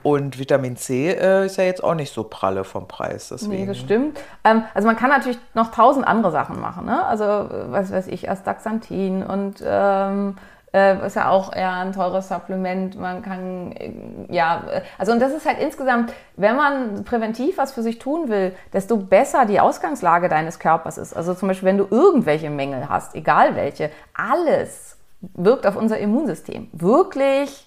Und 0.07 0.39
Vitamin 0.39 0.77
C 0.77 1.11
äh, 1.11 1.47
ist 1.47 1.57
ja 1.57 1.65
jetzt 1.65 1.83
auch 1.83 1.97
nicht 1.97 2.15
so 2.15 2.23
pralle 2.23 2.63
vom 2.63 2.87
Preis. 2.87 3.31
Deswegen. 3.31 3.63
Nee, 3.63 3.67
das 3.67 3.79
stimmt. 3.79 4.21
Ähm, 4.45 4.63
also 4.73 4.87
man 4.87 4.95
kann 4.95 5.11
natürlich 5.11 5.41
noch 5.55 5.73
tausend 5.73 6.07
andere 6.07 6.31
Sachen 6.31 6.61
machen. 6.61 6.87
Ne? 6.87 7.05
Also 7.05 7.25
was 7.25 7.91
weiß 7.91 8.07
ich, 8.07 8.31
Astaxanthin 8.31 9.25
und 9.25 9.65
ähm, 9.67 10.37
äh, 10.73 11.05
ist 11.05 11.17
ja 11.17 11.29
auch 11.29 11.53
eher 11.53 11.73
ein 11.73 11.91
teures 11.91 12.29
Supplement. 12.29 12.97
Man 13.01 13.21
kann, 13.21 13.73
äh, 13.73 13.91
ja, 14.31 14.63
also 14.97 15.11
und 15.11 15.19
das 15.19 15.33
ist 15.33 15.45
halt 15.45 15.59
insgesamt, 15.59 16.13
wenn 16.37 16.55
man 16.55 17.03
präventiv 17.03 17.59
was 17.59 17.73
für 17.73 17.83
sich 17.83 17.99
tun 17.99 18.29
will, 18.29 18.55
desto 18.73 18.99
besser 18.99 19.45
die 19.45 19.59
Ausgangslage 19.59 20.29
deines 20.29 20.61
Körpers 20.61 20.99
ist. 20.99 21.17
Also 21.17 21.35
zum 21.35 21.49
Beispiel, 21.49 21.67
wenn 21.67 21.79
du 21.79 21.89
irgendwelche 21.91 22.49
Mängel 22.49 22.89
hast, 22.89 23.17
egal 23.17 23.57
welche, 23.57 23.91
alles 24.15 24.99
wirkt 25.35 25.67
auf 25.67 25.75
unser 25.75 25.99
Immunsystem. 25.99 26.69
Wirklich 26.73 27.67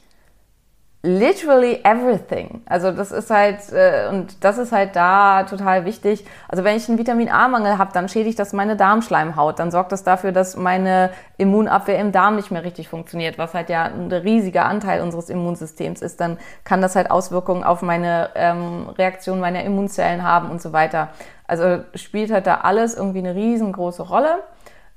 literally 1.01 1.79
everything. 1.83 2.61
Also 2.65 2.91
das 2.91 3.13
ist 3.13 3.29
halt, 3.29 3.71
äh, 3.71 4.09
und 4.09 4.43
das 4.43 4.57
ist 4.57 4.73
halt 4.73 4.97
da 4.97 5.43
total 5.43 5.85
wichtig. 5.85 6.25
Also 6.49 6.65
wenn 6.65 6.75
ich 6.75 6.89
einen 6.89 6.97
Vitamin 6.97 7.29
A-Mangel 7.29 7.77
habe, 7.77 7.91
dann 7.93 8.09
schädigt 8.09 8.37
das 8.37 8.51
meine 8.51 8.75
Darmschleimhaut. 8.75 9.59
Dann 9.59 9.71
sorgt 9.71 9.93
das 9.93 10.03
dafür, 10.03 10.33
dass 10.33 10.57
meine 10.57 11.11
Immunabwehr 11.37 11.99
im 11.99 12.11
Darm 12.11 12.35
nicht 12.35 12.51
mehr 12.51 12.65
richtig 12.65 12.89
funktioniert, 12.89 13.37
was 13.37 13.53
halt 13.53 13.69
ja 13.69 13.83
ein 13.83 14.11
riesiger 14.11 14.65
Anteil 14.65 15.01
unseres 15.01 15.29
Immunsystems 15.29 16.01
ist. 16.01 16.19
Dann 16.19 16.37
kann 16.65 16.81
das 16.81 16.97
halt 16.97 17.11
Auswirkungen 17.11 17.63
auf 17.63 17.81
meine 17.81 18.31
ähm, 18.35 18.89
Reaktion 18.89 19.39
meiner 19.39 19.63
Immunzellen 19.63 20.23
haben 20.23 20.49
und 20.49 20.61
so 20.61 20.73
weiter. 20.73 21.09
Also 21.47 21.79
spielt 21.95 22.29
halt 22.29 22.45
da 22.45 22.55
alles 22.55 22.95
irgendwie 22.95 23.19
eine 23.19 23.35
riesengroße 23.35 24.03
Rolle. 24.03 24.43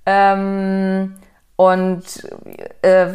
Ähm, 0.04 1.14
und 1.62 2.02
äh, 2.82 3.06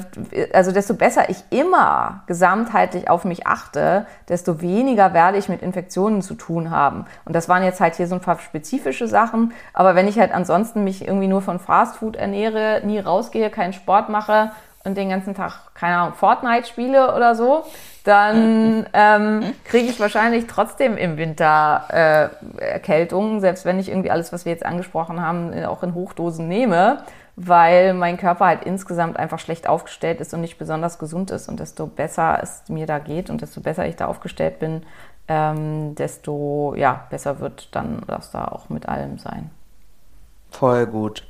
also 0.53 0.71
desto 0.71 0.93
besser 0.93 1.29
ich 1.29 1.43
immer 1.49 2.23
gesamtheitlich 2.27 3.09
auf 3.09 3.25
mich 3.25 3.45
achte, 3.45 4.05
desto 4.29 4.61
weniger 4.61 5.13
werde 5.13 5.37
ich 5.37 5.49
mit 5.49 5.61
Infektionen 5.61 6.21
zu 6.21 6.33
tun 6.33 6.71
haben. 6.71 7.05
Und 7.25 7.35
das 7.35 7.49
waren 7.49 7.61
jetzt 7.61 7.81
halt 7.81 7.95
hier 7.95 8.07
so 8.07 8.15
ein 8.15 8.21
paar 8.21 8.39
spezifische 8.39 9.09
Sachen. 9.09 9.51
Aber 9.73 9.95
wenn 9.95 10.07
ich 10.07 10.17
halt 10.17 10.33
ansonsten 10.33 10.85
mich 10.85 11.05
irgendwie 11.05 11.27
nur 11.27 11.41
von 11.41 11.59
Fastfood 11.59 12.15
ernähre, 12.15 12.81
nie 12.85 12.99
rausgehe, 12.99 13.49
keinen 13.49 13.73
Sport 13.73 14.07
mache 14.07 14.51
und 14.85 14.95
den 14.95 15.09
ganzen 15.09 15.35
Tag, 15.35 15.73
keine 15.73 15.97
Ahnung, 15.97 16.13
Fortnite 16.13 16.69
spiele 16.69 17.13
oder 17.17 17.35
so, 17.35 17.65
dann 18.05 18.85
ähm, 18.93 19.43
kriege 19.65 19.89
ich 19.89 19.99
wahrscheinlich 19.99 20.47
trotzdem 20.47 20.95
im 20.95 21.17
Winter 21.17 22.31
äh, 22.59 22.63
Erkältungen, 22.63 23.41
selbst 23.41 23.65
wenn 23.65 23.77
ich 23.77 23.89
irgendwie 23.89 24.11
alles, 24.11 24.31
was 24.31 24.45
wir 24.45 24.53
jetzt 24.53 24.65
angesprochen 24.65 25.19
haben, 25.19 25.65
auch 25.65 25.83
in 25.83 25.93
Hochdosen 25.93 26.47
nehme, 26.47 26.99
weil 27.39 27.93
mein 27.93 28.17
Körper 28.17 28.47
halt 28.47 28.63
insgesamt 28.63 29.17
einfach 29.17 29.38
schlecht 29.38 29.69
aufgestellt 29.69 30.19
ist 30.21 30.33
und 30.33 30.41
nicht 30.41 30.57
besonders 30.57 30.97
gesund 30.97 31.29
ist. 31.29 31.47
Und 31.47 31.59
desto 31.59 31.85
besser 31.85 32.39
es 32.41 32.63
mir 32.67 32.88
da 32.88 32.97
geht 32.97 33.29
und 33.29 33.41
desto 33.41 33.61
besser 33.61 33.88
ich 33.88 33.95
da 33.95 34.07
aufgestellt 34.07 34.57
bin, 34.57 34.83
ähm, 35.27 35.93
desto 35.93 36.73
ja, 36.75 37.05
besser 37.11 37.39
wird 37.39 37.75
dann 37.75 38.01
das 38.07 38.31
da 38.31 38.45
auch 38.45 38.69
mit 38.69 38.89
allem 38.89 39.19
sein. 39.19 39.51
Voll 40.49 40.88
gut. 40.88 41.27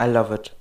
I 0.00 0.04
love 0.04 0.32
it. 0.32 0.54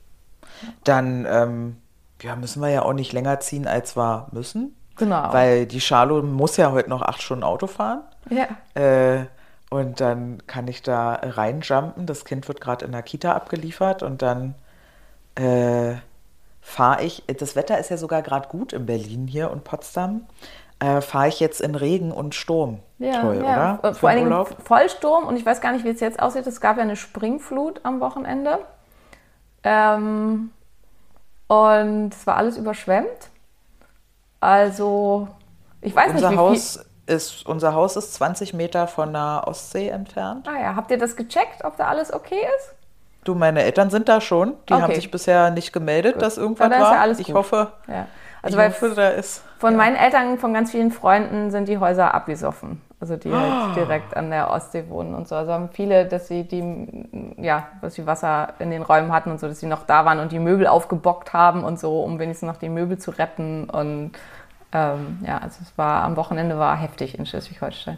Dann 0.83 1.27
ähm, 1.29 1.77
ja, 2.23 2.35
müssen 2.35 2.59
wir 2.59 2.69
ja 2.69 2.81
auch 2.81 2.93
nicht 2.93 3.13
länger 3.13 3.39
ziehen, 3.41 3.67
als 3.67 3.95
wir 3.95 4.27
müssen. 4.31 4.75
Genau. 4.95 5.31
Weil 5.31 5.67
die 5.67 5.81
Charlo 5.81 6.23
muss 6.23 6.57
ja 6.57 6.71
heute 6.71 6.89
noch 6.89 7.03
acht 7.03 7.21
Stunden 7.21 7.43
Auto 7.43 7.67
fahren. 7.67 8.01
Ja. 8.29 8.47
Äh, 8.73 9.25
und 9.69 10.01
dann 10.01 10.41
kann 10.47 10.67
ich 10.67 10.81
da 10.81 11.13
reinjumpen. 11.13 12.07
Das 12.07 12.25
Kind 12.25 12.47
wird 12.47 12.59
gerade 12.59 12.85
in 12.85 12.91
der 12.91 13.03
Kita 13.03 13.33
abgeliefert 13.33 14.01
und 14.01 14.23
dann 14.23 14.55
äh, 15.35 15.95
fahre 16.61 17.03
ich. 17.03 17.23
Das 17.37 17.55
Wetter 17.55 17.77
ist 17.77 17.89
ja 17.89 17.97
sogar 17.97 18.21
gerade 18.21 18.49
gut 18.49 18.73
in 18.73 18.85
Berlin 18.85 19.27
hier 19.27 19.51
und 19.51 19.63
Potsdam. 19.63 20.25
Äh, 20.79 21.01
fahre 21.01 21.27
ich 21.27 21.39
jetzt 21.39 21.61
in 21.61 21.75
Regen 21.75 22.11
und 22.11 22.35
Sturm. 22.35 22.79
Ja, 22.99 23.21
Toll, 23.21 23.41
ja. 23.43 23.79
oder? 23.79 23.93
Vor 23.93 24.09
allen 24.09 24.29
Dingen 24.29 24.45
Vollsturm 24.63 25.27
und 25.27 25.37
ich 25.37 25.45
weiß 25.45 25.61
gar 25.61 25.71
nicht, 25.71 25.85
wie 25.85 25.89
es 25.89 25.99
jetzt 25.99 26.21
aussieht. 26.21 26.45
Es 26.47 26.59
gab 26.59 26.77
ja 26.77 26.83
eine 26.83 26.95
Springflut 26.95 27.81
am 27.83 27.99
Wochenende. 27.99 28.59
Ähm, 29.63 30.51
und 31.47 32.13
es 32.13 32.27
war 32.27 32.35
alles 32.35 32.57
überschwemmt. 32.57 33.29
Also, 34.39 35.29
ich 35.79 35.95
weiß 35.95 36.11
unser 36.11 36.29
nicht, 36.29 36.37
wie 36.37 36.41
Haus 36.41 36.79
viel. 37.05 37.15
ist 37.15 37.45
Unser 37.45 37.73
Haus 37.73 37.95
ist 37.95 38.13
20 38.15 38.53
Meter 38.53 38.87
von 38.87 39.13
der 39.13 39.43
Ostsee 39.45 39.87
entfernt. 39.87 40.47
Ah 40.49 40.59
ja, 40.59 40.75
habt 40.75 40.91
ihr 40.91 40.97
das 40.97 41.15
gecheckt, 41.15 41.63
ob 41.63 41.77
da 41.77 41.87
alles 41.87 42.11
okay 42.11 42.45
ist? 42.57 42.75
Du, 43.23 43.35
meine 43.35 43.63
Eltern 43.63 43.89
sind 43.89 44.09
da 44.09 44.21
schon. 44.21 44.53
Die 44.69 44.73
Okay. 44.73 44.81
haben 44.81 44.93
sich 44.95 45.11
bisher 45.11 45.49
nicht 45.51 45.71
gemeldet, 45.73 46.21
dass 46.21 46.37
irgendwas 46.37 46.69
dann 46.69 46.71
ist 46.73 46.85
ja 46.85 46.91
war. 46.91 46.99
alles 46.99 47.19
ich 47.19 47.27
gut. 47.27 47.35
hoffe, 47.35 47.71
Ja. 47.87 48.07
Also, 48.41 48.59
ich 48.59 48.65
hoffe, 48.65 48.89
da 48.93 49.07
ist. 49.09 49.41
von 49.57 49.77
meinen 49.77 49.95
Eltern, 49.95 50.37
von 50.37 50.53
ganz 50.53 50.71
vielen 50.71 50.91
Freunden 50.91 51.49
sind 51.49 51.69
die 51.69 51.77
Häuser 51.77 52.13
abgesoffen. 52.13 52.81
Also 52.99 53.17
die 53.17 53.33
halt 53.33 53.75
direkt 53.75 54.15
an 54.15 54.29
der 54.29 54.49
Ostsee 54.49 54.85
wohnen 54.87 55.13
und 55.13 55.27
so. 55.27 55.35
Also 55.35 55.51
haben 55.51 55.67
viele, 55.73 56.05
dass 56.05 56.29
sie 56.29 56.43
die, 56.43 57.35
ja, 57.37 57.67
dass 57.81 57.95
sie 57.95 58.05
Wasser 58.07 58.53
in 58.59 58.69
den 58.71 58.81
Räumen 58.81 59.11
hatten 59.11 59.29
und 59.31 59.41
so, 59.41 59.47
dass 59.49 59.59
sie 59.59 59.65
noch 59.65 59.85
da 59.85 60.05
waren 60.05 60.19
und 60.19 60.31
die 60.31 60.39
Möbel 60.39 60.67
aufgebockt 60.67 61.33
haben 61.33 61.65
und 61.65 61.77
so, 61.79 62.01
um 62.01 62.17
wenigstens 62.19 62.47
noch 62.47 62.55
die 62.57 62.69
Möbel 62.69 62.97
zu 62.97 63.11
retten. 63.11 63.69
Und 63.69 64.11
ähm, 64.71 65.19
ja, 65.25 65.37
also 65.39 65.59
es 65.61 65.77
war 65.77 66.03
am 66.03 66.15
Wochenende 66.15 66.57
war 66.57 66.77
heftig 66.77 67.17
in 67.19 67.25
Schleswig-Holstein. 67.25 67.97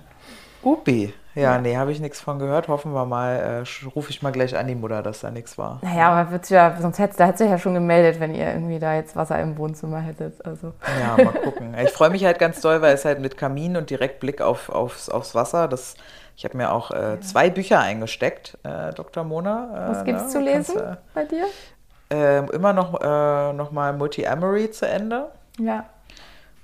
Upi. 0.64 1.14
Ja, 1.36 1.60
nee, 1.60 1.76
habe 1.76 1.92
ich 1.92 2.00
nichts 2.00 2.22
von 2.22 2.40
gehört. 2.40 2.70
Hoffen 2.70 2.94
wir 2.94 3.06
mal, 3.06 3.64
äh, 3.66 3.88
rufe 3.90 4.10
ich 4.10 4.22
mal 4.22 4.32
gleich 4.32 4.58
an 4.58 4.68
die 4.68 4.76
Mutter, 4.76 5.04
dass 5.04 5.20
da 5.20 5.32
nichts 5.32 5.58
war. 5.58 5.80
Naja, 5.84 6.10
aber 6.10 6.32
wird's 6.32 6.50
ja, 6.50 6.78
sonst 6.80 6.98
hätte, 6.98 7.18
da 7.18 7.26
hätte 7.26 7.40
sich 7.40 7.50
ja 7.50 7.58
schon 7.58 7.74
gemeldet, 7.74 8.20
wenn 8.20 8.34
ihr 8.34 8.48
irgendwie 8.48 8.80
da 8.80 8.96
jetzt 8.96 9.16
Wasser 9.16 9.40
im 9.40 9.58
Wohnzimmer 9.58 10.00
hättet. 10.00 10.46
Also. 10.46 10.74
Ja, 11.00 11.24
mal 11.24 11.34
gucken. 11.34 11.76
Ich 11.84 11.92
freue 11.92 12.10
mich 12.10 12.24
halt 12.24 12.40
ganz 12.40 12.62
doll, 12.62 12.82
weil 12.82 12.94
es 12.94 13.06
halt 13.06 13.20
mit 13.20 13.38
Kamin 13.38 13.76
und 13.76 13.90
direkt 13.90 14.20
Blick 14.22 14.42
auf, 14.42 14.70
aufs, 14.70 15.10
aufs 15.10 15.36
Wasser. 15.36 15.68
Das, 15.68 15.96
ich 16.38 16.46
habe 16.46 16.56
mir 16.58 16.72
auch 16.72 16.92
äh, 16.92 17.20
zwei 17.20 17.50
Bücher 17.50 17.80
eingesteckt, 17.80 18.58
äh, 18.64 18.94
Dr. 18.94 19.24
Mona. 19.26 19.88
Äh, 19.88 19.90
Was 19.90 20.04
gibt's 20.06 20.24
ne, 20.24 20.30
zu 20.30 20.38
kannst, 20.38 20.74
lesen 20.74 20.98
bei 21.14 21.26
dir? 21.26 21.44
Äh, 21.44 22.16
äh, 22.16 22.46
immer 22.52 22.74
noch, 22.74 23.02
äh, 23.02 23.54
noch 23.54 23.72
mal 23.72 23.94
Multi-Amory 23.94 24.72
zu 24.72 24.88
Ende. 24.88 25.28
Ja. 25.60 25.86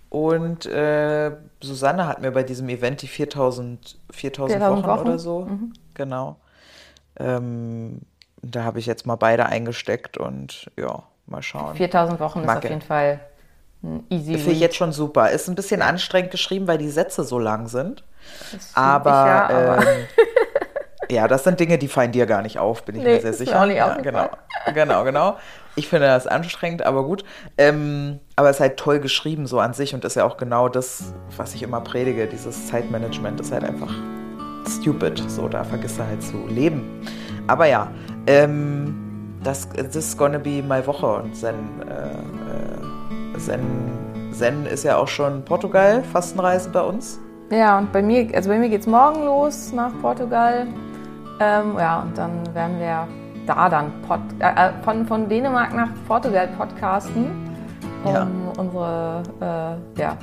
Und 0.09 0.65
äh, 0.65 1.31
Susanne 1.61 2.07
hat 2.07 2.21
mir 2.21 2.31
bei 2.31 2.43
diesem 2.43 2.67
Event 2.69 3.01
die 3.01 3.07
4000, 3.07 3.97
4000, 4.11 4.59
4000 4.59 4.85
Wochen, 4.85 4.87
Wochen. 4.99 5.07
oder 5.07 5.19
so, 5.19 5.47
genau. 5.93 6.37
Ähm, 7.17 8.01
da 8.41 8.63
habe 8.63 8.79
ich 8.79 8.85
jetzt 8.85 9.05
mal 9.05 9.15
beide 9.17 9.45
eingesteckt 9.45 10.17
und 10.17 10.71
ja, 10.77 11.03
mal 11.27 11.41
schauen. 11.43 11.75
4000 11.75 12.19
Wochen 12.19 12.39
ist 12.39 12.45
Mag 12.47 12.57
auf 12.57 12.63
er. 12.63 12.69
jeden 12.71 12.81
Fall 12.81 13.19
ein 13.83 14.05
easy 14.09 14.33
Finde 14.35 14.51
ich 14.51 14.59
jetzt 14.59 14.75
schon 14.75 14.91
super. 14.91 15.31
Ist 15.31 15.47
ein 15.47 15.55
bisschen 15.55 15.81
anstrengend 15.81 16.31
geschrieben, 16.31 16.67
weil 16.67 16.77
die 16.77 16.89
Sätze 16.89 17.23
so 17.23 17.39
lang 17.39 17.67
sind. 17.67 18.03
Aber, 18.75 19.09
ja, 19.09 19.49
aber 19.49 19.87
ähm, 19.87 20.05
ja, 21.09 21.27
das 21.27 21.43
sind 21.43 21.59
Dinge, 21.59 21.77
die 21.77 21.87
fallen 21.87 22.11
dir 22.11 22.25
gar 22.27 22.41
nicht 22.43 22.59
auf, 22.59 22.83
bin 22.85 22.95
ich 22.95 23.03
Nee, 23.03 23.15
mir 23.15 23.21
sehr 23.21 23.31
ist 23.31 23.39
sicher. 23.39 23.61
auch 23.61 23.65
nicht 23.65 23.77
ja, 23.77 23.95
genau, 23.95 24.29
genau, 24.73 25.03
genau. 25.03 25.37
Ich 25.75 25.87
finde 25.87 26.07
das 26.07 26.27
anstrengend, 26.27 26.81
aber 26.81 27.03
gut. 27.03 27.23
Ähm, 27.57 28.19
aber 28.35 28.49
es 28.49 28.57
ist 28.57 28.61
halt 28.61 28.77
toll 28.77 28.99
geschrieben 28.99 29.47
so 29.47 29.59
an 29.59 29.73
sich 29.73 29.93
und 29.93 30.03
ist 30.03 30.15
ja 30.15 30.25
auch 30.25 30.37
genau 30.37 30.67
das, 30.67 31.13
was 31.37 31.55
ich 31.55 31.63
immer 31.63 31.81
predige. 31.81 32.27
Dieses 32.27 32.67
Zeitmanagement 32.67 33.39
ist 33.39 33.51
halt 33.51 33.63
einfach 33.63 33.93
stupid. 34.67 35.23
So, 35.29 35.47
da 35.47 35.63
vergisst 35.63 35.97
du 35.97 36.03
halt 36.03 36.21
zu 36.21 36.45
leben. 36.47 37.01
Aber 37.47 37.67
ja, 37.67 37.89
ähm, 38.27 39.37
das 39.43 39.69
this 39.69 39.95
is 39.95 40.17
gonna 40.17 40.37
be 40.37 40.61
my 40.61 40.85
Woche 40.85 41.07
und 41.07 41.35
Zen, 41.35 41.55
äh, 41.87 43.35
äh, 43.35 43.37
Zen, 43.37 43.61
Zen 44.31 44.65
ist 44.65 44.83
ja 44.83 44.97
auch 44.97 45.07
schon 45.07 45.43
Portugal, 45.45 46.03
Fastenreise 46.03 46.69
bei 46.69 46.81
uns. 46.81 47.19
Ja, 47.49 47.77
und 47.77 47.91
bei 47.91 48.01
mir, 48.01 48.29
also 48.33 48.49
bei 48.49 48.57
mir 48.57 48.69
geht's 48.69 48.87
morgen 48.87 49.25
los 49.25 49.73
nach 49.73 49.91
Portugal. 50.01 50.67
Ähm, 51.39 51.75
ja, 51.77 52.01
und 52.01 52.17
dann 52.17 52.53
werden 52.53 52.79
wir 52.79 53.07
da 53.45 53.69
dann 53.69 53.91
Pod, 54.07 54.19
äh, 54.39 54.45
äh, 54.45 54.69
von, 54.83 55.05
von 55.05 55.27
Dänemark 55.29 55.73
nach 55.75 55.89
Portugal 56.07 56.47
podcasten, 56.57 57.25
um 58.03 58.13
Ja. 58.13 58.27
unsere 58.57 59.23
äh, 59.41 59.99
ja, 59.99 60.17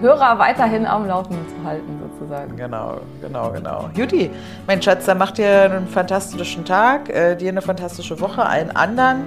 Hörer 0.00 0.38
weiterhin 0.38 0.86
am 0.86 1.06
Laufenden 1.06 1.44
zu 1.48 1.68
halten, 1.68 2.00
sozusagen. 2.18 2.56
Genau, 2.56 2.98
genau, 3.20 3.50
genau. 3.50 3.90
Juti, 3.94 4.30
mein 4.66 4.80
Schatz, 4.80 5.04
dann 5.06 5.18
macht 5.18 5.38
dir 5.38 5.62
einen 5.64 5.86
fantastischen 5.86 6.64
Tag, 6.64 7.08
äh, 7.10 7.36
dir 7.36 7.50
eine 7.50 7.60
fantastische 7.62 8.18
Woche, 8.20 8.44
allen 8.46 8.74
anderen. 8.74 9.24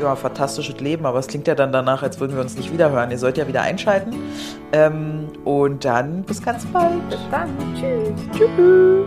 Ja, 0.00 0.14
fantastisches 0.14 0.80
Leben, 0.80 1.04
aber 1.04 1.18
es 1.18 1.26
klingt 1.26 1.46
ja 1.48 1.54
dann 1.54 1.72
danach, 1.72 2.02
als 2.02 2.20
würden 2.20 2.34
wir 2.34 2.42
uns 2.42 2.56
nicht 2.56 2.72
wiederhören. 2.72 3.10
Ihr 3.10 3.18
sollt 3.18 3.36
ja 3.36 3.46
wieder 3.48 3.62
einschalten. 3.62 4.14
Ähm, 4.72 5.28
und 5.44 5.84
dann 5.84 6.22
bis 6.22 6.42
ganz 6.42 6.64
bald. 6.66 7.06
Bis 7.10 7.18
dann. 7.30 7.48
Tschüss. 7.74 8.12
Tschüss. 8.32 9.06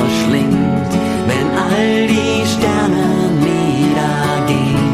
verschlingt, 0.00 0.92
wenn 1.28 1.48
all 1.64 2.06
die 2.14 2.40
Sterne 2.54 3.06
niedergehen 3.48 4.92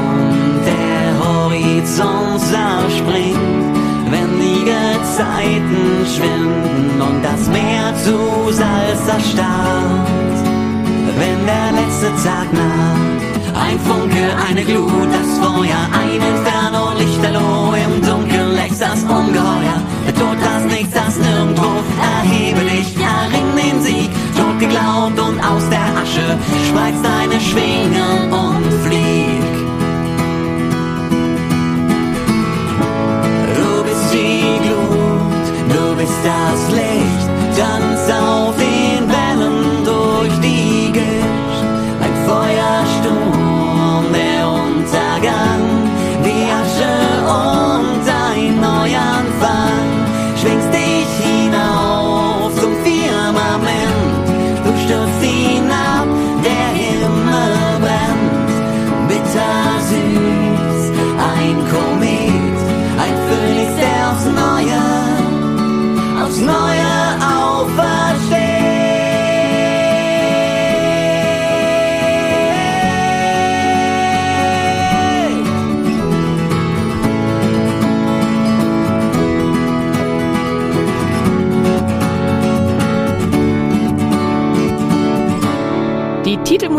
und 0.00 0.60
der 0.70 1.06
Horizont 1.24 2.40
zerspringt, 2.52 3.74
wenn 4.12 4.30
die 4.44 4.62
Gezeiten 4.72 5.84
schwinden 6.14 7.00
und 7.08 7.20
das 7.30 7.42
Meer 7.48 7.86
zu 8.04 8.16
Salz 8.52 9.02
erstarrt, 9.16 10.38
wenn 11.20 11.38
der 11.52 11.68
letzte 11.80 12.10
Tag 12.24 12.48
naht. 12.52 13.18
Ein 13.66 13.78
Funke, 13.80 14.24
eine 14.48 14.62
Glut, 14.62 15.10
das 15.18 15.30
Feuer, 15.44 15.82
ein 16.00 16.07
vem. 27.54 27.97